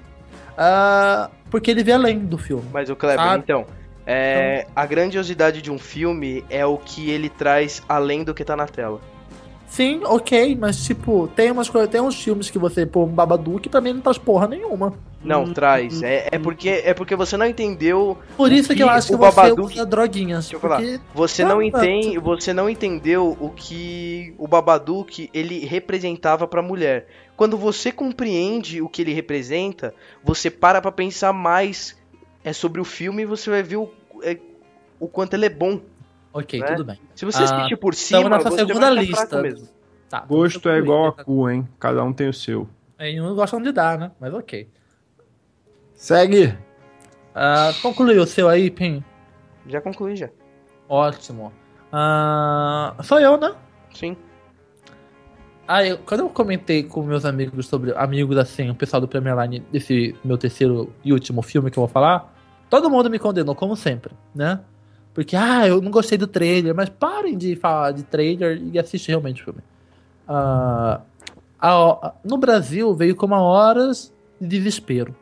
ah, 0.56 1.32
porque 1.50 1.72
ele 1.72 1.84
vê 1.84 1.94
além 1.94 2.20
do 2.20 2.38
filme. 2.38 2.66
Mas 2.72 2.92
o 2.92 2.96
Kleber, 2.96 3.26
Sabe? 3.26 3.44
então, 3.44 3.66
é, 4.06 4.68
a 4.76 4.86
grandiosidade 4.86 5.60
de 5.60 5.72
um 5.72 5.80
filme 5.80 6.46
é 6.52 6.64
o 6.64 6.78
que 6.78 7.10
ele 7.10 7.30
traz 7.30 7.82
além 7.90 8.24
do 8.24 8.36
que 8.36 8.46
tá 8.46 8.56
na 8.56 8.68
tela. 8.68 9.02
Sim, 9.68 10.02
ok, 10.06 10.56
mas 10.60 10.84
tipo, 10.86 11.28
tem 11.36 11.52
umas 11.52 11.70
coisas, 11.70 11.90
tem 11.90 12.00
uns 12.02 12.16
filmes 12.22 12.50
que 12.50 12.58
você 12.58 12.86
pô 12.86 13.04
um 13.04 13.08
Babadook 13.08 13.68
pra 13.68 13.82
mim 13.82 13.94
não 13.94 14.02
traz 14.02 14.18
porra 14.18 14.48
nenhuma. 14.48 14.94
Não, 15.24 15.44
Hum, 15.44 15.54
traz. 15.54 16.02
hum, 16.02 16.06
É, 16.06 16.30
é, 16.32 16.40
porque, 16.40 16.70
é 16.70 16.94
porque 16.94 17.16
você 17.16 17.36
não 17.36 17.46
entendeu. 17.46 18.18
Por 18.38 18.52
isso 18.52 18.70
que, 18.70 18.76
que 18.76 18.84
eu 18.84 18.90
acho 18.90 19.08
que 19.10 19.16
o 19.16 19.18
você 19.18 19.36
Babadook- 19.36 19.74
usa 19.74 19.86
droguinhas. 19.86 20.46
Deixa 20.46 20.56
eu 20.56 20.60
falar. 20.62 20.78
porque 20.78 21.00
Você 21.14 21.44
Não, 21.44 21.62
entende, 21.62 22.18
você 22.18 22.54
não 22.54 22.70
entendeu 22.70 23.36
o 23.40 23.50
que 23.50 24.34
o 24.38 24.48
Babadook 24.48 25.30
ele 25.34 25.66
representava 25.66 26.48
pra 26.48 26.62
mulher. 26.62 27.08
Quando 27.36 27.58
você 27.58 27.92
compreende 27.92 28.82
o 28.82 28.88
que 28.88 29.02
ele 29.02 29.14
representa, 29.14 29.94
você 30.24 30.50
para 30.50 30.82
pra 30.82 30.92
pensar 30.94 31.34
mais 31.34 31.98
é 32.44 32.54
sobre 32.54 32.80
o 32.80 32.86
filme 32.86 33.24
e 33.24 33.26
você 33.26 33.50
vai 33.50 33.62
ver 33.64 33.76
o, 33.78 33.92
é, 34.24 34.38
o 35.00 35.08
quanto 35.10 35.34
ele 35.34 35.46
é 35.46 35.50
bom. 35.50 35.82
Ok, 36.38 36.60
né? 36.60 36.66
tudo 36.68 36.86
bem. 36.86 37.00
Se 37.16 37.26
você 37.26 37.44
Ah, 37.44 37.68
por 37.80 37.94
cima, 37.96 38.20
Estamos 38.20 38.38
nessa 38.38 38.50
você 38.52 38.66
segunda 38.66 38.90
lista. 38.90 39.42
mesmo. 39.42 39.68
Tá, 40.10 40.22
Gosto 40.22 40.70
é 40.70 40.78
igual 40.78 41.08
a 41.08 41.12
cu, 41.24 41.50
hein? 41.50 41.68
Cada 41.80 42.04
um 42.04 42.14
tem 42.14 42.30
o 42.30 42.34
seu. 42.34 42.68
É, 42.98 43.12
e 43.12 43.20
não 43.20 43.36
gostam 43.36 43.62
de 43.62 43.72
dar, 43.72 43.98
né? 43.98 44.12
Mas 44.20 44.34
ok. 44.34 44.70
Segue! 45.94 46.58
Ah, 47.36 47.72
concluiu 47.82 48.24
o 48.24 48.28
seu 48.28 48.48
aí, 48.48 48.70
Pim? 48.72 49.04
Já 49.68 49.82
concluí 49.82 50.16
já. 50.16 50.30
Ótimo. 50.88 51.52
Ah, 51.92 52.96
sou 53.04 53.20
eu, 53.20 53.38
né? 53.38 53.54
Sim. 53.94 54.16
Ah, 55.68 55.86
eu- 55.86 55.98
quando 56.00 56.22
eu 56.22 56.30
comentei 56.30 56.84
com 56.84 57.04
meus 57.04 57.26
amigos 57.26 57.68
sobre 57.68 57.92
amigos 57.98 58.38
assim, 58.38 58.70
o 58.70 58.76
pessoal 58.76 59.02
do 59.02 59.08
Premier 59.08 59.36
Line 59.38 59.60
desse 59.72 60.16
meu 60.24 60.38
terceiro 60.38 60.94
e 61.04 61.12
último 61.12 61.42
filme 61.42 61.70
que 61.70 61.78
eu 61.78 61.82
vou 61.82 61.90
falar, 61.90 62.34
todo 62.70 62.90
mundo 62.90 63.10
me 63.10 63.20
condenou, 63.20 63.54
como 63.54 63.76
sempre, 63.76 64.14
né? 64.34 64.62
Porque, 65.18 65.36
ah, 65.36 65.68
eu 65.68 65.82
não 65.82 65.90
gostei 65.90 66.16
do 66.16 66.28
trailer, 66.28 66.76
mas 66.76 66.90
parem 66.90 67.36
de 67.36 67.56
falar 67.56 67.90
de 67.90 68.04
trailer 68.04 68.62
e 68.72 68.78
assistir 68.78 69.10
realmente 69.10 69.42
o 69.42 69.46
filme. 69.46 69.62
Ah, 70.28 71.02
a- 71.60 72.14
no 72.24 72.38
Brasil 72.38 72.94
veio 72.94 73.16
como 73.16 73.34
horas 73.34 74.14
de 74.40 74.48
desespero. 74.48 75.16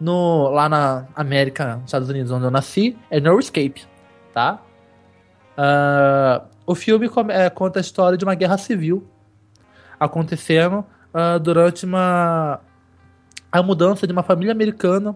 No, 0.00 0.48
lá 0.48 0.70
na 0.70 1.06
América, 1.14 1.76
nos 1.76 1.84
Estados 1.84 2.08
Unidos, 2.08 2.32
onde 2.32 2.46
eu 2.46 2.50
nasci, 2.50 2.96
é 3.10 3.20
No 3.20 3.38
Escape, 3.38 3.84
tá? 4.32 4.58
Ah, 5.54 6.44
o 6.66 6.74
filme 6.74 7.06
é, 7.28 7.50
conta 7.50 7.78
a 7.78 7.82
história 7.82 8.16
de 8.16 8.24
uma 8.24 8.34
guerra 8.34 8.56
civil 8.56 9.06
acontecendo 10.00 10.82
ah, 11.12 11.36
durante 11.36 11.84
uma 11.84 12.58
a 13.52 13.62
mudança 13.62 14.06
de 14.06 14.14
uma 14.14 14.22
família 14.22 14.52
americana. 14.52 15.14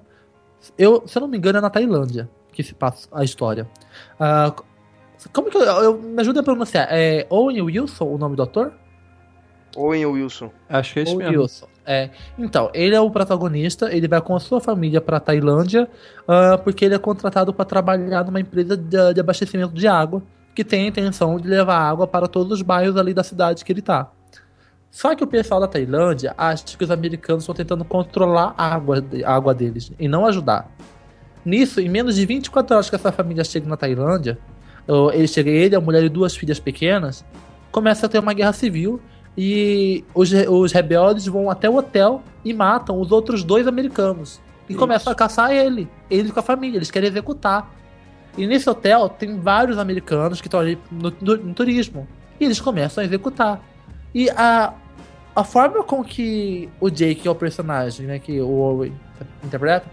Eu, 0.76 1.04
se 1.06 1.16
eu 1.16 1.20
não 1.22 1.28
me 1.28 1.38
engano, 1.38 1.56
é 1.56 1.62
na 1.62 1.70
Tailândia 1.70 2.28
que 2.50 2.62
se 2.62 2.74
passa 2.74 3.08
a 3.12 3.24
história. 3.24 3.68
Ah, 4.18 4.52
como 5.32 5.50
que 5.50 5.56
eu, 5.56 5.62
eu- 5.62 5.98
me 6.00 6.20
ajuda 6.20 6.40
a 6.40 6.42
pronunciar? 6.42 6.88
É 6.90 7.26
Owen 7.30 7.60
Wilson 7.62 8.04
o 8.04 8.18
nome 8.18 8.36
do 8.36 8.42
ator? 8.42 8.72
Owen 9.76 10.06
Wilson. 10.06 10.50
Acho 10.68 10.94
que 10.94 11.00
é 11.00 11.02
isso 11.04 11.14
Owen 11.14 11.26
mesmo. 11.28 11.42
Wilson. 11.42 11.66
É. 11.86 12.10
Então, 12.38 12.70
ele 12.74 12.94
é 12.94 13.00
o 13.00 13.10
protagonista, 13.10 13.92
ele 13.94 14.06
vai 14.06 14.20
com 14.20 14.34
a 14.34 14.40
sua 14.40 14.60
família 14.60 15.00
para 15.00 15.18
Tailândia, 15.20 15.88
ah, 16.26 16.58
porque 16.62 16.84
ele 16.84 16.94
é 16.94 16.98
contratado 16.98 17.52
para 17.52 17.64
trabalhar 17.64 18.24
numa 18.24 18.40
empresa 18.40 18.76
de, 18.76 19.14
de 19.14 19.20
abastecimento 19.20 19.72
de 19.74 19.86
água, 19.86 20.22
que 20.54 20.64
tem 20.64 20.84
a 20.84 20.88
intenção 20.88 21.38
de 21.38 21.48
levar 21.48 21.78
água 21.78 22.06
para 22.06 22.26
todos 22.26 22.52
os 22.52 22.62
bairros 22.62 22.96
ali 22.96 23.14
da 23.14 23.22
cidade 23.22 23.64
que 23.64 23.72
ele 23.72 23.82
tá. 23.82 24.10
Só 24.90 25.14
que 25.14 25.22
o 25.22 25.26
pessoal 25.26 25.60
da 25.60 25.68
Tailândia 25.68 26.34
acha 26.36 26.76
que 26.76 26.82
os 26.82 26.90
americanos 26.90 27.44
estão 27.44 27.54
tentando 27.54 27.84
controlar 27.84 28.54
a 28.58 28.74
água, 28.74 29.04
a 29.24 29.34
água 29.34 29.54
deles 29.54 29.92
e 29.98 30.08
não 30.08 30.26
ajudar. 30.26 30.68
Nisso, 31.44 31.80
em 31.80 31.88
menos 31.88 32.16
de 32.16 32.26
24 32.26 32.74
horas 32.76 32.90
que 32.90 32.96
essa 32.96 33.10
família 33.12 33.42
chega 33.44 33.68
na 33.68 33.76
Tailândia, 33.76 34.38
ele 35.14 35.28
chega 35.28 35.50
ele, 35.50 35.74
a 35.76 35.80
mulher 35.80 36.02
e 36.04 36.08
duas 36.08 36.36
filhas 36.36 36.58
pequenas, 36.60 37.24
começa 37.70 38.06
a 38.06 38.08
ter 38.08 38.18
uma 38.18 38.32
guerra 38.32 38.52
civil 38.52 39.00
e 39.38 40.04
os, 40.14 40.30
os 40.32 40.72
rebeldes 40.72 41.26
vão 41.26 41.48
até 41.50 41.70
o 41.70 41.76
hotel 41.76 42.22
e 42.44 42.52
matam 42.52 43.00
os 43.00 43.12
outros 43.12 43.42
dois 43.44 43.66
americanos. 43.66 44.40
E 44.68 44.72
Isso. 44.72 44.78
começam 44.80 45.12
a 45.12 45.16
caçar 45.16 45.52
ele, 45.52 45.88
ele 46.10 46.30
com 46.30 46.40
a 46.40 46.42
família, 46.42 46.76
eles 46.78 46.90
querem 46.90 47.08
executar. 47.08 47.70
E 48.36 48.46
nesse 48.46 48.68
hotel 48.68 49.08
tem 49.08 49.38
vários 49.40 49.78
americanos 49.78 50.40
que 50.40 50.46
estão 50.46 50.60
ali 50.60 50.78
no, 50.90 51.12
no- 51.20 51.36
no 51.36 51.54
turismo. 51.54 52.06
E 52.38 52.44
eles 52.44 52.60
começam 52.60 53.02
a 53.02 53.04
executar. 53.04 53.60
E 54.14 54.28
a, 54.30 54.72
a 55.34 55.44
forma 55.44 55.82
com 55.84 56.02
que 56.04 56.68
o 56.80 56.88
Jake, 56.90 57.22
que 57.22 57.28
é 57.28 57.30
o 57.30 57.34
personagem, 57.34 58.06
né, 58.06 58.18
que 58.18 58.40
o 58.40 58.48
Owen 58.50 58.92
interpreta, 59.44 59.86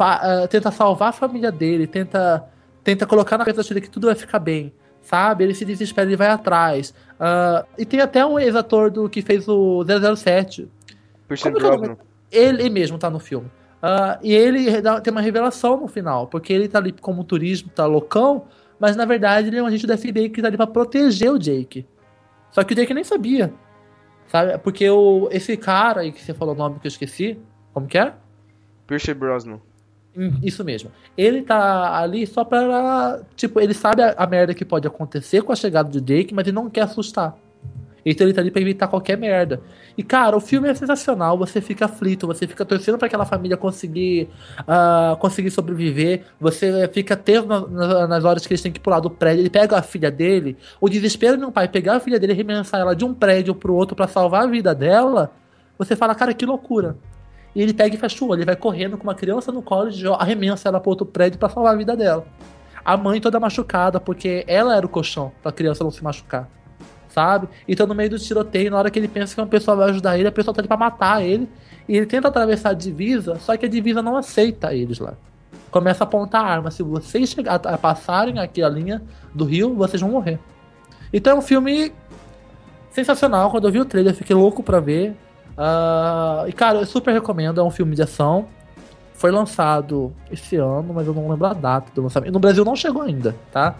ah, 0.00 0.46
tenta 0.48 0.70
salvar 0.70 1.10
a 1.10 1.12
família 1.12 1.50
dele, 1.52 1.86
tenta, 1.86 2.44
tenta 2.82 3.06
colocar 3.06 3.38
na 3.38 3.44
cabeça 3.44 3.68
dele 3.68 3.80
que 3.86 3.90
tudo 3.90 4.06
vai 4.06 4.14
ficar 4.16 4.38
bem, 4.38 4.72
sabe? 5.02 5.44
Ele 5.44 5.54
se 5.54 5.64
desespera, 5.64 6.08
ele 6.08 6.16
vai 6.16 6.28
atrás. 6.28 6.94
Ah, 7.18 7.64
e 7.78 7.84
tem 7.84 8.00
até 8.00 8.24
um 8.24 8.38
ex-ator 8.38 8.90
do 8.90 9.08
que 9.08 9.22
fez 9.22 9.46
o 9.48 9.84
007. 9.84 10.68
Pierce 11.28 11.44
Como 11.44 11.56
que 11.56 11.64
é 11.64 11.68
Brosnan. 11.68 11.86
nome? 11.88 11.98
Ele 12.32 12.68
mesmo 12.70 12.98
tá 12.98 13.08
no 13.08 13.18
filme. 13.20 13.50
Ah, 13.82 14.18
e 14.22 14.32
ele 14.32 14.80
dá- 14.80 15.00
tem 15.00 15.10
uma 15.12 15.20
revelação 15.20 15.76
no 15.78 15.86
final, 15.86 16.26
porque 16.26 16.52
ele 16.52 16.68
tá 16.68 16.78
ali 16.78 16.90
como 16.92 17.22
turismo, 17.22 17.68
tá 17.70 17.84
loucão, 17.86 18.46
mas 18.80 18.96
na 18.96 19.04
verdade 19.04 19.48
ele 19.48 19.58
é 19.58 19.62
um 19.62 19.66
agente 19.66 19.86
da 19.86 19.96
FBI 19.96 20.30
que 20.30 20.40
tá 20.42 20.48
ali 20.48 20.56
pra 20.56 20.66
proteger 20.66 21.30
o 21.30 21.38
Jake. 21.38 21.86
Só 22.50 22.64
que 22.64 22.72
o 22.72 22.76
Jake 22.76 22.94
nem 22.94 23.04
sabia. 23.04 23.52
Sabe? 24.28 24.56
Porque 24.58 24.88
o, 24.88 25.28
esse 25.30 25.56
cara 25.56 26.00
aí 26.00 26.10
que 26.12 26.22
você 26.22 26.32
falou 26.32 26.54
o 26.54 26.58
nome 26.58 26.80
que 26.80 26.86
eu 26.86 26.88
esqueci, 26.88 27.38
como 27.74 27.86
que 27.86 27.98
é? 27.98 28.14
Pierce 28.86 29.12
Brosnan. 29.14 29.60
Hum, 30.16 30.32
Isso 30.42 30.62
mesmo. 30.64 30.90
Ele 31.16 31.42
tá 31.42 31.98
ali 31.98 32.26
só 32.26 32.44
pra. 32.44 33.20
Tipo, 33.34 33.60
ele 33.60 33.74
sabe 33.74 34.02
a, 34.02 34.14
a 34.16 34.26
merda 34.26 34.54
que 34.54 34.64
pode 34.64 34.86
acontecer 34.86 35.42
com 35.42 35.52
a 35.52 35.56
chegada 35.56 35.88
do 35.88 36.00
Jake, 36.00 36.32
mas 36.32 36.46
ele 36.46 36.54
não 36.54 36.70
quer 36.70 36.82
assustar. 36.82 37.36
Então 38.06 38.26
ele 38.26 38.34
tá 38.34 38.42
ali 38.42 38.50
pra 38.50 38.60
evitar 38.60 38.86
qualquer 38.86 39.16
merda. 39.16 39.62
E, 39.96 40.02
cara, 40.02 40.36
o 40.36 40.40
filme 40.40 40.68
é 40.68 40.74
sensacional. 40.74 41.38
Você 41.38 41.60
fica 41.62 41.86
aflito, 41.86 42.26
você 42.26 42.46
fica 42.46 42.62
torcendo 42.62 42.98
pra 42.98 43.06
aquela 43.06 43.24
família 43.24 43.56
conseguir 43.56 44.28
ah, 44.68 45.16
conseguir 45.18 45.50
sobreviver. 45.50 46.22
Você 46.38 46.86
fica 46.92 47.16
tenso 47.16 47.46
na- 47.46 47.66
na- 47.66 48.06
nas 48.06 48.24
horas 48.24 48.46
que 48.46 48.52
eles 48.52 48.60
têm 48.60 48.70
que 48.70 48.78
pular 48.78 49.00
do 49.00 49.08
prédio. 49.10 49.40
Ele 49.40 49.48
pega 49.50 49.78
a 49.78 49.82
filha 49.82 50.10
dele. 50.10 50.56
O 50.80 50.88
desespero 50.88 51.38
de 51.38 51.44
um 51.46 51.50
pai 51.50 51.66
pegar 51.66 51.96
a 51.96 52.00
filha 52.00 52.20
dele 52.20 52.34
e 52.34 52.36
remensar 52.36 52.78
ela 52.80 52.94
de 52.94 53.04
um 53.06 53.14
prédio 53.14 53.54
pro 53.54 53.74
outro 53.74 53.96
pra 53.96 54.06
salvar 54.06 54.42
a 54.44 54.46
vida 54.46 54.74
dela. 54.74 55.32
Você 55.78 55.96
fala, 55.96 56.14
cara, 56.14 56.34
que 56.34 56.44
loucura. 56.44 56.96
E 57.54 57.62
ele 57.62 57.72
pega 57.72 57.94
e 57.94 57.98
fecha 57.98 58.24
o 58.24 58.28
olho, 58.28 58.40
ele 58.40 58.46
vai 58.46 58.56
correndo 58.56 58.96
com 58.96 59.04
uma 59.04 59.14
criança 59.14 59.52
no 59.52 59.62
colo 59.62 59.90
e 59.90 60.06
arremessa 60.08 60.68
ela 60.68 60.80
pro 60.80 60.90
outro 60.90 61.06
prédio 61.06 61.38
pra 61.38 61.48
salvar 61.48 61.74
a 61.74 61.76
vida 61.76 61.96
dela. 61.96 62.26
A 62.84 62.96
mãe 62.96 63.20
toda 63.20 63.38
machucada, 63.38 64.00
porque 64.00 64.44
ela 64.46 64.76
era 64.76 64.84
o 64.84 64.88
colchão 64.88 65.32
pra 65.42 65.52
criança 65.52 65.84
não 65.84 65.90
se 65.90 66.02
machucar. 66.02 66.48
Sabe? 67.08 67.48
Então 67.68 67.86
no 67.86 67.94
meio 67.94 68.10
do 68.10 68.18
tiroteio, 68.18 68.70
na 68.72 68.78
hora 68.78 68.90
que 68.90 68.98
ele 68.98 69.06
pensa 69.06 69.34
que 69.34 69.40
uma 69.40 69.46
pessoa 69.46 69.76
vai 69.76 69.90
ajudar 69.90 70.18
ele, 70.18 70.26
a 70.26 70.32
pessoa 70.32 70.52
tá 70.52 70.60
ali 70.60 70.68
pra 70.68 70.76
matar 70.76 71.22
ele. 71.22 71.48
E 71.88 71.96
ele 71.96 72.06
tenta 72.06 72.28
atravessar 72.28 72.70
a 72.70 72.74
divisa, 72.74 73.36
só 73.36 73.56
que 73.56 73.66
a 73.66 73.68
divisa 73.68 74.02
não 74.02 74.16
aceita 74.16 74.74
eles 74.74 74.98
lá. 74.98 75.14
Começa 75.70 76.02
a 76.02 76.06
apontar 76.06 76.44
a 76.44 76.48
arma. 76.48 76.70
Se 76.70 76.82
vocês 76.82 77.28
chegar, 77.28 77.54
a 77.54 77.78
passarem 77.78 78.38
aqui 78.38 78.62
a 78.62 78.68
linha 78.68 79.02
do 79.34 79.44
rio, 79.44 79.74
vocês 79.74 80.00
vão 80.00 80.10
morrer. 80.10 80.38
Então 81.12 81.34
é 81.34 81.38
um 81.38 81.42
filme 81.42 81.92
sensacional. 82.90 83.50
Quando 83.50 83.68
eu 83.68 83.72
vi 83.72 83.80
o 83.80 83.84
trailer, 83.84 84.12
eu 84.12 84.16
fiquei 84.16 84.34
louco 84.34 84.62
pra 84.62 84.80
ver. 84.80 85.14
Ah, 85.56 86.44
e 86.46 86.52
cara, 86.52 86.78
eu 86.78 86.86
super 86.86 87.12
recomendo. 87.12 87.60
É 87.60 87.64
um 87.64 87.70
filme 87.70 87.94
de 87.94 88.02
ação. 88.02 88.48
foi 89.14 89.30
lançado 89.30 90.12
esse 90.30 90.56
ano, 90.56 90.92
mas 90.92 91.06
eu 91.06 91.14
não 91.14 91.28
lembro 91.28 91.46
a 91.46 91.54
data 91.54 91.90
do 91.94 92.02
lançamento. 92.02 92.32
No 92.32 92.40
Brasil 92.40 92.64
não 92.64 92.76
chegou 92.76 93.02
ainda, 93.02 93.34
tá? 93.52 93.76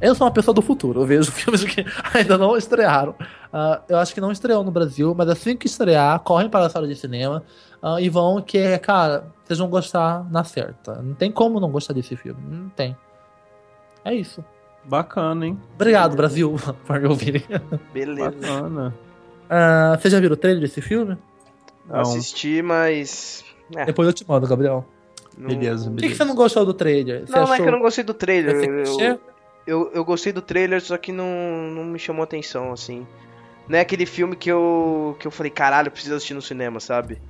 Eu 0.00 0.14
sou 0.14 0.26
uma 0.26 0.32
pessoa 0.32 0.54
do 0.54 0.62
futuro, 0.62 1.00
eu 1.00 1.06
vejo 1.06 1.30
filmes 1.32 1.64
que 1.64 1.84
ainda 2.14 2.38
não 2.38 2.56
estrearam. 2.56 3.10
Uh, 3.52 3.82
eu 3.88 3.98
acho 3.98 4.14
que 4.14 4.20
não 4.20 4.30
estreou 4.30 4.62
no 4.62 4.70
Brasil, 4.70 5.14
mas 5.16 5.28
assim 5.28 5.56
que 5.56 5.66
estrear, 5.66 6.20
correm 6.20 6.48
para 6.48 6.66
a 6.66 6.70
sala 6.70 6.86
de 6.86 6.94
cinema 6.94 7.42
uh, 7.82 7.98
e 7.98 8.08
vão 8.08 8.40
que, 8.40 8.78
cara, 8.78 9.24
vocês 9.44 9.58
vão 9.58 9.68
gostar 9.68 10.24
na 10.30 10.44
certa. 10.44 11.02
Não 11.02 11.14
tem 11.14 11.32
como 11.32 11.58
não 11.58 11.70
gostar 11.70 11.94
desse 11.94 12.14
filme, 12.14 12.40
não 12.48 12.68
tem. 12.68 12.96
É 14.04 14.14
isso. 14.14 14.44
Bacana, 14.84 15.46
hein? 15.46 15.60
Obrigado, 15.74 16.16
Brasil, 16.16 16.54
por 16.86 17.00
me 17.00 17.08
ouvirem. 17.08 17.42
Beleza. 17.92 18.30
Bacana. 18.30 18.94
Uh, 19.48 19.98
você 19.98 20.10
já 20.10 20.20
viu 20.20 20.30
o 20.30 20.36
trailer 20.36 20.60
desse 20.60 20.80
filme? 20.82 21.16
Não. 21.86 22.00
Assisti, 22.00 22.60
mas. 22.62 23.44
É. 23.74 23.86
Depois 23.86 24.06
eu 24.06 24.12
te 24.12 24.28
mando, 24.28 24.46
Gabriel. 24.46 24.84
Não... 25.36 25.48
Beleza, 25.48 25.88
beleza. 25.88 25.90
Por 25.90 26.00
que, 26.00 26.08
que, 26.08 26.14
você 26.14 26.24
não 26.24 26.34
gostou 26.34 26.66
do 26.66 26.74
trailer? 26.74 27.26
Você 27.26 27.32
não, 27.32 27.42
achou... 27.42 27.48
não 27.48 27.54
é 27.54 27.58
que 27.58 27.68
eu 27.68 27.72
não 27.72 27.80
gostei 27.80 28.04
do 28.04 28.14
trailer. 28.14 28.56
Eu, 28.56 29.20
eu, 29.66 29.90
eu 29.94 30.04
gostei 30.04 30.32
do 30.32 30.42
trailer, 30.42 30.80
só 30.82 30.96
que 30.98 31.12
não, 31.12 31.26
não 31.70 31.84
me 31.84 31.98
chamou 31.98 32.22
atenção, 32.22 32.72
assim. 32.72 33.06
Não 33.68 33.78
é 33.78 33.82
aquele 33.82 34.06
filme 34.06 34.34
que 34.34 34.50
eu, 34.50 35.16
que 35.20 35.26
eu 35.26 35.30
falei, 35.30 35.50
caralho, 35.50 35.88
eu 35.88 35.92
preciso 35.92 36.14
assistir 36.14 36.34
no 36.34 36.42
cinema, 36.42 36.80
sabe? 36.80 37.20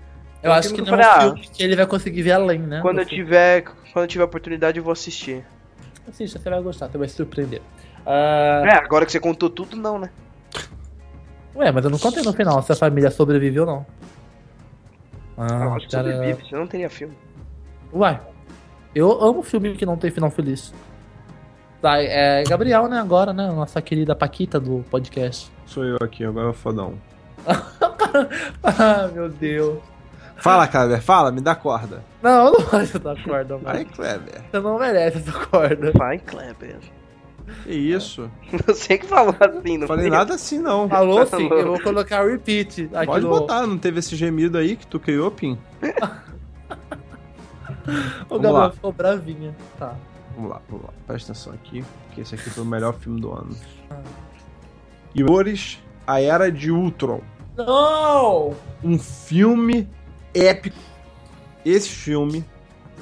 Eu 0.43 0.53
é 0.53 0.55
acho 0.55 0.69
que, 0.69 0.77
que 0.77 0.81
não 0.81 0.87
falei, 0.87 1.05
é 1.05 1.09
um 1.09 1.13
ah, 1.13 1.21
filme 1.21 1.49
que 1.49 1.63
ele 1.63 1.77
vai 1.77 1.87
conseguir 1.87 2.23
ver 2.23 2.33
além, 2.33 2.61
né? 2.61 2.81
Quando 2.81 3.01
eu 3.01 3.07
tiver, 3.07 3.65
quando 3.93 4.05
eu 4.05 4.09
tiver 4.09 4.25
oportunidade, 4.25 4.79
eu 4.79 4.85
vou 4.85 4.93
assistir. 4.93 5.45
Assista, 6.09 6.39
você 6.39 6.49
vai 6.49 6.63
gostar, 6.63 6.89
você 6.89 6.97
vai 6.97 7.09
se 7.09 7.17
surpreender. 7.17 7.61
Uh... 8.07 8.65
É, 8.67 8.75
agora 8.75 9.05
que 9.05 9.11
você 9.11 9.19
contou 9.19 9.51
tudo, 9.51 9.77
não, 9.77 9.99
né? 9.99 10.11
Ué, 11.59 11.73
mas 11.73 11.85
eu 11.85 11.91
não 11.91 11.99
contei 11.99 12.23
no 12.23 12.33
final 12.33 12.63
se 12.63 12.71
a 12.71 12.77
família 12.77 13.11
sobreviveu 13.11 13.65
ou 13.65 13.69
não. 13.69 13.87
Ah, 15.37 15.75
acho 15.75 15.87
que 15.87 15.93
cara... 15.93 16.13
sobrevive, 16.13 16.49
senão 16.49 16.61
não 16.61 16.69
teria 16.69 16.89
filme. 16.89 17.19
Uai, 17.93 18.21
eu 18.95 19.11
amo 19.21 19.43
filme 19.43 19.75
que 19.75 19.85
não 19.85 19.97
tem 19.97 20.11
final 20.11 20.31
feliz. 20.31 20.73
Tá, 21.83 22.01
é 22.01 22.45
Gabriel, 22.45 22.89
né, 22.89 23.01
agora, 23.01 23.33
né? 23.33 23.49
Nossa 23.49 23.83
querida 23.83 24.15
Paquita 24.15 24.61
do 24.61 24.85
podcast. 24.89 25.51
Sou 25.67 25.85
eu 25.85 25.97
aqui, 26.01 26.25
agora 26.25 26.47
é 26.47 26.51
o 26.51 26.55
fodão. 26.55 26.95
ah, 28.63 29.09
meu 29.13 29.29
Deus. 29.29 29.81
Fala, 30.37 30.69
Kleber, 30.69 31.03
fala, 31.03 31.33
me 31.33 31.41
dá 31.41 31.57
corda. 31.57 32.05
Não, 32.23 32.47
eu 32.47 32.53
não 32.53 32.87
te 32.87 32.99
dar 33.01 33.21
corda, 33.25 33.55
mano. 33.55 33.65
Vai, 33.65 33.85
Kleber. 33.85 34.43
Você 34.49 34.61
não 34.61 34.79
merece 34.79 35.19
essa 35.19 35.33
corda. 35.33 35.91
Vai, 35.97 36.19
Kleber. 36.19 36.79
Que 37.65 37.73
isso? 37.73 38.31
Você 38.67 38.99
que 38.99 39.07
falou 39.07 39.35
assim, 39.41 39.79
não 39.79 39.87
Falei 39.87 40.11
nada 40.11 40.35
assim, 40.35 40.59
não. 40.59 40.89
Falou 40.89 41.27
sim, 41.27 41.49
eu 41.49 41.67
vou 41.67 41.81
colocar 41.81 42.25
o 42.25 42.29
repeat. 42.29 42.91
Aqui 42.93 43.07
Pode 43.07 43.25
no... 43.25 43.31
botar, 43.31 43.67
não 43.67 43.79
teve 43.79 43.99
esse 43.99 44.17
gemido 44.17 44.59
aí 44.59 44.77
que 44.77 44.87
tu 44.87 45.01
criou, 45.01 45.31
Pim? 45.31 45.59
o 48.29 48.39
Gabriel 48.39 48.73
ficou 48.73 48.93
bravinha. 48.93 49.57
Tá. 49.79 49.95
Vamos 50.35 50.51
lá, 50.51 50.61
vamos 50.69 50.87
lá. 50.87 50.93
Presta 51.07 51.33
atenção 51.33 51.53
aqui, 51.53 51.85
que 52.15 52.21
esse 52.21 52.35
aqui 52.35 52.51
foi 52.51 52.63
o 52.63 52.67
melhor 52.67 52.95
filme 52.95 53.21
do 53.21 53.33
ano. 53.33 53.57
E 55.15 55.23
Boris, 55.23 55.79
A 56.07 56.21
Era 56.21 56.51
de 56.51 56.71
Ultron. 56.71 57.21
Não! 57.57 58.55
Um 58.85 58.99
filme 58.99 59.89
épico. 60.33 60.79
Esse 61.65 61.89
filme 61.89 62.45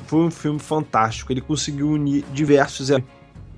foi 0.07 0.20
um 0.20 0.30
filme 0.30 0.59
fantástico. 0.59 1.32
Ele 1.32 1.42
conseguiu 1.42 1.90
unir 1.90 2.24
diversos 2.32 2.90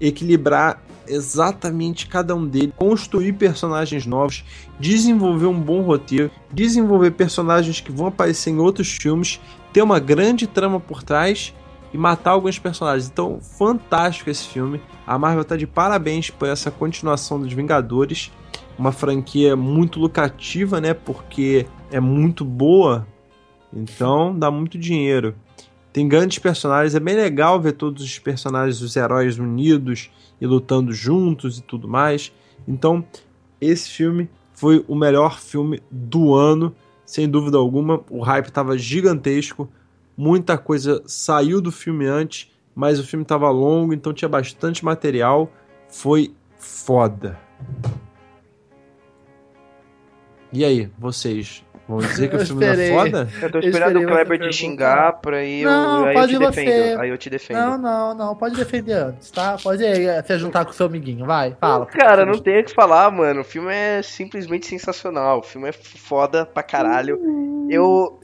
equilibrar 0.01 0.83
exatamente 1.07 2.07
cada 2.07 2.35
um 2.35 2.47
deles, 2.47 2.75
construir 2.77 3.33
personagens 3.33 4.07
novos, 4.07 4.45
desenvolver 4.79 5.47
um 5.47 5.59
bom 5.59 5.81
roteiro, 5.83 6.31
desenvolver 6.53 7.13
personagens 7.13 7.81
que 7.81 7.91
vão 7.91 8.07
aparecer 8.07 8.51
em 8.51 8.59
outros 8.59 8.89
filmes, 8.89 9.41
ter 9.73 9.83
uma 9.83 9.99
grande 9.99 10.47
trama 10.47 10.79
por 10.79 11.03
trás 11.03 11.55
e 11.93 11.99
matar 11.99 12.33
alguns 12.33 12.59
personagens. 12.59 13.09
Então, 13.11 13.41
fantástico 13.41 14.31
esse 14.31 14.45
filme. 14.47 14.81
A 15.07 15.19
Marvel 15.19 15.43
está 15.43 15.57
de 15.57 15.67
parabéns 15.67 16.31
por 16.31 16.49
essa 16.49 16.71
continuação 16.71 17.41
dos 17.41 17.53
Vingadores. 17.53 18.31
Uma 18.79 18.93
franquia 18.93 19.57
muito 19.57 19.99
lucrativa, 19.99 20.81
né? 20.81 20.95
Porque 20.95 21.67
é 21.91 21.99
muito 21.99 22.45
boa. 22.45 23.07
Então, 23.73 24.39
dá 24.39 24.51
muito 24.51 24.79
dinheiro. 24.79 25.35
Tem 25.93 26.07
grandes 26.07 26.39
personagens. 26.39 26.95
É 26.95 27.01
bem 27.01 27.17
legal 27.17 27.61
ver 27.61 27.73
todos 27.73 28.03
os 28.03 28.19
personagens, 28.19 28.81
os 28.81 28.95
heróis 28.97 29.39
unidos 29.39 30.11
e 30.41 30.47
lutando 30.47 30.93
juntos 30.93 31.59
e 31.59 31.63
tudo 31.63 31.89
mais. 31.89 32.33
Então, 32.67 33.05
esse 33.61 33.91
filme 33.91 34.29
foi 34.53 34.85
o 34.87 34.95
melhor 34.95 35.41
filme 35.41 35.83
do 35.91 36.35
ano, 36.35 36.75
sem 37.05 37.29
dúvida 37.29 37.57
alguma. 37.59 38.05
O 38.11 38.21
hype 38.21 38.47
estava 38.47 38.77
gigantesco 38.77 39.69
muita 40.19 40.59
coisa 40.59 41.01
saiu 41.07 41.61
do 41.61 41.71
filme 41.71 42.05
antes, 42.05 42.51
mas 42.75 42.99
o 42.99 43.07
filme 43.07 43.23
estava 43.23 43.49
longo, 43.51 43.95
então 43.95 44.13
tinha 44.13 44.29
bastante 44.29 44.85
material. 44.85 45.49
Foi 45.89 46.35
foda. 46.57 47.39
E 50.53 50.65
aí, 50.65 50.91
vocês? 50.99 51.65
Vão 51.89 51.99
dizer 51.99 52.29
que 52.29 52.37
o 52.37 52.47
filme 52.47 52.67
é 52.67 52.93
foda? 52.93 53.29
Eu 53.41 53.51
tô 53.51 53.59
esperando 53.61 53.99
o 53.99 54.07
Kleber 54.07 54.39
te 54.39 54.53
xingar 54.53 55.15
pra 55.21 55.43
ir 55.43 55.65
não, 55.65 56.01
eu, 56.01 56.07
aí 56.07 56.15
pode 56.15 56.35
eu 56.35 56.41
te 56.41 56.47
você. 56.47 56.65
defendo. 56.65 57.01
Aí 57.01 57.09
eu 57.09 57.19
te 57.19 57.31
defendo. 57.31 57.57
Não, 57.57 57.79
não, 57.79 58.15
não, 58.15 58.37
pode 58.37 58.57
defender 58.57 58.93
antes, 58.93 59.31
tá? 59.31 59.57
Pode 59.63 59.83
aí, 59.83 60.23
se 60.23 60.39
juntar 60.39 60.67
com 60.67 60.71
o 60.71 60.75
seu 60.75 60.85
amiguinho, 60.85 61.25
vai, 61.25 61.57
fala. 61.59 61.87
Cara, 61.87 62.27
não 62.27 62.39
tem 62.39 62.61
o 62.61 62.65
que 62.65 62.75
falar, 62.75 63.11
mano. 63.11 63.41
O 63.41 63.45
filme 63.45 63.73
é 63.73 64.03
simplesmente 64.03 64.67
sensacional. 64.67 65.39
O 65.39 65.43
filme 65.43 65.69
é 65.69 65.73
foda 65.73 66.45
pra 66.45 66.63
caralho. 66.63 67.19
Eu, 67.71 68.21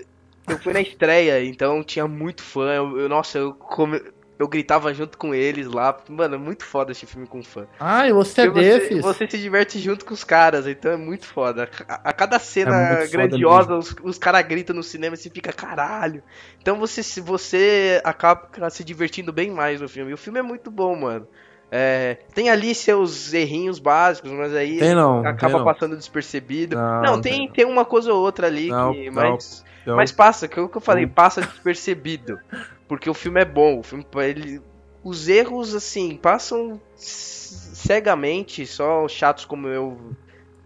eu 0.47 0.59
fui 0.59 0.75
na 0.75 0.83
estreia, 0.83 1.43
então 1.43 1.83
tinha 1.83 2.07
muito 2.07 2.43
fã. 2.43 2.71
Eu, 2.75 2.99
eu 2.99 3.09
nossa, 3.09 3.39
eu, 3.39 3.55
come, 3.55 3.99
eu 4.39 4.49
gritava 4.49 4.93
junto 4.93 5.17
com 5.17 5.35
eles 5.35 5.67
lá. 5.67 5.97
Mano, 6.09 6.35
é 6.35 6.39
muito 6.39 6.65
foda 6.65 6.93
esse 6.93 7.07
filme 7.07 7.27
com 7.27 7.43
fã. 7.43 7.67
Ah, 7.79 8.09
e 8.09 8.13
você 8.13 8.43
é 8.43 8.51
desses? 8.51 9.01
Você 9.01 9.29
se 9.29 9.39
diverte 9.39 9.79
junto 9.79 10.05
com 10.05 10.13
os 10.13 10.25
caras, 10.25 10.67
então 10.67 10.93
é 10.93 10.97
muito 10.97 11.27
foda. 11.27 11.69
A, 11.89 12.11
a 12.11 12.13
cada 12.13 12.39
cena 12.39 12.75
é 12.77 13.07
grandiosa, 13.07 13.75
os, 13.75 13.95
os 14.03 14.19
caras 14.19 14.43
gritam 14.47 14.75
no 14.75 14.83
cinema 14.83 15.15
e 15.15 15.19
você 15.19 15.31
fica 15.31 15.53
caralho. 15.53 16.23
Então 16.61 16.79
você, 16.79 17.03
você 17.21 18.01
acaba 18.05 18.49
se 18.71 18.83
divertindo 18.83 19.33
bem 19.33 19.51
mais 19.51 19.81
no 19.81 19.89
filme. 19.89 20.11
E 20.11 20.15
o 20.15 20.19
filme 20.19 20.39
é 20.39 20.43
muito 20.43 20.71
bom, 20.71 20.97
mano. 20.97 21.27
É, 21.71 22.19
tem 22.35 22.51
ali 22.51 22.75
seus 22.75 23.33
errinhos 23.33 23.79
básicos, 23.79 24.31
mas 24.31 24.55
aí 24.55 24.79
não, 24.95 25.27
acaba 25.27 25.65
passando 25.65 25.97
despercebido. 25.97 26.77
Não, 26.77 27.03
não 27.03 27.21
tem, 27.21 27.51
tem 27.51 27.65
uma 27.65 27.85
coisa 27.85 28.13
ou 28.13 28.21
outra 28.21 28.47
ali 28.47 28.69
que. 28.69 29.11
Mas. 29.11 29.65
Mas 29.87 30.11
passa, 30.11 30.49
que 30.49 30.59
é 30.59 30.63
o 30.63 30.69
que 30.69 30.79
eu 30.79 30.81
falei, 30.81 31.07
passa 31.07 31.43
despercebido. 31.43 32.39
Porque 32.95 33.11
o 33.11 33.15
filme 33.15 33.41
é 33.41 33.45
bom, 33.45 33.81
o 33.81 33.83
filme 33.83 34.07
ele 34.19 34.63
os 35.03 35.29
erros 35.29 35.75
assim 35.75 36.17
passam 36.17 36.81
cegamente, 36.95 38.65
só 38.67 39.07
chatos 39.09 39.45
como 39.45 39.67
eu 39.67 39.99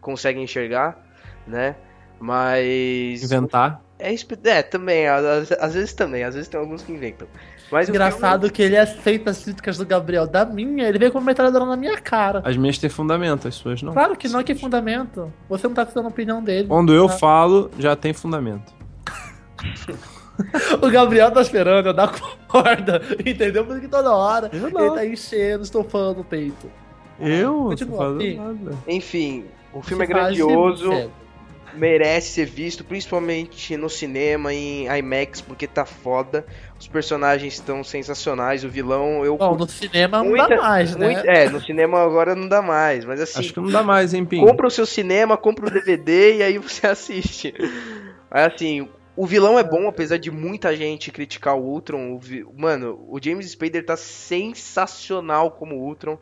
conseguem 0.00 0.44
enxergar, 0.44 0.96
né? 1.46 1.74
Mas 2.20 3.22
inventar 3.22 3.82
é, 3.98 4.14
é 4.44 4.62
também, 4.62 5.08
às, 5.08 5.50
às, 5.52 5.74
vezes 5.74 5.92
também, 5.92 6.22
às 6.22 6.34
vezes 6.34 6.48
tem 6.48 6.60
alguns 6.60 6.82
que 6.82 6.92
inventam. 6.92 7.26
Mas 7.72 7.88
Engraçado 7.88 8.42
filme... 8.42 8.54
que 8.54 8.62
ele 8.62 8.76
aceita 8.76 9.30
as 9.30 9.42
críticas 9.42 9.78
do 9.78 9.84
Gabriel 9.84 10.26
da 10.26 10.44
minha, 10.44 10.86
ele 10.86 10.98
veio 10.98 11.10
com 11.10 11.18
uma 11.18 11.24
metralhadora 11.24 11.64
na 11.64 11.76
minha 11.76 11.98
cara. 11.98 12.42
As 12.44 12.56
minhas 12.56 12.78
têm 12.78 12.88
fundamento, 12.88 13.48
as 13.48 13.54
suas 13.56 13.82
não. 13.82 13.92
Claro 13.92 14.16
que 14.16 14.28
não, 14.28 14.42
que 14.44 14.54
fundamento. 14.54 15.32
Você 15.48 15.66
não 15.66 15.74
tá 15.74 15.84
dando 15.84 16.06
a 16.06 16.08
opinião 16.08 16.42
dele. 16.42 16.68
Quando 16.68 16.94
eu 16.94 17.08
tá? 17.08 17.18
falo, 17.18 17.70
já 17.78 17.96
tem 17.96 18.12
fundamento. 18.12 18.72
o 20.80 20.91
Gabriel 20.91 21.30
tá 21.30 21.41
esperando 21.41 21.86
eu 21.86 21.93
dar 21.93 22.12
corda, 22.47 23.03
entendeu? 23.24 23.64
Porque 23.64 23.89
toda 23.89 24.14
hora 24.14 24.51
ele 24.53 24.70
tá 24.70 25.07
enchendo, 25.07 25.62
estofando 25.62 26.20
o 26.20 26.24
peito. 26.24 26.70
Eu? 27.20 27.64
Continua, 27.64 28.16
Enfim, 28.86 29.45
o 29.72 29.82
filme 29.82 30.07
Você 30.07 30.12
é 30.12 30.14
grandioso, 30.14 31.11
merece 31.74 32.32
ser 32.32 32.47
visto, 32.47 32.84
principalmente 32.84 33.76
no 33.76 33.89
cinema, 33.89 34.53
em 34.53 34.86
IMAX, 34.86 35.41
porque 35.41 35.66
tá 35.66 35.84
foda. 35.84 36.47
Os 36.78 36.86
personagens 36.86 37.55
estão 37.55 37.82
sensacionais, 37.82 38.64
o 38.64 38.68
vilão 38.68 39.24
eu. 39.24 39.36
Bom, 39.36 39.57
no 39.57 39.68
cinema 39.68 40.22
não 40.22 40.32
dá 40.32 40.57
mais, 40.57 40.97
né? 40.97 41.07
Muito, 41.07 41.28
é, 41.28 41.49
no 41.49 41.61
cinema 41.61 42.01
agora 42.01 42.34
não 42.34 42.49
dá 42.49 42.62
mais, 42.62 43.05
mas 43.05 43.20
assim. 43.20 43.41
Acho 43.41 43.55
que 43.55 43.61
não 43.61 43.70
dá 43.70 43.82
mais, 43.82 44.14
hein, 44.14 44.24
Pim? 44.24 44.45
Compra 44.45 44.66
o 44.66 44.70
seu 44.70 44.86
cinema, 44.86 45.36
compra 45.36 45.66
o 45.66 45.70
DVD 45.70 46.36
e 46.36 46.43
aí 46.43 46.59
você 46.59 46.86
assiste. 46.89 47.53
Aí 48.30 48.45
assim, 48.45 48.89
o 49.18 49.26
vilão 49.26 49.58
é 49.58 49.64
bom, 49.64 49.88
apesar 49.88 50.16
de 50.16 50.30
muita 50.30 50.76
gente 50.76 51.10
criticar 51.10 51.56
o 51.56 51.60
Ultron. 51.60 52.12
O 52.14 52.20
vi... 52.20 52.46
Mano, 52.56 53.04
o 53.08 53.18
James 53.20 53.50
Spader 53.50 53.84
tá 53.84 53.96
sensacional 53.96 55.50
como 55.50 55.74
Ultron. 55.74 56.16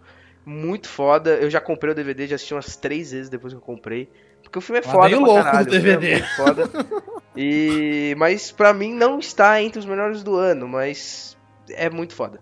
Muito 0.47 0.89
foda. 0.89 1.35
Eu 1.35 1.51
já 1.51 1.61
comprei 1.61 1.93
o 1.93 1.95
DVD, 1.95 2.27
já 2.27 2.37
assisti 2.37 2.55
umas 2.55 2.75
três 2.75 3.13
vezes 3.13 3.29
depois 3.29 3.53
que 3.53 3.59
eu 3.59 3.63
comprei. 3.63 4.09
Porque 4.43 4.59
o 4.59 4.63
filme 4.63 4.79
é 4.79 4.83
foda 4.83 5.11
pra 5.11 5.19
louco 5.19 5.43
caralho. 5.43 5.71
DVD. 5.71 6.13
É 6.13 6.23
foda. 6.37 6.71
E... 7.39 8.15
Mas 8.17 8.51
pra 8.51 8.73
mim 8.73 8.95
não 8.95 9.19
está 9.19 9.61
entre 9.61 9.79
os 9.79 9.85
melhores 9.85 10.23
do 10.23 10.37
ano, 10.37 10.67
mas 10.67 11.37
é 11.69 11.91
muito 11.91 12.15
foda. 12.15 12.41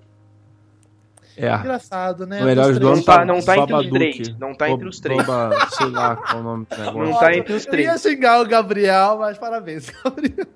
É. 1.36 1.54
Engraçado, 1.54 2.26
né? 2.26 2.40
O 2.42 2.44
melhor 2.44 2.72
do 2.74 2.88
ano 2.88 3.02
tá, 3.04 3.24
não 3.24 3.40
tá 3.40 3.56
entre 3.58 3.74
os 3.74 3.88
três. 3.88 4.38
Não 4.38 4.54
tá 4.54 4.68
entre 4.68 4.88
os 4.88 5.00
três. 5.00 5.26
Boba, 5.26 5.50
sei 5.70 5.90
lá 5.90 6.16
qual 6.16 6.38
o 6.38 6.42
nome 6.42 6.66
do 6.70 6.76
negócio. 6.76 7.02
Não 7.04 7.18
tá 7.18 7.34
entre 7.34 7.52
os 7.54 7.66
três. 7.66 7.86
Eu 7.86 7.92
ia 7.92 7.98
xingar 7.98 8.40
o 8.40 8.46
Gabriel, 8.46 9.18
mas 9.18 9.36
parabéns, 9.38 9.90
Gabriel. 10.04 10.46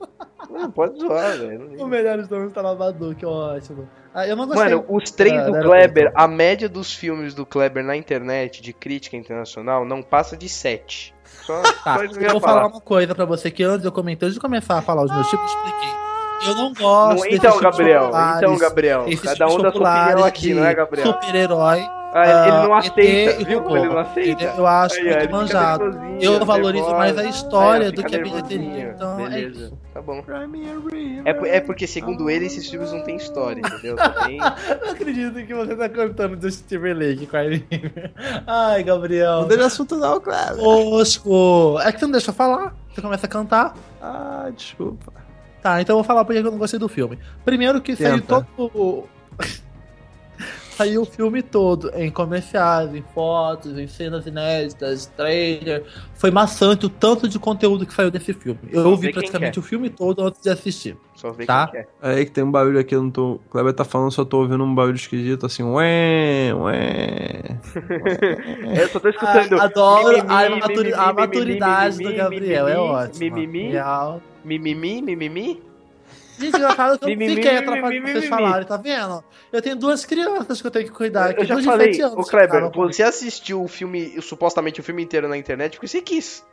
Não, 0.51 0.71
pode 0.71 0.99
zoar, 0.99 1.37
velho. 1.37 1.83
O 1.83 1.87
melhor 1.87 2.17
nome 2.29 2.51
tá 2.51 2.63
lavador, 2.63 3.15
que 3.15 3.27
ótimo. 3.27 3.89
Ah, 4.15 4.27
eu 4.27 4.35
não 4.35 4.47
gostei. 4.47 4.65
Mano, 4.65 4.85
os 4.89 5.11
três 5.11 5.35
Ah, 5.35 5.45
do 5.51 5.61
Kleber, 5.61 6.11
a 6.15 6.27
média 6.27 6.69
dos 6.69 6.93
filmes 6.95 7.35
do 7.35 7.45
Kleber 7.45 7.85
na 7.85 7.95
internet, 7.97 8.63
de 8.63 8.73
crítica 8.73 9.17
internacional, 9.17 9.85
não 9.85 10.03
passa 10.03 10.37
de 10.37 10.49
7. 10.49 11.15
Só, 11.25 11.61
Tá, 11.85 11.97
só 11.97 12.03
eu 12.05 12.31
vou 12.33 12.41
falar 12.41 12.67
uma 12.67 12.81
coisa 12.81 13.15
pra 13.15 13.25
você 13.25 13.51
que 13.51 13.63
antes 13.63 13.85
eu 13.85 13.93
comentei, 13.93 14.27
antes 14.27 14.35
de 14.35 14.41
começar 14.41 14.79
a 14.79 14.83
falar 14.83 15.05
os 15.05 15.11
meus 15.13 15.29
tipos, 15.29 15.53
eu 15.53 15.59
expliquei. 15.59 16.08
Eu 16.47 16.55
não 16.55 16.73
gosto 16.73 17.21
Não, 17.21 17.27
então, 17.27 17.59
Gabriel, 17.61 18.11
então, 18.37 18.57
Gabriel, 18.57 19.07
cada 19.23 19.49
um 19.49 19.59
da 19.59 19.73
sua 19.73 20.03
opinião 20.03 20.25
aqui, 20.25 20.55
não 20.55 20.65
é, 20.65 20.75
Gabriel? 20.75 21.07
Super-herói. 21.07 21.99
Ah, 22.13 22.47
ele 22.47 22.57
não 22.67 22.75
ah, 22.75 22.79
aceita, 22.79 23.33
ET 23.33 23.41
e 23.41 23.45
viu 23.45 23.63
como 23.63 23.77
ele 23.77 23.89
não 23.89 23.99
aceita? 23.99 24.45
Eu 24.57 24.67
acho 24.67 25.03
muito 25.03 25.31
manjado. 25.31 25.85
Eu 26.21 26.45
valorizo 26.45 26.85
nervosa. 26.85 26.97
mais 26.97 27.19
a 27.19 27.25
história 27.25 27.93
do 27.93 28.03
que 28.03 28.17
a 28.17 28.23
bilheteria. 28.23 28.95
Então 28.95 29.21
é 29.21 29.29
Beleza, 29.29 29.65
isso. 29.67 29.79
tá 29.93 30.01
bom. 30.01 30.25
É, 31.25 31.35
por- 31.35 31.47
é 31.47 31.61
porque, 31.61 31.87
segundo 31.87 32.31
ele, 32.31 32.47
esses 32.47 32.69
filmes 32.69 32.91
não 32.93 33.03
têm 33.03 33.17
história, 33.17 33.61
entendeu? 33.61 33.97
Tem... 34.25 34.39
Não 34.39 34.91
acredito 34.91 35.47
que 35.47 35.55
você 35.55 35.77
tá 35.77 35.89
cantando 35.89 36.41
Justin 36.41 36.65
Timberlake 36.67 37.27
com 37.27 37.37
a 37.37 37.41
Ai, 38.47 38.83
Gabriel. 38.83 39.43
Não 39.43 39.49
deixa 39.49 39.67
assunto 39.67 39.97
não, 39.97 40.19
Kleber. 40.19 40.57
Tosco. 40.57 41.79
É 41.81 41.93
que 41.93 41.99
você 41.99 42.05
não 42.07 42.13
deixa 42.13 42.31
eu 42.31 42.35
falar. 42.35 42.75
Você 42.95 43.03
começa 43.03 43.27
a 43.27 43.29
cantar. 43.29 43.75
Ah, 44.01 44.49
desculpa. 44.57 45.13
Tá, 45.69 45.83
então 45.83 45.95
eu 45.95 45.99
vou 45.99 46.05
falar 46.05 46.25
porque 46.25 46.39
eu 46.39 46.45
não 46.51 46.57
gostei 46.57 46.79
do 46.81 46.89
filme. 46.89 47.19
Primeiro 47.45 47.79
que 47.83 47.95
saiu 47.95 48.21
Tenta. 48.23 48.47
todo. 48.57 49.05
saiu 50.79 51.03
o 51.03 51.05
filme 51.05 51.43
todo 51.43 51.91
em 51.95 52.09
comerciais, 52.09 52.95
em 52.95 53.03
fotos, 53.13 53.77
em 53.77 53.87
cenas 53.89 54.25
inéditas, 54.27 55.07
trailer. 55.17 55.85
Foi 56.15 56.31
maçante 56.31 56.87
o 56.87 56.89
tanto 56.89 57.29
de 57.29 57.37
conteúdo 57.39 57.85
que 57.85 57.93
saiu 57.93 58.11
desse 58.13 58.33
filme. 58.33 58.61
Eu 58.71 58.83
Só 58.85 58.89
ouvi 58.91 59.13
praticamente 59.13 59.59
o 59.59 59.63
filme 59.63 59.91
todo 59.91 60.25
antes 60.25 60.41
de 60.41 60.49
assistir. 60.49 60.97
Só 61.17 61.33
ver 61.33 61.47
Tá. 61.47 61.67
quem 61.67 61.81
quer. 61.83 61.89
É 62.01 62.11
aí 62.15 62.25
que 62.25 62.31
tem 62.31 62.45
um 62.45 62.51
barulho 62.51 62.79
aqui, 62.79 62.95
eu 62.95 63.03
não 63.03 63.11
tô. 63.11 63.33
O 63.33 63.39
Kleber 63.51 63.73
tá 63.75 63.85
falando, 63.85 64.13
só 64.13 64.25
tô 64.25 64.39
ouvindo 64.39 64.63
um 64.63 64.73
barulho 64.75 64.95
esquisito, 64.97 65.45
assim, 65.45 65.65
ué, 65.65 66.55
ué. 66.55 67.43
É, 68.75 68.83
Eu 68.85 68.89
só 68.89 69.01
tô 69.01 69.09
escutando. 69.09 69.61
Ah, 69.61 69.65
adoro 69.65 70.17
a, 70.29 70.49
maturi- 70.57 70.95
a 70.95 71.13
maturidade 71.13 71.99
do 71.99 72.15
Gabriel, 72.15 72.69
é 72.69 72.79
ótimo. 72.79 73.19
Mimimi, 73.19 73.73
Real. 73.73 74.23
Mimimi, 74.49 75.03
mimimi. 75.03 75.63
Gente, 76.39 76.57
engraçado 76.57 76.99
que 76.99 77.05
eu 77.05 77.09
Mimimi, 77.11 77.35
fiquei 77.35 77.59
que 77.61 77.67
vocês 77.67 77.93
mimimi. 78.05 78.27
falarem, 78.29 78.67
tá 78.67 78.77
vendo? 78.77 79.23
Eu 79.53 79.61
tenho 79.61 79.75
duas 79.77 80.05
crianças 80.07 80.61
que 80.61 80.67
eu 80.67 80.71
tenho 80.71 80.85
que 80.87 80.93
cuidar 80.93 81.31
aqui. 81.31 81.41
Eu 81.43 81.47
já 81.47 81.63
falei, 81.63 82.01
ô 82.05 82.23
Kleber, 82.25 82.71
você 82.71 83.03
assistiu 83.03 83.63
o 83.63 83.67
filme, 83.69 84.21
supostamente 84.23 84.81
o 84.81 84.85
filme 84.85 85.03
inteiro 85.03 85.27
na 85.29 85.37
internet 85.37 85.73
porque 85.73 85.89
você 85.89 86.01
quis. 86.01 86.45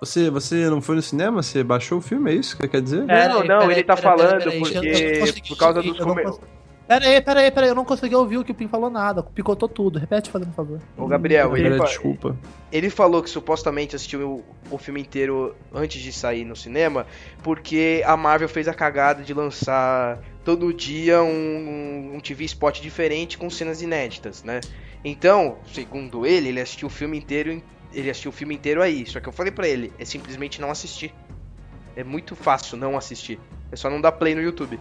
Você, 0.00 0.30
você 0.30 0.68
não 0.70 0.80
foi 0.80 0.96
no 0.96 1.02
cinema? 1.02 1.42
Você 1.42 1.62
baixou 1.62 1.98
o 1.98 2.00
filme, 2.00 2.30
é 2.30 2.34
isso 2.34 2.56
que 2.56 2.66
quer 2.66 2.80
dizer? 2.80 3.04
Pera 3.06 3.28
não, 3.34 3.44
não, 3.44 3.58
pera 3.60 3.72
ele 3.72 3.84
tá 3.84 3.94
pera 3.94 4.08
falando 4.08 4.30
porque- 4.32 4.48
eu 4.48 4.52
não 4.54 5.20
consegui- 5.20 5.48
por 5.48 5.58
causa 5.58 5.82
dos 5.82 5.98
eu 5.98 6.06
não 6.06 6.14
come- 6.14 6.22
cons- 6.24 6.40
Pera 6.90 7.06
aí, 7.06 7.20
pera 7.20 7.40
aí, 7.40 7.50
pera 7.52 7.66
aí, 7.66 7.70
eu 7.70 7.74
não 7.76 7.84
consegui 7.84 8.16
ouvir 8.16 8.38
o 8.38 8.44
que 8.44 8.50
o 8.50 8.54
Pim 8.54 8.66
falou 8.66 8.90
nada. 8.90 9.22
Picotou 9.22 9.68
tudo. 9.68 9.96
Repete, 9.96 10.28
fazendo 10.28 10.52
favor. 10.52 10.80
O 10.98 11.06
Gabriel, 11.06 11.56
ele, 11.56 11.78
fa- 11.78 11.84
desculpa. 11.84 12.36
ele 12.72 12.90
falou 12.90 13.22
que 13.22 13.30
supostamente 13.30 13.94
assistiu 13.94 14.42
o, 14.68 14.74
o 14.74 14.76
filme 14.76 15.00
inteiro 15.00 15.54
antes 15.72 16.02
de 16.02 16.12
sair 16.12 16.44
no 16.44 16.56
cinema, 16.56 17.06
porque 17.44 18.02
a 18.04 18.16
Marvel 18.16 18.48
fez 18.48 18.66
a 18.66 18.74
cagada 18.74 19.22
de 19.22 19.32
lançar 19.32 20.18
todo 20.44 20.74
dia 20.74 21.22
um, 21.22 22.10
um 22.16 22.18
TV 22.18 22.44
spot 22.46 22.80
diferente 22.80 23.38
com 23.38 23.48
cenas 23.48 23.80
inéditas, 23.82 24.42
né? 24.42 24.58
Então, 25.04 25.58
segundo 25.72 26.26
ele, 26.26 26.48
ele 26.48 26.60
assistiu 26.60 26.88
o 26.88 26.90
filme 26.90 27.16
inteiro, 27.16 27.52
em- 27.52 27.62
ele 27.92 28.10
assistiu 28.10 28.30
o 28.30 28.34
filme 28.34 28.52
inteiro 28.56 28.82
aí. 28.82 29.06
Só 29.06 29.20
que 29.20 29.28
eu 29.28 29.32
falei 29.32 29.52
pra 29.52 29.68
ele, 29.68 29.92
é 29.96 30.04
simplesmente 30.04 30.60
não 30.60 30.72
assistir. 30.72 31.14
É 31.94 32.02
muito 32.02 32.34
fácil 32.34 32.76
não 32.76 32.96
assistir. 32.98 33.38
É 33.70 33.76
só 33.76 33.88
não 33.88 34.00
dar 34.00 34.10
play 34.10 34.34
no 34.34 34.42
YouTube. 34.42 34.76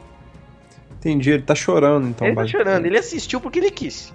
Entendi, 0.99 1.31
ele 1.31 1.43
tá 1.43 1.55
chorando, 1.55 2.07
então. 2.07 2.27
ele 2.27 2.35
tá 2.35 2.45
chorando, 2.47 2.85
ele 2.85 2.97
assistiu 2.97 3.39
porque 3.39 3.59
ele 3.59 3.71
quis. 3.71 4.13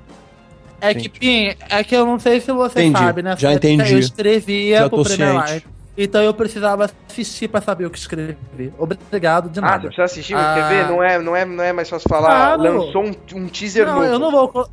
É 0.81 0.93
que, 0.93 1.09
Pim, 1.09 1.55
é 1.71 1.83
que 1.83 1.97
eu 1.97 2.05
não 2.05 2.19
sei 2.19 2.41
se 2.41 2.53
você 2.53 2.81
Entendi, 2.83 2.99
sabe, 2.99 3.23
né? 3.23 3.35
já 3.39 3.53
entendi. 3.55 3.91
Eu 3.93 3.99
escrevia 3.99 4.79
Já 4.81 4.91
pro 4.91 5.05
ciente. 5.05 5.23
Live. 5.33 5.67
Então 5.97 6.21
eu 6.23 6.35
precisava 6.35 6.91
assistir 7.09 7.49
pra 7.49 7.61
saber 7.63 7.87
o 7.87 7.91
que 7.91 7.97
escrever. 7.99 8.37
Obrigado 8.79 9.49
de 9.49 9.61
Ah, 9.61 9.63
você 9.63 9.71
nada. 9.71 9.81
precisa 9.87 10.03
assistir, 10.05 10.35
Ah. 10.37 10.55
quer 10.55 10.69
ver? 10.69 10.89
Não 10.89 11.03
é, 11.03 11.19
não, 11.19 11.37
é, 11.37 11.45
não 11.47 11.65
é 11.65 11.73
mais 11.73 11.89
fácil 11.89 12.07
falar, 12.09 12.57
Claro. 12.59 12.63
lançou 12.85 13.05
um, 13.05 13.15
um 13.39 13.47
teaser 13.49 13.87
não, 13.87 13.95
novo. 13.95 14.05
eu 14.07 14.19
não 14.19 14.31
vou. 14.31 14.69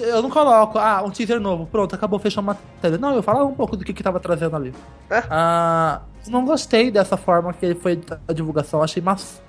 Eu 0.00 0.20
não 0.20 0.30
coloco, 0.30 0.78
ah, 0.80 1.00
um 1.06 1.10
teaser 1.10 1.38
novo, 1.38 1.64
pronto, 1.66 1.94
acabou, 1.94 2.18
fechou 2.18 2.40
a 2.40 2.44
matéria. 2.44 2.98
Não, 2.98 3.14
eu 3.14 3.22
falava 3.22 3.44
um 3.44 3.54
pouco 3.54 3.76
do 3.76 3.84
que, 3.84 3.92
que 3.92 4.02
tava 4.02 4.18
trazendo 4.18 4.56
ali. 4.56 4.74
É? 5.08 5.22
Ah, 5.30 6.00
não 6.26 6.44
gostei 6.44 6.90
dessa 6.90 7.16
forma 7.16 7.52
que 7.52 7.72
foi 7.76 8.00
a 8.26 8.32
divulgação, 8.32 8.82
achei 8.82 9.00
maçante. 9.00 9.42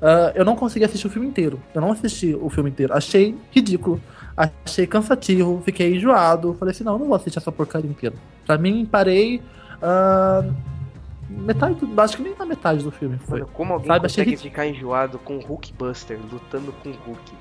Ah, 0.00 0.32
eu 0.34 0.44
não 0.44 0.56
consegui 0.56 0.84
assistir 0.84 1.06
o 1.06 1.10
filme 1.10 1.28
inteiro. 1.28 1.60
Eu 1.74 1.80
não 1.80 1.92
assisti 1.92 2.34
o 2.40 2.48
filme 2.48 2.70
inteiro. 2.70 2.94
Achei 2.94 3.36
ridículo. 3.50 4.00
Achei 4.36 4.86
cansativo, 4.86 5.60
fiquei 5.64 5.96
enjoado. 5.96 6.54
Falei 6.58 6.72
assim, 6.72 6.84
não, 6.84 6.98
não 6.98 7.06
vou 7.06 7.16
assistir 7.16 7.38
essa 7.38 7.50
porcaria 7.50 7.90
inteira. 7.90 8.14
Pra 8.46 8.56
mim, 8.56 8.86
parei. 8.86 9.42
ah, 9.82 10.44
metade 11.28 11.74
do, 11.74 12.00
Acho 12.00 12.16
que 12.16 12.22
nem 12.22 12.34
na 12.38 12.46
metade 12.46 12.82
do 12.82 12.90
filme 12.90 13.18
foi. 13.18 13.40
Mano, 13.40 13.50
como 13.52 13.72
alguém 13.72 13.88
Sabe, 13.88 14.00
consegue 14.08 14.30
ridículo. 14.30 14.50
ficar 14.50 14.66
enjoado 14.66 15.18
com 15.18 15.36
o 15.38 15.40
Hulkbuster, 15.40 16.18
lutando 16.30 16.72
com 16.72 16.88
o 16.90 16.92
Hulk? 16.92 17.32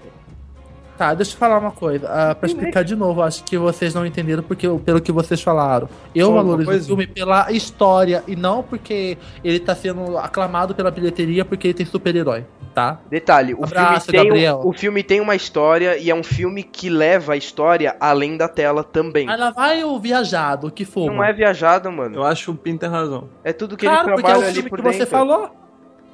Tá, 0.98 1.14
deixa 1.14 1.34
eu 1.34 1.38
falar 1.38 1.60
uma 1.60 1.72
coisa. 1.72 2.08
ah, 2.10 2.34
pra 2.34 2.48
explicar 2.48 2.84
de 2.84 2.96
novo, 2.96 3.22
acho 3.22 3.44
que 3.44 3.56
vocês 3.58 3.94
não 3.94 4.04
entenderam 4.06 4.42
porque, 4.42 4.68
pelo 4.84 5.00
que 5.00 5.12
vocês 5.12 5.40
falaram. 5.42 5.88
Eu 6.16 6.28
Só 6.28 6.34
valorizo 6.34 6.72
o 6.72 6.86
filme 6.88 7.06
pela 7.06 7.52
história 7.52 8.24
e 8.28 8.36
não 8.36 8.64
porque 8.64 9.16
ele 9.44 9.60
tá 9.60 9.76
sendo 9.76 10.18
aclamado 10.18 10.74
pela 10.74 10.90
bilheteria 10.90 11.46
porque 11.46 11.68
ele 11.68 11.74
tem 11.76 11.86
super-herói, 11.86 12.46
tá? 12.74 13.00
Detalhe, 13.12 13.54
o, 13.54 13.64
Abraço, 13.64 14.08
filme 14.08 14.18
tem 14.20 14.28
Gabriel. 14.28 14.62
um, 14.64 14.70
o 14.70 14.74
filme 14.74 15.04
tem 15.04 15.22
uma 15.22 15.36
história 15.36 15.98
e 15.98 16.10
é 16.10 16.16
um 16.16 16.24
filme 16.24 16.64
que 16.64 16.90
leva 16.90 17.34
a 17.34 17.38
história 17.38 17.96
além 18.00 18.36
da 18.36 18.48
tela 18.48 18.84
também. 18.84 19.28
Lá 19.28 19.52
vai 19.52 19.84
o 19.84 20.00
viajado, 20.00 20.72
que 20.72 20.84
for. 20.84 21.12
Não 21.12 21.24
é 21.24 21.32
viajado, 21.32 21.92
mano. 21.92 22.16
Eu 22.16 22.24
acho 22.24 22.46
que 22.46 22.52
o 22.52 22.56
Pin 22.56 22.76
tem 22.76 22.90
razão. 22.90 23.30
É 23.44 23.54
tudo 23.54 23.78
que 23.78 23.86
Claro, 23.86 24.10
ele 24.10 24.16
porque 24.16 24.22
é 24.22 24.24
o 24.24 24.34
trabalha 24.34 24.46
ali 24.48 24.54
filme 24.56 24.70
por 24.72 24.78
que 24.80 24.84
dentro. 24.84 24.98
você 24.98 25.06
falou, 25.06 25.52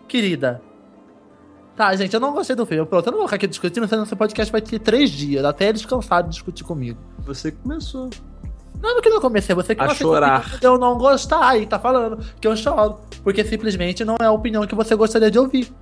querida. 0.09 0.61
Tá, 1.75 1.95
gente, 1.95 2.13
eu 2.13 2.19
não 2.19 2.33
gostei 2.33 2.55
do 2.55 2.65
filme. 2.65 2.85
Pronto, 2.85 3.07
eu 3.07 3.11
não 3.11 3.19
vou 3.19 3.27
ficar 3.27 3.37
aqui 3.37 3.47
discutindo, 3.47 3.87
senão 3.87 4.03
esse 4.03 4.15
podcast 4.15 4.51
vai 4.51 4.61
ter 4.61 4.77
três 4.79 5.09
dias, 5.09 5.43
até 5.43 5.69
eles 5.69 5.85
cansados 5.85 6.29
de 6.29 6.35
discutir 6.35 6.63
comigo. 6.63 6.99
Você 7.25 7.51
começou. 7.51 8.09
Não, 8.79 8.93
porque 8.95 9.07
eu 9.09 9.13
não 9.13 9.21
comecei, 9.21 9.55
você 9.55 9.73
que 9.73 9.81
A 9.81 9.85
aceitou 9.85 10.13
chorar. 10.13 10.59
que 10.59 10.67
eu 10.67 10.77
não 10.77 10.97
gostar 10.97 11.47
aí, 11.47 11.65
tá 11.65 11.79
falando 11.79 12.17
que 12.39 12.47
eu 12.47 12.55
choro. 12.55 12.99
Porque 13.23 13.43
simplesmente 13.43 14.03
não 14.05 14.15
é 14.21 14.25
a 14.25 14.31
opinião 14.31 14.67
que 14.67 14.75
você 14.75 14.93
gostaria 14.95 15.31
de 15.31 15.39
ouvir. 15.39 15.73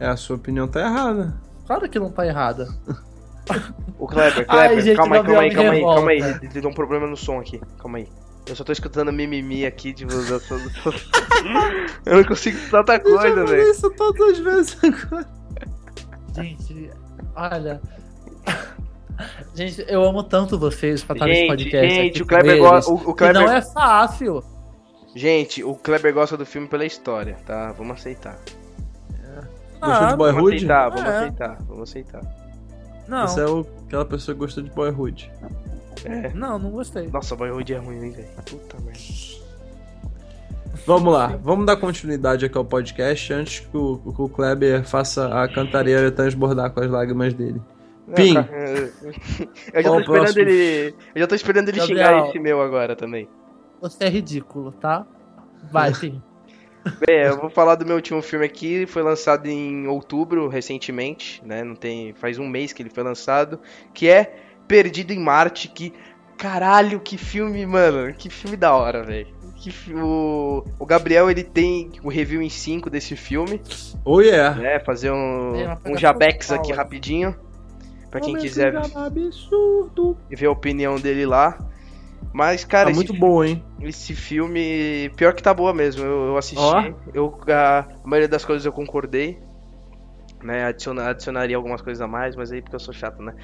É, 0.00 0.08
a 0.08 0.16
sua 0.16 0.36
opinião 0.36 0.66
tá 0.66 0.80
errada. 0.80 1.38
Claro 1.66 1.88
que 1.88 1.98
não 1.98 2.10
tá 2.10 2.26
errada. 2.26 2.68
O 3.98 4.06
Kleber, 4.06 4.46
Ai, 4.48 4.68
Kleber, 4.68 4.84
gente, 4.84 4.96
calma 4.96 5.16
aí, 5.16 5.22
calma 5.22 5.40
aí, 5.40 5.50
calma 5.54 5.70
aí, 5.70 5.76
me 5.76 5.82
calma 5.82 6.10
aí. 6.10 6.20
revolta. 6.20 6.60
Deu 6.60 6.70
um 6.70 6.74
problema 6.74 7.06
no 7.06 7.16
som 7.16 7.38
aqui, 7.38 7.60
calma 7.78 7.98
aí. 7.98 8.08
Eu 8.48 8.56
só 8.56 8.64
tô 8.64 8.72
escutando 8.72 9.12
mimimi 9.12 9.66
aqui 9.66 9.92
de 9.92 10.04
você. 10.06 10.34
eu 12.06 12.16
não 12.16 12.24
consigo 12.24 12.58
outra 12.76 12.98
coisa, 12.98 13.28
eu 13.28 13.46
velho. 13.46 13.70
isso 13.70 13.90
todas 13.90 14.30
as 14.30 14.38
vezes 14.38 14.76
agora. 14.82 15.26
Gente, 16.34 16.90
olha. 17.36 17.80
Gente, 19.54 19.84
eu 19.88 20.02
amo 20.04 20.22
tanto 20.22 20.58
vocês 20.58 21.02
pra 21.02 21.14
estar 21.16 21.26
nesse 21.26 21.46
podcast. 21.48 21.94
gente, 21.94 22.10
aqui 22.10 22.22
o 22.22 22.26
Kleber 22.26 22.58
com 22.58 22.64
go- 22.68 22.74
eles. 22.74 22.86
o- 22.86 22.94
o 22.94 23.14
Kleber- 23.14 23.42
não 23.42 23.52
é 23.52 23.60
fácil. 23.62 24.42
Gente, 25.14 25.64
o 25.64 25.74
Kleber 25.74 26.14
gosta 26.14 26.36
do 26.36 26.46
filme 26.46 26.68
pela 26.68 26.84
história, 26.86 27.36
tá? 27.44 27.72
Vamos 27.72 27.98
aceitar. 27.98 28.38
Gostou 29.80 30.06
de 30.06 30.12
Ah, 30.12 30.16
Boy- 30.16 30.32
Vamos 30.32 30.42
Boyhood? 30.42 30.56
aceitar, 30.56 30.88
vamos 30.90 31.04
É. 31.10 31.16
aceitar, 31.18 31.58
vamos 31.62 31.90
aceitar. 31.90 32.20
Não, 33.08 33.26
Você 33.26 33.40
é 33.40 33.46
o- 33.46 33.66
aquela 33.86 34.04
pessoa 34.04 34.34
que 34.34 34.38
gostou 34.40 34.62
de 34.62 34.70
Boyhood. 34.70 35.30
É. 36.04 36.32
não, 36.34 36.58
não 36.58 36.70
gostei. 36.70 37.08
Nossa, 37.08 37.34
Boyhood 37.36 37.74
é 37.74 37.78
ruim, 37.78 38.04
hein, 38.04 38.10
velho? 38.10 38.28
Puta 38.46 38.76
merda. 38.80 38.98
Vamos 40.86 41.12
lá, 41.12 41.38
vamos 41.42 41.66
dar 41.66 41.76
continuidade 41.76 42.46
aqui 42.46 42.56
ao 42.56 42.64
podcast 42.64 43.32
antes 43.32 43.60
que 43.60 43.76
o, 43.76 43.98
que 43.98 44.22
o 44.22 44.28
Kleber 44.28 44.84
faça 44.86 45.42
a 45.42 45.48
cantareira 45.48 46.10
transbordar 46.10 46.70
com 46.70 46.80
as 46.80 46.90
lágrimas 46.90 47.34
dele. 47.34 47.60
Não, 48.06 48.14
Pim. 48.14 48.34
cara, 48.34 48.90
Eu 49.74 49.82
já 49.82 49.90
tô 49.90 49.96
o 49.96 50.00
esperando 50.00 50.38
ele. 50.38 50.94
Eu 51.14 51.20
já 51.20 51.26
tô 51.26 51.34
esperando 51.34 51.68
ele 51.68 51.78
Gabriel. 51.78 52.06
xingar 52.08 52.28
esse 52.28 52.38
meu 52.38 52.62
agora 52.62 52.96
também. 52.96 53.28
Você 53.82 54.04
é 54.04 54.08
ridículo, 54.08 54.72
tá? 54.72 55.06
Vai, 55.70 55.92
sim. 55.92 56.22
Bem, 57.06 57.20
eu 57.20 57.36
vou 57.38 57.50
falar 57.50 57.74
do 57.74 57.84
meu 57.84 57.96
último 57.96 58.22
filme 58.22 58.46
aqui, 58.46 58.86
foi 58.86 59.02
lançado 59.02 59.46
em 59.46 59.86
outubro, 59.88 60.48
recentemente, 60.48 61.42
né? 61.44 61.62
Não 61.62 61.74
tem. 61.74 62.14
Faz 62.14 62.38
um 62.38 62.48
mês 62.48 62.72
que 62.72 62.82
ele 62.82 62.88
foi 62.90 63.02
lançado, 63.02 63.60
que 63.92 64.08
é 64.08 64.47
Perdido 64.68 65.12
em 65.12 65.18
Marte, 65.18 65.68
que. 65.68 65.92
Caralho, 66.36 67.00
que 67.00 67.16
filme, 67.18 67.66
mano. 67.66 68.14
Que 68.14 68.30
filme 68.30 68.56
da 68.56 68.72
hora, 68.74 69.02
velho. 69.02 69.36
O, 69.92 70.62
o 70.78 70.86
Gabriel 70.86 71.28
ele 71.28 71.42
tem 71.42 71.90
o 72.04 72.08
review 72.08 72.40
em 72.40 72.48
5 72.48 72.88
desse 72.88 73.16
filme, 73.16 73.60
Oh 74.04 74.20
yeah! 74.20 74.56
né? 74.56 74.78
Fazer 74.78 75.10
um, 75.10 75.56
É, 75.56 75.76
um 75.84 75.96
jabex 75.96 76.46
total, 76.46 76.62
aqui 76.62 76.72
é. 76.72 76.74
rapidinho. 76.76 77.34
Pra 78.08 78.20
quem 78.20 78.36
quiser 78.36 78.72
absurdo. 78.94 80.16
ver 80.30 80.46
a 80.46 80.50
opinião 80.50 80.96
dele 80.96 81.26
lá. 81.26 81.58
Mas, 82.32 82.64
cara, 82.64 82.84
Tá 82.86 82.90
esse, 82.92 82.96
muito 82.98 83.12
boa, 83.14 83.46
hein? 83.48 83.62
esse 83.82 84.14
filme. 84.14 85.10
Pior 85.16 85.34
que 85.34 85.42
tá 85.42 85.52
boa 85.52 85.74
mesmo. 85.74 86.04
Eu, 86.04 86.26
eu 86.28 86.36
assisti. 86.36 86.62
Ó. 86.62 86.92
Eu, 87.12 87.38
a, 87.48 87.80
a 87.80 88.06
maioria 88.08 88.28
das 88.28 88.44
coisas 88.44 88.64
eu 88.64 88.72
concordei. 88.72 89.38
Né? 90.42 90.64
Adiciona, 90.66 91.08
adicionaria 91.10 91.56
algumas 91.56 91.82
coisas 91.82 92.00
a 92.00 92.06
mais, 92.06 92.36
mas 92.36 92.52
aí 92.52 92.62
porque 92.62 92.76
eu 92.76 92.80
sou 92.80 92.94
chato, 92.94 93.20
né? 93.20 93.34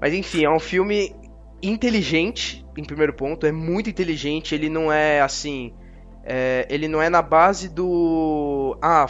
Mas 0.00 0.14
enfim, 0.14 0.44
é 0.44 0.50
um 0.50 0.58
filme 0.60 1.14
inteligente, 1.62 2.64
em 2.76 2.84
primeiro 2.84 3.12
ponto. 3.12 3.46
É 3.46 3.52
muito 3.52 3.90
inteligente. 3.90 4.54
Ele 4.54 4.68
não 4.68 4.92
é 4.92 5.20
assim. 5.20 5.74
é, 6.24 6.66
ele 6.70 6.88
não 6.88 7.00
é 7.02 7.08
na 7.10 7.22
base 7.22 7.68
do. 7.68 8.76
Ah, 8.82 9.06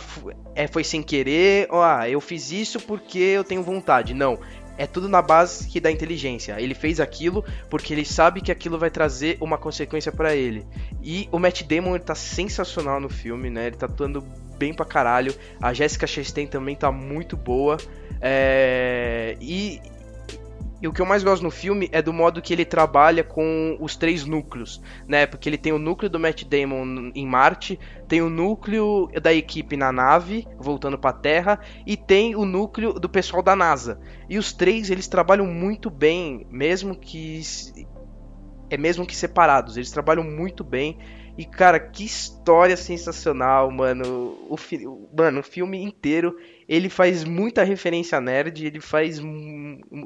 é, 0.55 0.67
foi 0.67 0.85
sem 0.85 1.03
querer. 1.03 1.69
Ou, 1.71 1.83
ah, 1.83 2.09
eu 2.09 2.21
fiz 2.21 2.51
isso 2.53 2.81
porque 2.81 3.19
eu 3.19 3.45
tenho 3.45 3.63
vontade. 3.63 4.15
Não. 4.15 4.39
É 4.79 4.87
tudo 4.87 5.11
na 5.11 5.21
base 5.21 5.69
que 5.69 5.79
da 5.79 5.91
inteligência. 5.91 6.59
Ele 6.59 6.75
fez 6.75 7.01
aquilo 7.01 7.45
porque 7.69 7.93
ele 7.93 8.05
sabe 8.05 8.41
que 8.41 8.51
aquilo 8.51 8.79
vai 8.79 8.89
trazer 8.91 9.37
uma 9.41 9.59
consequência 9.59 10.11
pra 10.11 10.35
ele. 10.35 10.67
E 11.03 11.29
o 11.31 11.39
Matt 11.39 11.65
Damon 11.65 11.97
ele 11.97 12.05
tá 12.05 12.15
sensacional 12.15 12.99
no 12.99 13.11
filme, 13.11 13.51
né? 13.51 13.67
Ele 13.67 13.77
tá 13.77 13.85
atuando 13.85 14.23
bem 14.59 14.73
pra 14.73 14.87
caralho. 14.87 15.35
A 15.61 15.75
Jessica 15.75 16.07
Chastain 16.07 16.47
também 16.47 16.75
tá 16.77 16.91
muito 16.91 17.37
boa. 17.37 17.77
É, 18.23 19.37
E, 19.41 19.81
e 20.81 20.89
o 20.89 20.93
que 20.93 21.01
eu 21.01 21.07
mais 21.07 21.23
gosto 21.23 21.43
no 21.43 21.51
filme 21.51 21.89
é 21.93 22.01
do 22.01 22.13
modo 22.13 22.41
que 22.41 22.53
ele 22.53 22.65
trabalha 22.65 23.23
com 23.23 23.77
os 23.81 23.97
três 23.97 24.25
núcleos, 24.25 24.81
né? 25.07 25.27
Porque 25.27 25.49
ele 25.49 25.59
tem 25.59 25.73
o 25.73 25.79
núcleo 25.79 26.09
do 26.09 26.19
Matt 26.19 26.45
Damon 26.45 27.11
em 27.15 27.27
Marte, 27.27 27.79
tem 28.09 28.23
o 28.23 28.31
núcleo 28.31 29.11
da 29.21 29.33
equipe 29.33 29.77
na 29.77 29.93
nave, 29.93 30.47
voltando 30.59 30.99
pra 30.99 31.13
Terra, 31.13 31.61
e 31.87 31.97
tem 31.97 32.35
o 32.35 32.45
núcleo 32.45 32.95
do 32.95 33.09
pessoal 33.09 33.43
da 33.43 33.55
NASA. 33.55 34.01
E 34.29 34.39
os 34.39 34.53
três, 34.53 34.91
eles 34.91 35.07
trabalham 35.07 35.47
muito 35.47 35.91
bem, 35.91 36.47
mesmo 36.51 36.97
que 36.97 37.43
é 38.71 38.77
mesmo 38.77 39.05
que 39.05 39.17
separados, 39.17 39.77
eles 39.77 39.91
trabalham 39.91 40.25
muito 40.25 40.63
bem. 40.63 40.97
E 41.37 41.45
cara, 41.45 41.81
que 41.81 42.05
história 42.05 42.77
sensacional, 42.77 43.71
mano. 43.71 44.37
O, 44.49 44.57
fi- 44.57 44.87
mano, 45.17 45.41
o 45.41 45.43
filme 45.43 45.83
inteiro 45.83 46.37
ele 46.71 46.89
faz 46.89 47.25
muita 47.25 47.65
referência 47.65 48.21
nerd, 48.21 48.65
ele 48.65 48.81
faz 48.81 49.21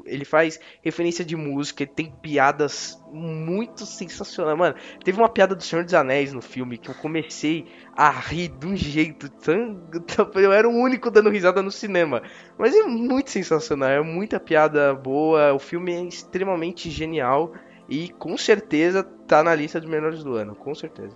ele 0.05 0.25
faz 0.25 0.59
referência 0.81 1.23
de 1.23 1.35
música, 1.35 1.83
ele 1.83 1.91
tem 1.91 2.11
piadas 2.21 2.97
muito 3.11 3.85
sensacionais, 3.85 4.57
mano. 4.57 4.75
Teve 5.03 5.19
uma 5.19 5.29
piada 5.29 5.55
do 5.55 5.61
Senhor 5.63 5.85
dos 5.85 5.93
Anéis 5.93 6.33
no 6.33 6.41
filme 6.41 6.77
que 6.79 6.89
eu 6.89 6.95
comecei 6.95 7.67
a 7.95 8.09
rir 8.09 8.47
de 8.49 8.65
um 8.65 8.75
jeito 8.75 9.29
tão, 9.29 9.75
tão- 10.07 10.31
eu 10.41 10.51
era 10.51 10.67
o 10.67 10.73
único 10.73 11.11
dando 11.11 11.29
risada 11.29 11.61
no 11.61 11.71
cinema. 11.71 12.23
Mas 12.57 12.75
é 12.75 12.83
muito 12.83 13.29
sensacional, 13.29 13.89
é 13.89 14.01
muita 14.01 14.39
piada 14.39 14.93
boa, 14.95 15.53
o 15.53 15.59
filme 15.59 15.93
é 15.93 16.01
extremamente 16.03 16.89
genial 16.89 17.53
e 17.87 18.09
com 18.09 18.35
certeza 18.37 19.03
tá 19.03 19.43
na 19.43 19.53
lista 19.53 19.79
dos 19.79 19.89
melhores 19.89 20.23
do 20.23 20.33
ano, 20.35 20.55
com 20.55 20.73
certeza. 20.73 21.15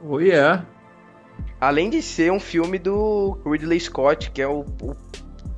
Oh, 0.00 0.18
yeah. 0.20 0.66
Além 1.60 1.88
de 1.90 2.02
ser 2.02 2.30
um 2.32 2.40
filme 2.40 2.78
do 2.78 3.38
Ridley 3.46 3.80
Scott, 3.80 4.30
que 4.30 4.42
é 4.42 4.46
o, 4.48 4.60
o- 4.82 4.96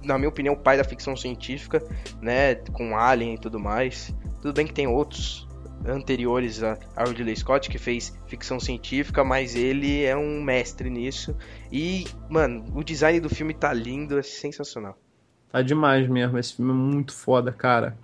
na 0.05 0.17
minha 0.17 0.29
opinião, 0.29 0.55
o 0.55 0.57
pai 0.59 0.77
da 0.77 0.85
ficção 0.85 1.17
científica, 1.17 1.83
né? 2.23 2.55
Com 2.73 2.97
Alien 2.97 3.35
e 3.35 3.39
tudo 3.39 3.59
mais. 3.59 4.15
Tudo 4.41 4.55
bem 4.55 4.67
que 4.67 4.73
tem 4.73 4.87
outros 4.87 5.47
anteriores 5.87 6.63
a, 6.63 6.79
a 6.97 7.05
Ridley 7.05 7.37
Scott 7.37 7.69
que 7.69 7.79
fez 7.79 8.17
ficção 8.27 8.59
científica, 8.61 9.23
mas 9.25 9.55
ele 9.55 10.05
é 10.05 10.17
um 10.17 10.41
mestre 10.43 10.89
nisso. 10.91 11.37
E, 11.71 12.07
mano, 12.29 12.65
o 12.75 12.83
design 12.83 13.21
do 13.21 13.29
filme 13.29 13.53
tá 13.55 13.73
lindo, 13.73 14.19
é 14.19 14.23
sensacional. 14.23 14.97
Tá 15.51 15.63
demais 15.63 16.09
mesmo. 16.09 16.39
Esse 16.39 16.57
filme 16.57 16.71
é 16.71 16.75
muito 16.75 17.13
foda, 17.13 17.51
cara. 17.53 17.97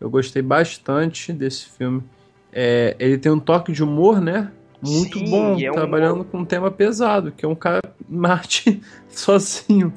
Eu 0.00 0.08
gostei 0.08 0.42
bastante 0.42 1.32
desse 1.32 1.66
filme. 1.66 2.02
É, 2.52 2.96
ele 2.98 3.18
tem 3.18 3.30
um 3.30 3.38
toque 3.40 3.72
de 3.72 3.82
humor, 3.82 4.20
né? 4.20 4.50
Muito 4.82 5.18
Sim, 5.18 5.30
bom, 5.30 5.58
é 5.60 5.70
um 5.70 5.74
trabalhando 5.74 6.24
com 6.24 6.38
um 6.38 6.44
tema 6.44 6.70
pesado, 6.70 7.32
que 7.32 7.44
é 7.44 7.48
um 7.48 7.54
cara 7.54 7.82
Marte 8.08 8.80
sozinho. 9.08 9.92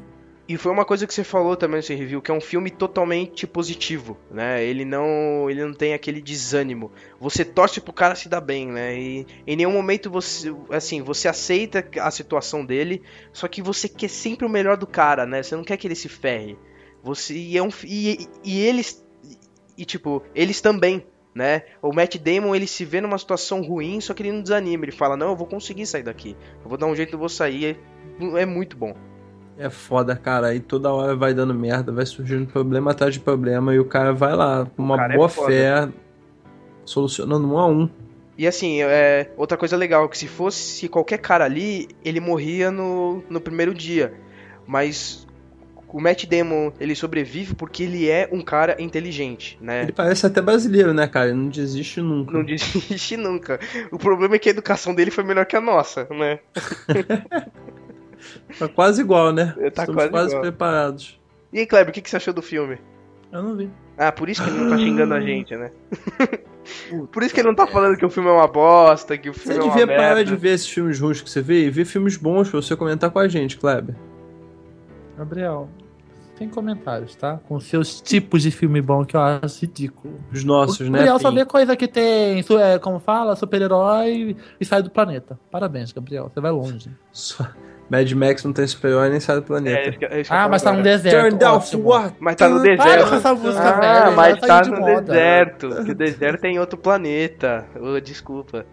E 0.45 0.57
foi 0.57 0.73
uma 0.73 0.84
coisa 0.84 1.07
que 1.07 1.13
você 1.13 1.23
falou 1.23 1.55
também 1.55 1.77
nesse 1.77 1.95
review, 1.95 2.21
que 2.21 2.29
é 2.29 2.34
um 2.34 2.41
filme 2.41 2.69
totalmente 2.69 3.47
positivo, 3.47 4.17
né? 4.29 4.61
Ele 4.61 4.84
não, 4.84 5.49
ele 5.49 5.63
não 5.63 5.73
tem 5.73 5.93
aquele 5.93 6.21
desânimo. 6.21 6.91
Você 7.17 7.45
torce 7.45 7.79
pro 7.79 7.93
cara 7.93 8.13
se 8.13 8.27
dar 8.27 8.41
bem, 8.41 8.67
né? 8.67 8.99
E 8.99 9.25
em 9.47 9.55
nenhum 9.55 9.71
momento 9.71 10.09
você, 10.09 10.53
assim, 10.69 11.01
você 11.01 11.29
aceita 11.29 11.88
a 12.01 12.11
situação 12.11 12.65
dele, 12.65 13.01
só 13.31 13.47
que 13.47 13.61
você 13.61 13.88
quer 13.88 14.09
sempre 14.09 14.45
o 14.45 14.49
melhor 14.49 14.75
do 14.75 14.86
cara, 14.86 15.25
né? 15.25 15.41
Você 15.41 15.55
não 15.55 15.63
quer 15.63 15.77
que 15.77 15.88
ele 15.88 15.95
se 15.95 16.09
ferre. 16.09 16.57
Você 17.01 17.34
e 17.34 17.57
é 17.57 17.63
um 17.63 17.69
e, 17.86 18.27
e 18.43 18.59
eles 18.59 19.01
e 19.77 19.86
tipo, 19.86 20.21
eles 20.36 20.59
também, 20.59 21.05
né? 21.34 21.63
O 21.81 21.93
Matt 21.93 22.17
Damon, 22.17 22.55
ele 22.55 22.67
se 22.67 22.86
vê 22.86 23.01
numa 23.01 23.17
situação 23.17 23.61
ruim, 23.61 23.99
só 23.99 24.13
que 24.13 24.21
ele 24.21 24.31
não 24.31 24.41
desanima, 24.41 24.86
ele 24.86 24.91
fala: 24.91 25.17
"Não, 25.17 25.29
eu 25.29 25.36
vou 25.36 25.47
conseguir 25.47 25.86
sair 25.86 26.03
daqui. 26.03 26.36
Eu 26.63 26.69
vou 26.69 26.77
dar 26.77 26.88
um 26.88 26.95
jeito, 26.95 27.13
eu 27.13 27.19
vou 27.19 27.29
sair". 27.29 27.77
É, 28.19 28.41
é 28.41 28.45
muito 28.45 28.77
bom. 28.77 28.95
É 29.57 29.69
foda, 29.69 30.15
cara. 30.15 30.47
Aí 30.47 30.59
toda 30.59 30.91
hora 30.91 31.15
vai 31.15 31.34
dando 31.34 31.53
merda, 31.53 31.91
vai 31.91 32.05
surgindo 32.05 32.47
problema 32.47 32.91
atrás 32.91 33.13
de 33.13 33.19
problema, 33.19 33.73
e 33.73 33.79
o 33.79 33.86
cara 33.86 34.13
vai 34.13 34.36
lá, 34.36 34.65
com 34.75 34.84
uma 34.84 35.05
é 35.05 35.15
boa 35.15 35.29
foda. 35.29 35.47
fé, 35.47 35.89
solucionando 36.86 37.47
um 37.47 37.57
a 37.57 37.67
um. 37.67 37.89
E 38.36 38.47
assim, 38.47 38.81
é, 38.81 39.29
outra 39.38 39.55
coisa 39.57 39.77
legal, 39.77 40.09
que 40.09 40.17
se 40.17 40.27
fosse 40.27 40.89
qualquer 40.89 41.19
cara 41.19 41.45
ali, 41.45 41.88
ele 42.03 42.19
morria 42.19 42.71
no, 42.71 43.23
no 43.29 43.39
primeiro 43.39 43.73
dia. 43.73 44.13
Mas 44.65 45.27
o 45.93 46.01
Matt 46.01 46.25
Damon, 46.25 46.71
ele 46.79 46.95
sobrevive 46.95 47.53
porque 47.53 47.83
ele 47.83 48.09
é 48.09 48.27
um 48.31 48.41
cara 48.41 48.75
inteligente, 48.81 49.57
né? 49.61 49.83
Ele 49.83 49.91
parece 49.91 50.25
até 50.25 50.41
brasileiro, 50.41 50.91
né, 50.91 51.07
cara? 51.07 51.27
Ele 51.29 51.37
não 51.37 51.49
desiste 51.49 52.01
nunca. 52.01 52.33
Não 52.33 52.43
desiste 52.43 53.15
nunca. 53.15 53.59
O 53.91 53.99
problema 53.99 54.35
é 54.35 54.39
que 54.39 54.49
a 54.49 54.51
educação 54.51 54.95
dele 54.95 55.11
foi 55.11 55.23
melhor 55.23 55.45
que 55.45 55.55
a 55.55 55.61
nossa, 55.61 56.07
né? 56.09 56.39
Tá 58.57 58.67
quase 58.69 59.01
igual, 59.01 59.31
né? 59.33 59.53
Tá 59.73 59.83
Estamos 59.83 59.95
quase 59.95 60.09
quase 60.09 60.27
igual. 60.29 60.41
preparados. 60.41 61.19
E 61.51 61.59
aí, 61.59 61.67
Kleber, 61.67 61.89
o 61.89 61.93
que, 61.93 62.01
que 62.01 62.09
você 62.09 62.15
achou 62.15 62.33
do 62.33 62.41
filme? 62.41 62.77
Eu 63.31 63.43
não 63.43 63.55
vi. 63.55 63.69
Ah, 63.97 64.11
por 64.11 64.29
isso 64.29 64.41
que 64.43 64.49
ele 64.49 64.59
não 64.59 64.69
tá 64.69 64.77
xingando 64.77 65.13
a 65.13 65.19
gente, 65.19 65.55
né? 65.55 65.71
por 67.11 67.21
isso 67.21 67.33
que 67.33 67.41
ele 67.41 67.49
não 67.49 67.55
tá 67.55 67.67
falando 67.67 67.97
que 67.97 68.05
o 68.05 68.09
filme 68.09 68.29
é 68.29 68.31
uma 68.31 68.47
bosta, 68.47 69.17
que 69.17 69.29
o 69.29 69.33
filme 69.33 69.55
Você 69.55 69.59
é 69.59 69.63
uma 69.63 69.69
devia 69.71 69.85
merda. 69.85 70.01
parar 70.03 70.23
de 70.23 70.35
ver 70.35 70.53
esses 70.53 70.69
filmes 70.69 70.99
ruins 70.99 71.21
que 71.21 71.29
você 71.29 71.41
vê 71.41 71.65
e 71.65 71.69
ver 71.69 71.85
filmes 71.85 72.15
bons 72.15 72.49
pra 72.49 72.61
você 72.61 72.75
comentar 72.75 73.11
com 73.11 73.19
a 73.19 73.27
gente, 73.27 73.57
Kleber. 73.57 73.95
Gabriel, 75.17 75.69
sem 76.38 76.49
comentários, 76.49 77.15
tá? 77.15 77.39
Com 77.47 77.59
seus 77.59 78.01
tipos 78.01 78.41
de 78.41 78.49
filme 78.51 78.81
bom 78.81 79.05
que 79.05 79.15
eu 79.15 79.21
acho 79.21 79.61
ridículo. 79.61 80.15
Os 80.31 80.43
nossos, 80.43 80.79
o 80.81 80.84
né? 80.91 80.99
Gabriel 80.99 81.19
só 81.19 81.31
vê 81.31 81.45
coisa 81.45 81.75
que 81.75 81.88
tem, 81.88 82.43
é, 82.59 82.79
como 82.79 82.99
fala, 82.99 83.36
super-herói 83.36 84.36
e 84.59 84.65
sai 84.65 84.81
do 84.81 84.89
planeta. 84.89 85.39
Parabéns, 85.51 85.91
Gabriel. 85.91 86.31
Você 86.34 86.41
vai 86.41 86.51
longe. 86.51 86.89
Só- 87.11 87.47
Mad 87.89 88.09
Max 88.13 88.43
não 88.43 88.53
tem 88.53 88.65
super-herói 88.65 89.09
nem 89.09 89.19
sai 89.19 89.36
do 89.36 89.43
É, 89.43 89.45
planeta. 89.45 89.89
isso 89.89 89.97
é 90.05 90.21
isso 90.21 90.34
Ah, 90.34 90.47
mas 90.49 90.63
tá 90.63 90.71
no 90.71 90.81
deserto. 90.81 91.21
Turn 91.21 91.38
down 91.38 91.61
for 91.61 91.79
what? 91.86 92.15
Mas 92.19 92.36
tá 92.38 92.49
no 92.49 92.61
Para 92.61 92.75
deserto. 92.75 93.09
com 93.09 93.15
essa 93.15 93.34
música, 93.36 93.69
Ah, 93.69 94.03
velho. 94.03 94.15
mas 94.15 94.39
tá 94.39 94.61
de 94.61 94.71
no 94.71 94.79
moda. 94.79 95.01
deserto. 95.01 95.69
Que 95.86 95.91
o 95.91 95.95
deserto 95.95 96.45
é 96.45 96.49
em 96.49 96.59
outro 96.59 96.77
planeta. 96.77 97.65
Ô, 97.79 97.99
desculpa. 97.99 98.65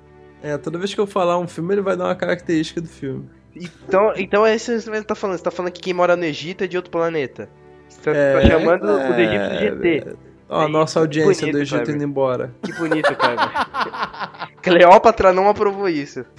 É, 0.42 0.56
toda 0.56 0.78
vez 0.78 0.94
que 0.94 1.00
eu 1.00 1.06
falar 1.06 1.38
um 1.38 1.46
filme, 1.46 1.74
ele 1.74 1.82
vai 1.82 1.96
dar 1.96 2.04
uma 2.04 2.14
característica 2.14 2.80
do 2.80 2.88
filme. 2.88 3.28
Então, 3.54 4.12
então 4.16 4.46
é 4.46 4.54
isso 4.54 4.72
que 4.72 4.80
você 4.80 5.02
tá 5.04 5.14
falando. 5.14 5.36
Você 5.38 5.44
tá 5.44 5.50
falando 5.50 5.72
que 5.72 5.80
quem 5.80 5.92
mora 5.94 6.16
no 6.16 6.24
Egito 6.24 6.64
é 6.64 6.66
de 6.66 6.76
outro 6.76 6.90
planeta. 6.90 7.48
Você 7.88 8.00
tá, 8.02 8.10
É, 8.16 8.40
tá 8.40 8.46
chamando 8.48 8.88
é, 8.88 9.10
o 9.10 9.14
do 9.14 9.20
Egito 9.20 9.48
de 9.50 9.58
GT. 10.00 10.16
Ó, 10.48 10.60
a 10.60 10.66
Aí, 10.66 10.72
nossa 10.72 10.98
audiência 11.00 11.42
bonito, 11.42 11.52
do 11.56 11.62
Egito 11.62 11.76
Kleber. 11.76 11.94
indo 11.94 12.04
embora. 12.04 12.54
Que 12.62 12.72
bonito, 12.72 13.14
cara. 13.16 14.48
Cleópatra 14.62 15.32
não 15.32 15.48
aprovou 15.48 15.88
isso. 15.88 16.24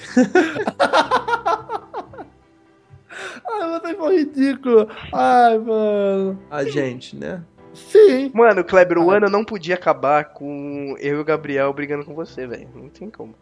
Ai, 3.49 3.79
você 3.79 3.95
foi 3.95 4.17
ridículo. 4.17 4.87
Ai, 5.13 5.57
mano. 5.57 6.39
A 6.49 6.63
gente, 6.63 7.15
né? 7.15 7.41
Sim. 7.73 8.31
Mano, 8.33 8.63
Kleber, 8.63 8.97
o 8.97 9.11
Ah. 9.11 9.17
ano 9.17 9.29
não 9.29 9.45
podia 9.45 9.75
acabar 9.75 10.25
com 10.25 10.95
eu 10.99 11.17
e 11.17 11.19
o 11.19 11.23
Gabriel 11.23 11.71
brigando 11.73 12.05
com 12.05 12.13
você, 12.13 12.45
velho. 12.45 12.67
Não 12.75 12.89
tem 12.89 13.09
como. 13.09 13.33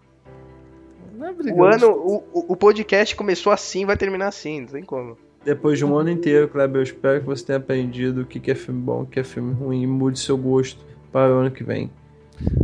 Não 1.20 1.28
é 1.28 1.34
brigando. 1.34 1.62
O 1.62 1.66
ano, 1.66 2.24
o, 2.34 2.54
o- 2.54 2.56
podcast 2.56 3.16
começou 3.16 3.52
assim, 3.52 3.86
vai 3.86 3.98
terminar 3.98 4.28
assim, 4.28 4.62
não 4.62 4.68
tem 4.68 4.84
como. 4.84 5.18
Depois 5.44 5.78
de 5.78 5.86
um 5.86 5.98
ano 5.98 6.10
inteiro, 6.10 6.48
Kleber, 6.48 6.78
eu 6.80 6.84
espero 6.84 7.20
que 7.20 7.26
você 7.26 7.46
tenha 7.46 7.58
aprendido 7.60 8.22
o 8.22 8.26
que 8.26 8.50
é 8.50 8.56
filme 8.56 8.82
bom, 8.82 9.02
o 9.02 9.06
que 9.06 9.20
é 9.20 9.24
filme 9.24 9.54
ruim 9.54 9.84
e 9.84 9.88
mude 9.88 10.20
seu 10.20 10.38
gosto 10.38 10.84
para 11.12 11.34
o 11.34 11.40
ano 11.40 11.52
que 11.52 11.64
vem. 11.64 11.92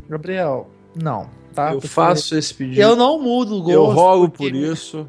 Gabriel, 0.10 0.70
não. 0.96 1.30
Tá? 1.54 1.70
eu 1.70 1.74
Porque 1.76 1.88
faço 1.88 2.36
esse 2.38 2.54
pedido. 2.54 2.82
Eu 2.82 2.96
não 2.96 3.22
mudo 3.22 3.56
o 3.56 3.60
gosto. 3.62 3.72
eu 3.72 3.86
rogo 3.86 4.30
porque 4.30 4.50
por 4.50 4.56
isso. 4.56 5.08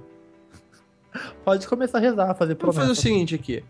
Pode 1.45 1.67
começar 1.67 1.99
a 1.99 2.01
rezar, 2.01 2.35
fazer 2.35 2.55
Vamos 2.57 2.75
fazer 2.77 2.87
o 2.87 2.95
promessa. 2.95 3.03
seguinte 3.03 3.35
aqui. 3.35 3.65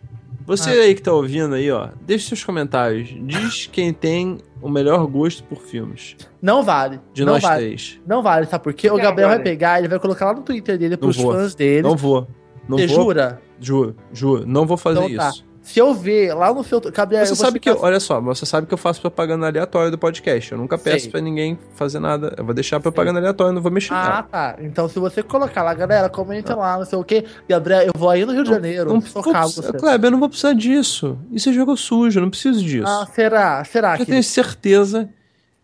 Você 0.46 0.70
Ah. 0.70 0.82
aí 0.84 0.94
que 0.94 1.02
tá 1.02 1.12
ouvindo 1.12 1.54
aí, 1.54 1.70
ó, 1.70 1.88
deixe 2.02 2.28
seus 2.28 2.44
comentários. 2.44 3.08
Diz 3.26 3.66
quem 3.66 3.92
tem 3.92 4.38
o 4.62 4.68
melhor 4.68 5.04
gosto 5.06 5.42
por 5.44 5.58
filmes. 5.60 6.16
Não 6.40 6.62
vale. 6.62 7.00
De 7.12 7.24
não 7.24 7.32
nós 7.34 7.42
vale. 7.42 7.64
três. 7.66 8.00
Não 8.06 8.22
vale, 8.22 8.46
sabe 8.46 8.62
por 8.62 8.72
quê? 8.72 8.88
O 8.90 8.96
Gabriel 8.96 9.28
vai 9.28 9.42
pegar, 9.42 9.78
ele 9.80 9.88
vai 9.88 9.98
colocar 9.98 10.26
lá 10.26 10.34
no 10.34 10.42
Twitter 10.42 10.78
dele 10.78 10.96
pros 10.96 11.16
vou. 11.16 11.32
fãs 11.32 11.54
dele. 11.54 11.82
Não 11.82 11.96
vou. 11.96 12.28
Não 12.68 12.78
Você 12.78 12.86
vou. 12.86 12.96
jura? 13.04 13.40
Juro, 13.60 13.96
juro. 14.12 14.46
Não 14.46 14.66
vou 14.66 14.76
fazer 14.76 15.00
Então 15.04 15.16
tá. 15.16 15.30
isso. 15.30 15.44
Se 15.66 15.80
eu 15.80 15.92
ver 15.92 16.32
lá 16.32 16.54
no 16.54 16.62
seu. 16.62 16.80
Gabriel, 16.80 17.26
Você 17.26 17.32
eu 17.32 17.36
sabe 17.36 17.58
que, 17.58 17.68
eu- 17.68 17.76
olha 17.80 17.98
só, 17.98 18.20
você 18.20 18.46
sabe 18.46 18.68
que 18.68 18.72
eu 18.72 18.78
faço 18.78 19.00
propaganda 19.00 19.48
aleatória 19.48 19.90
do 19.90 19.98
podcast. 19.98 20.52
Eu 20.52 20.58
nunca 20.58 20.78
peço 20.78 21.10
pra 21.10 21.20
ninguém 21.20 21.58
fazer 21.74 21.98
nada. 21.98 22.32
Eu 22.38 22.44
vou 22.44 22.54
deixar 22.54 22.76
a 22.76 22.80
propaganda 22.80 23.18
aleatória, 23.18 23.52
não 23.52 23.60
vou 23.60 23.72
mexer 23.72 23.92
Ah, 23.92 24.22
tá. 24.22 24.54
Então, 24.60 24.88
se 24.88 24.96
você 25.00 25.24
colocar 25.24 25.64
lá, 25.64 25.74
galera, 25.74 26.08
comente 26.08 26.52
lá, 26.52 26.78
não 26.78 26.84
sei 26.84 26.96
o 26.96 27.02
quê. 27.02 27.24
Gabriel, 27.48 27.82
eu 27.82 27.92
vou 27.96 28.08
aí 28.08 28.24
no 28.24 28.32
Rio 28.32 28.44
de 28.44 28.50
Janeiro, 28.50 28.94
Não 28.94 29.00
socar 29.00 29.42
vou 29.42 29.50
você. 29.50 29.72
Kleber, 29.72 30.06
eu 30.06 30.12
não 30.12 30.20
vou 30.20 30.28
precisar 30.28 30.52
disso. 30.52 31.18
Isso 31.32 31.48
é 31.48 31.52
jogo 31.52 31.76
sujo, 31.76 32.20
eu 32.20 32.22
não 32.22 32.30
preciso 32.30 32.62
disso. 32.62 32.86
Ah, 32.86 33.04
será? 33.12 33.64
Será 33.64 33.94
eu 33.94 33.98
que. 33.98 34.06
tenho 34.06 34.22
certeza 34.22 35.08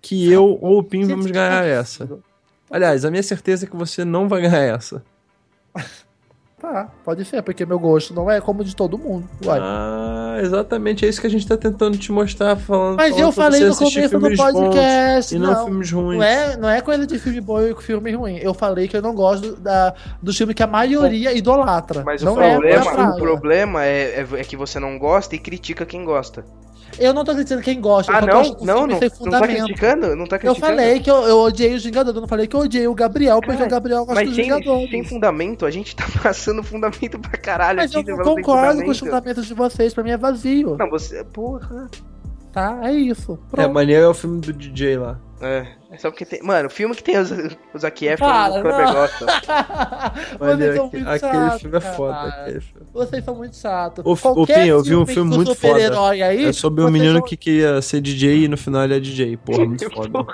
que 0.01 0.33
eu 0.33 0.59
ou 0.61 0.79
o 0.81 0.83
Pim 0.83 1.05
vamos 1.07 1.31
ganhar 1.31 1.65
essa. 1.65 2.09
Aliás, 2.69 3.05
a 3.05 3.11
minha 3.11 3.23
certeza 3.23 3.67
é 3.67 3.69
que 3.69 3.77
você 3.77 4.05
não 4.05 4.29
vai 4.29 4.43
ganhar 4.43 4.63
essa. 4.63 5.01
Tá, 6.63 6.89
pode 7.05 7.25
ser, 7.25 7.43
porque 7.43 7.67
meu 7.67 7.77
gosto 7.77 8.15
não 8.15 8.31
é 8.31 8.41
como 8.41 8.63
de 8.63 8.77
todo 8.77 8.97
mundo. 8.97 9.29
Uai. 9.45 9.59
Ah, 9.61 10.37
exatamente. 10.41 11.05
É 11.05 11.09
isso 11.09 11.21
que 11.21 11.27
a 11.27 11.31
gente 11.31 11.45
tá 11.45 11.57
tentando 11.57 11.99
te 11.99 12.13
mostrar, 12.13 12.55
falando. 12.55 12.99
Mas 12.99 13.11
falando 13.11 13.27
eu 13.27 13.33
falei 13.33 13.65
no 13.65 13.75
começo 13.75 14.01
do 14.01 14.09
filmes 14.09 14.39
bons 14.39 14.53
podcast. 14.53 15.35
E 15.35 15.39
não, 15.41 15.53
não, 15.53 15.65
filmes 15.65 15.91
ruins. 15.91 16.19
não 16.19 16.25
é, 16.25 16.57
não 16.57 16.69
é 16.69 16.81
coisa 16.81 17.05
de 17.05 17.19
filme 17.19 17.41
bom 17.41 17.61
e 17.61 17.75
filme 17.75 18.13
ruim. 18.13 18.37
Eu 18.37 18.55
falei 18.55 18.87
que 18.87 18.97
eu 18.97 19.03
não 19.03 19.13
gosto 19.13 19.57
da, 19.57 19.93
do 20.23 20.33
filme 20.33 20.55
que 20.55 20.63
a 20.63 20.69
maioria 20.69 21.37
idolatra. 21.37 22.05
Mas 22.05 22.23
não 22.23 22.35
o 22.37 22.41
é 22.41 22.53
problema, 22.53 22.81
minha 22.81 22.93
praia. 22.95 23.11
o 23.11 23.17
problema 23.17 23.85
é, 23.85 24.21
é, 24.21 24.29
é 24.35 24.45
que 24.45 24.57
você 24.57 24.79
não 24.79 24.97
gosta 25.01 25.35
e 25.35 25.41
critica 25.41 25.85
quem 25.85 26.05
gosta. 26.05 26.45
Eu 26.99 27.15
não 27.15 27.25
tô 27.25 27.33
criticando 27.35 27.63
quem 27.63 27.81
gosta. 27.81 28.13
eu 28.13 28.17
Ah, 28.17 28.21
não? 28.21 28.43
o 28.43 28.65
Não, 28.65 28.87
não, 28.87 28.99
sem 28.99 29.11
não 29.21 29.31
tá 29.31 29.47
criticando? 29.47 30.15
Não 30.17 30.27
tá 30.27 30.37
Eu 30.37 30.41
criticando? 30.41 30.61
falei 30.61 31.01
que 31.01 31.11
eu, 31.11 31.23
eu 31.23 31.39
odiei 31.39 31.75
os 31.75 31.85
Vingadores, 31.85 32.15
eu 32.17 32.21
não 32.21 32.29
falei 32.29 32.47
que 32.47 32.55
eu 32.57 32.61
odiei 32.61 32.87
o 32.87 32.95
Gabriel, 32.95 33.41
porque 33.41 33.53
Cara, 33.57 33.67
o 33.67 33.71
Gabriel 33.71 34.05
gosta 34.07 34.25
sem, 34.25 34.33
Vingadores. 34.33 34.91
sem 34.91 35.05
fundamento, 35.05 35.65
a 35.67 35.71
gente 35.71 35.97
tá 35.97 36.05
passando 36.23 36.63
fundamento 36.63 37.19
pra 37.19 37.31
caralho 37.39 37.79
Mas 37.79 37.93
eu 37.95 38.01
aqui. 38.01 38.11
não 38.11 38.17
você 38.19 38.23
falando 38.25 38.35
sem 38.37 38.45
concordo 38.45 38.85
com 38.85 38.91
os 38.91 38.99
fundamento. 38.99 39.21
fundamentos 39.23 39.47
de 39.47 39.55
vocês, 39.55 39.95
pra 39.95 40.05
mim 40.05 40.11
é 40.11 40.17
vazio. 40.17 40.77
Não, 40.79 40.91
você. 40.91 41.25
Porra. 41.25 41.89
Tá? 42.53 42.79
É 42.83 42.93
isso. 42.93 43.39
É, 43.53 43.57
Pronto. 43.57 43.73
maneiro 43.73 44.05
é 44.05 44.09
o 44.09 44.15
filme 44.15 44.41
do 44.41 44.53
DJ 44.53 44.99
lá. 44.99 45.19
É. 45.43 45.67
É 45.91 45.99
só 45.99 46.11
porque 46.11 46.25
tem. 46.25 46.43
Mano, 46.43 46.71
filme 46.71 46.95
que 46.95 47.03
tem 47.03 47.19
os, 47.19 47.31
os 47.31 47.81
Zac 47.83 48.05
Efron 48.07 48.27
Para, 48.27 48.53
o 48.55 48.63
Kleber 48.63 48.93
gosta. 48.93 49.27
Vocês 50.39 50.77
são 50.77 50.91
muito 50.91 51.09
aquele 51.09 51.59
filme 51.59 51.77
é 51.77 51.81
cara. 51.81 51.95
foda. 51.95 52.29
Aquele 52.29 52.61
filme. 52.61 52.87
Vocês 52.93 53.25
são 53.25 53.35
muito 53.35 53.57
F- 53.57 54.03
ô, 54.05 54.17
Qualquer 54.35 54.63
Pim, 54.63 54.69
eu 54.69 54.83
vi 54.83 54.95
um 54.97 55.07
filme 55.07 55.35
muito 55.37 55.55
super-herói 55.55 56.23
Aí, 56.23 56.45
É 56.47 56.53
sobre 56.53 56.83
um 56.85 56.91
menino 56.91 57.15
vão- 57.19 57.23
que 57.23 57.37
queria 57.37 57.83
ser 57.83 58.01
DJ 58.01 58.45
e 58.45 58.49
no 58.49 58.57
final 58.57 58.85
ele 58.85 58.97
é 58.97 59.01
DJ. 59.01 59.37
Porra, 59.37 59.65
muito 59.67 59.89
foda. 59.93 60.25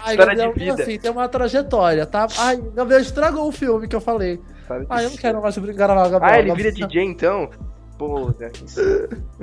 Ai, 0.00 0.16
Gabriel, 0.16 0.52
de 0.52 0.58
vida. 0.60 0.82
assim, 0.82 0.98
tem 0.98 1.10
uma 1.10 1.28
trajetória, 1.28 2.04
tá? 2.06 2.26
Ai, 2.38 2.56
Gabriel 2.74 3.00
estragou 3.00 3.48
o 3.48 3.52
filme 3.52 3.86
que 3.88 3.96
eu 3.96 4.00
falei. 4.00 4.40
Ah, 4.88 5.02
eu 5.02 5.10
não 5.10 5.16
quero 5.16 5.42
mais 5.42 5.56
gravar 5.58 6.06
o 6.06 6.10
Gabriel. 6.10 6.34
Ah, 6.34 6.38
ele 6.38 6.54
vira 6.54 6.70
DJ 6.72 7.02
então? 7.04 7.48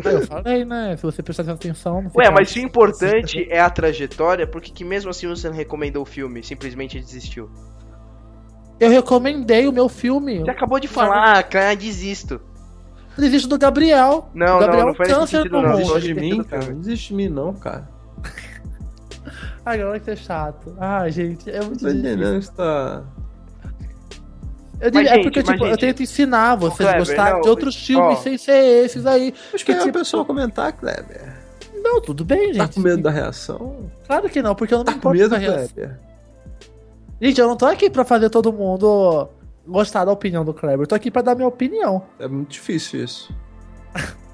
Ah, 0.06 0.10
eu 0.10 0.22
falei, 0.22 0.66
né? 0.66 0.96
Se 0.98 1.04
você 1.04 1.22
prestar 1.22 1.50
atenção... 1.52 2.02
Não 2.02 2.12
Ué, 2.16 2.30
mas 2.32 2.50
se 2.50 2.60
o 2.60 2.64
importante 2.64 3.48
é 3.50 3.60
a 3.60 3.70
trajetória, 3.70 4.48
por 4.48 4.62
que, 4.62 4.72
que 4.72 4.84
mesmo 4.84 5.10
assim 5.10 5.28
você 5.28 5.48
não 5.50 5.56
recomendou 5.56 6.04
o 6.04 6.06
filme? 6.06 6.44
Simplesmente 6.44 7.00
desistiu. 7.00 7.50
Eu 8.80 8.90
recomendei 8.90 9.68
o 9.68 9.72
meu 9.72 9.90
filme. 9.90 10.40
Você 10.40 10.52
acabou 10.52 10.80
de 10.80 10.88
falar, 10.88 11.38
ah, 11.38 11.44
cara, 11.44 11.76
desisto. 11.76 12.40
Desiste 13.18 13.50
do 13.50 13.58
Gabriel. 13.58 14.30
Não, 14.34 14.58
o 14.58 14.60
Gabriel 14.60 14.82
não, 14.82 14.88
não 14.90 14.96
foi 14.96 15.08
nesse 15.08 15.20
câncer 15.20 15.38
sentido, 15.38 15.62
não. 15.62 15.78
Desiste 15.78 16.02
de 16.02 16.14
mim, 16.14 16.44
cara. 16.44 16.66
Não 16.68 16.80
desiste 16.80 17.08
de 17.10 17.16
mim, 17.16 17.30
não, 17.30 17.54
cara. 17.54 17.90
Ai, 19.66 19.82
agora 19.82 20.00
que 20.00 20.06
você 20.06 20.12
é 20.12 20.16
chato. 20.16 20.76
Ai, 20.80 21.12
gente, 21.12 21.50
é 21.50 21.60
muito 21.60 21.80
difícil. 21.80 22.00
entendendo 22.00 22.38
isso 22.38 22.54
tá. 22.54 23.04
Eu 24.80 24.92
Mas, 24.94 25.08
é 25.08 25.14
gente, 25.16 25.24
porque, 25.24 25.42
tipo, 25.44 25.66
eu 25.66 25.78
tento 25.78 26.04
ensinar 26.04 26.56
vocês 26.56 26.88
a 26.88 26.94
Kleber, 26.94 27.08
gostar 27.08 27.34
não, 27.34 27.42
de 27.42 27.50
outros 27.50 27.76
filmes 27.76 28.20
ó. 28.20 28.22
sem 28.22 28.38
ser 28.38 28.86
esses 28.86 29.06
aí. 29.06 29.34
Acho 29.54 29.66
que 29.66 29.72
é 29.72 29.76
tipo- 29.78 29.90
a 29.90 29.94
pessoa 29.94 30.24
comentar, 30.26 30.72
Kleber. 30.74 31.36
Não, 31.82 32.00
tudo 32.02 32.24
bem, 32.24 32.54
gente. 32.54 32.58
Tá 32.68 32.74
com 32.74 32.80
medo 32.82 33.02
da 33.02 33.10
reação? 33.10 33.90
Claro 34.06 34.30
que 34.30 34.42
não, 34.42 34.54
porque 34.54 34.74
eu 34.74 34.80
não 34.80 34.84
me 34.86 34.88
Tá 34.88 34.92
com 34.94 34.98
importo 35.00 35.18
medo, 35.18 35.30
com 35.30 35.36
a 35.36 35.40
reação. 35.40 35.68
Kleber? 35.74 36.00
Gente, 37.22 37.42
eu 37.42 37.48
não 37.48 37.56
tô 37.58 37.66
aqui 37.66 37.90
pra 37.90 38.06
fazer 38.06 38.30
todo 38.30 38.54
mundo 38.54 39.28
gostar 39.66 40.06
da 40.06 40.12
opinião 40.12 40.46
do 40.46 40.54
Kleber. 40.54 40.82
Eu 40.84 40.88
tô 40.88 40.94
aqui 40.96 41.10
pra 41.10 41.22
dar 41.24 41.34
minha 41.36 41.48
opinião. 41.48 42.04
É 42.20 42.28
muito 42.28 42.50
difícil 42.52 43.04
isso. 43.04 43.34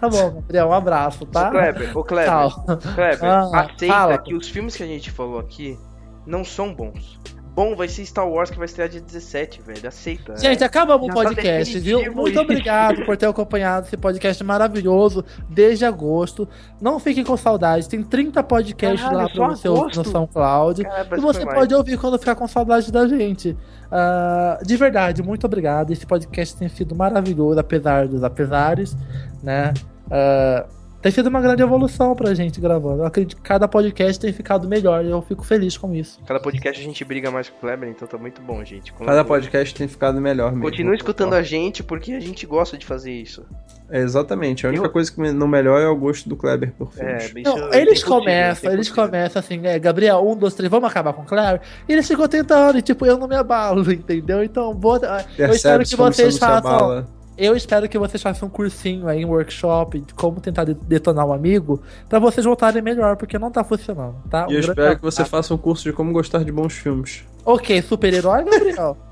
Tá 0.00 0.08
bom, 0.08 0.30
Gabriel, 0.30 0.68
um 0.68 0.72
abraço, 0.72 1.26
tá? 1.26 1.48
Ô 1.48 1.50
Kleber, 1.50 1.98
ô 1.98 2.04
Kleber, 2.04 2.30
Tchau. 2.30 2.64
Kleber, 2.94 3.24
Ah, 3.24 3.62
aceita 3.62 3.86
fala. 3.92 4.18
que 4.18 4.32
os 4.32 4.48
filmes 4.48 4.76
que 4.76 4.82
a 4.84 4.86
gente 4.86 5.10
falou 5.10 5.40
aqui 5.40 5.76
não 6.24 6.44
são 6.44 6.72
bons. 6.72 7.18
Bom 7.58 7.74
vai 7.74 7.88
ser 7.88 8.06
Star 8.06 8.28
Wars 8.28 8.50
que 8.50 8.56
vai 8.56 8.66
estrear 8.66 8.88
dia 8.88 9.00
17, 9.00 9.62
velho. 9.62 9.88
Aceita. 9.88 10.36
Gente, 10.36 10.62
acabamos 10.62 11.06
o 11.06 11.08
tá 11.08 11.14
podcast, 11.24 11.76
viu? 11.80 11.98
definitivo 11.98 12.20
Muito 12.20 12.34
isso. 12.34 12.40
obrigado 12.40 13.04
por 13.04 13.16
ter 13.16 13.26
acompanhado 13.26 13.88
esse 13.88 13.96
podcast 13.96 14.44
maravilhoso 14.44 15.24
desde 15.50 15.84
agosto. 15.84 16.48
Não 16.80 17.00
fiquem 17.00 17.24
com 17.24 17.36
saudade, 17.36 17.88
tem 17.88 18.00
30 18.00 18.44
podcasts 18.44 19.00
Caralho, 19.00 19.18
lá 19.18 19.28
pra 19.28 19.48
você 19.56 19.68
ouvir 19.68 19.96
no? 19.96 20.04
SoundCloud. 20.04 20.84
Cara, 20.84 21.08
E 21.16 21.20
você 21.20 21.40
que 21.40 21.44
foi 21.44 21.44
mais. 21.46 21.58
pode 21.58 21.74
ouvir 21.74 21.98
quando 21.98 22.16
ficar 22.16 22.36
com 22.36 22.46
saudade 22.46 22.92
da 22.92 23.08
gente. 23.08 23.56
Ah, 23.90 24.60
de 24.64 24.76
verdade, 24.76 25.20
muito 25.20 25.44
obrigado. 25.44 25.90
Esse 25.90 26.06
podcast 26.06 26.56
tem 26.56 26.68
sido 26.68 26.94
maravilhoso, 26.94 27.58
apesar 27.58 28.06
dos 28.06 28.22
apesares, 28.22 28.96
né? 29.42 29.74
Ah, 30.08 30.64
tem 31.08 31.14
sido 31.14 31.28
uma 31.28 31.40
grande 31.40 31.62
evolução 31.62 32.14
pra 32.14 32.34
gente 32.34 32.60
gravando. 32.60 33.00
Eu 33.02 33.06
acredito 33.06 33.36
que 33.36 33.42
cada 33.42 33.66
podcast 33.66 34.20
tem 34.20 34.30
ficado 34.30 34.68
melhor 34.68 35.02
e 35.02 35.08
eu 35.10 35.22
fico 35.22 35.42
feliz 35.42 35.74
com 35.76 35.94
isso. 35.94 36.20
Cada 36.26 36.38
podcast 36.38 36.78
a 36.78 36.84
gente 36.84 37.02
briga 37.02 37.30
mais 37.30 37.48
com 37.48 37.56
o 37.56 37.60
Kleber, 37.60 37.88
então 37.88 38.06
tá 38.06 38.18
muito 38.18 38.42
bom, 38.42 38.62
gente. 38.62 38.92
Cada 38.92 39.24
podcast 39.24 39.74
tem 39.74 39.88
ficado 39.88 40.20
melhor 40.20 40.50
mesmo. 40.52 40.64
Continue 40.64 40.96
escutando 40.96 41.32
a 41.32 41.42
gente 41.42 41.82
porque 41.82 42.12
a 42.12 42.20
gente 42.20 42.44
gosta 42.44 42.76
de 42.76 42.84
fazer 42.84 43.12
isso. 43.12 43.42
É, 43.90 44.00
exatamente. 44.00 44.66
A 44.66 44.68
única 44.68 44.84
Eu- 44.84 44.90
coisa 44.90 45.10
que 45.10 45.18
não 45.32 45.48
melhor 45.48 45.80
é 45.80 45.88
o 45.88 45.96
gosto 45.96 46.28
do 46.28 46.36
Kleber 46.36 46.72
por 46.76 46.90
É, 46.98 47.20
filmes. 47.20 47.46
isso 47.48 47.56
Não, 47.56 47.72
é 47.72 47.80
eles 47.80 48.04
começam, 48.04 48.70
é 48.70 48.74
eles 48.74 48.90
começam 48.90 49.40
assim, 49.40 49.60
é, 49.66 49.78
Gabriel, 49.78 50.22
um, 50.28 50.36
dois, 50.36 50.52
três, 50.52 50.70
vamos 50.70 50.90
acabar 50.90 51.14
com 51.14 51.22
o 51.22 51.24
Claire? 51.24 51.60
E 51.88 51.92
ele 51.94 52.02
ficou 52.02 52.28
tentando, 52.28 52.76
e 52.76 52.82
tipo, 52.82 53.06
eu 53.06 53.16
não 53.16 53.26
me 53.26 53.36
abalo, 53.36 53.80
entendeu? 53.90 54.44
Então, 54.44 54.74
vou, 54.78 55.00
eu 55.38 55.50
espero 55.52 55.84
que 55.84 55.96
vocês 55.96 56.38
não 56.38 56.48
façam. 56.48 57.17
Eu 57.38 57.54
espero 57.56 57.88
que 57.88 57.96
vocês 57.96 58.20
façam 58.20 58.48
um 58.48 58.50
cursinho 58.50 59.06
aí, 59.06 59.24
um 59.24 59.28
workshop 59.28 60.00
de 60.00 60.12
como 60.12 60.40
tentar 60.40 60.64
de- 60.64 60.74
detonar 60.74 61.24
um 61.24 61.32
amigo, 61.32 61.80
pra 62.08 62.18
vocês 62.18 62.44
voltarem 62.44 62.82
melhor, 62.82 63.16
porque 63.16 63.38
não 63.38 63.50
tá 63.50 63.62
funcionando, 63.62 64.16
tá? 64.28 64.40
E 64.40 64.42
eu 64.42 64.46
Um 64.46 64.48
grande 64.62 64.70
espero 64.70 64.96
que 64.96 65.02
você 65.02 65.24
faça 65.24 65.54
um 65.54 65.58
curso 65.58 65.84
de 65.84 65.92
como 65.92 66.12
gostar 66.12 66.42
de 66.42 66.50
bons 66.50 66.72
filmes. 66.74 67.22
Ok, 67.44 67.80
super-herói, 67.80 68.44
Gabriel? 68.44 68.96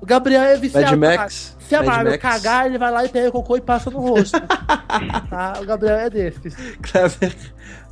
o 0.00 0.06
Gabriel 0.06 0.42
é 0.42 0.56
viciado. 0.56 0.96
Mad? 0.98 1.16
Max. 1.16 1.56
Se 1.60 1.74
a 1.74 1.78
Mad 1.78 1.86
Marvel 1.88 2.12
Max. 2.12 2.22
cagar, 2.22 2.66
ele 2.66 2.76
vai 2.78 2.90
lá 2.90 3.04
e 3.04 3.08
pega 3.08 3.28
o 3.28 3.32
cocô 3.32 3.56
e 3.56 3.60
passa 3.60 3.90
no 3.90 4.00
rosto. 4.00 4.38
tá? 5.30 5.54
O 5.60 5.64
Gabriel 5.66 5.96
é 5.98 6.10
desses. 6.10 6.54
Kleber, 6.82 7.34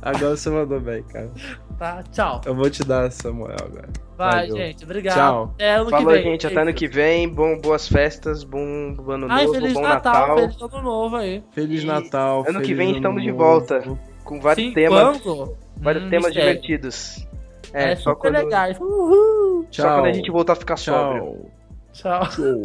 agora 0.01 0.35
você 0.37 0.49
mandou 0.49 0.79
bem, 0.79 1.03
cara. 1.03 1.31
Tá? 1.79 2.03
Tchau. 2.11 2.41
Eu 2.45 2.53
vou 2.55 2.69
te 2.69 2.83
dar 2.83 3.07
essa 3.07 3.31
moral 3.31 3.57
agora. 3.65 3.89
Vai, 4.15 4.47
Valeu. 4.47 4.57
gente. 4.57 4.83
Obrigado. 4.83 5.15
Tchau. 5.15 5.51
Até 5.55 5.71
ano 5.75 5.89
Falou, 5.89 6.07
que 6.07 6.13
vem. 6.13 6.23
gente. 6.31 6.47
Até 6.47 6.61
ano 6.61 6.73
que 6.73 6.87
vem. 6.87 7.27
Bom, 7.27 7.59
boas 7.59 7.87
festas, 7.87 8.43
bom, 8.43 8.93
bom 8.93 9.11
ano 9.13 9.27
Ai, 9.29 9.45
novo, 9.47 9.55
Feliz 9.59 9.73
bom 9.73 9.81
Natal, 9.81 10.13
Natal. 10.13 10.37
Feliz 10.37 10.61
Ano 10.61 10.81
Novo 10.83 11.15
aí. 11.15 11.43
Feliz 11.51 11.83
E 11.83 11.85
Natal. 11.87 12.39
ano 12.47 12.59
que 12.59 12.65
feliz 12.67 12.77
vem 12.77 12.87
ano 12.89 12.97
estamos 12.97 13.21
de 13.23 13.31
novo. 13.31 13.43
volta. 13.43 13.97
Com 14.23 14.39
vários 14.39 14.67
Sim, 14.67 14.73
temas, 14.73 15.19
quando? 15.21 15.57
vários 15.77 16.03
Hum, 16.05 16.09
temas 16.09 16.25
mistério. 16.27 16.61
divertidos. 16.61 17.27
É, 17.73 17.91
É, 17.91 17.95
só 17.95 18.11
super 18.11 18.31
quando, 18.31 18.43
legais. 18.43 18.79
Uhul. 18.79 19.65
só 19.71 19.95
quando 19.95 20.05
a 20.05 20.13
gente 20.13 20.29
voltar 20.31 20.53
a 20.53 20.55
ficar 20.57 20.77
sóbrio. 20.77 21.47
Tchau. 21.93 22.21
Tchau. 22.29 22.61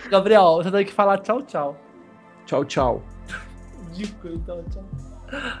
Gabriel, 0.10 0.56
você 0.56 0.70
tem 0.70 0.84
que 0.86 0.92
falar 0.92 1.18
tchau, 1.18 1.42
tchau. 1.42 1.76
tchau, 2.46 2.64
tchau. 2.64 3.02
Dico, 3.92 4.28
então, 4.28 4.64
tchau. 4.70 4.84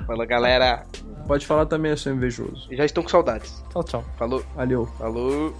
Fala, 0.06 0.24
galera. 0.24 0.86
Pode 1.26 1.46
falar 1.46 1.66
também, 1.66 1.90
eu 1.92 1.96
sou 1.96 2.12
invejoso. 2.12 2.68
Já 2.72 2.84
estou 2.84 3.04
com 3.04 3.10
saudades. 3.10 3.64
Tchau, 3.70 3.84
tchau. 3.84 4.04
Falou, 4.16 4.42
Valeu. 4.54 4.86
falou. 4.98 5.54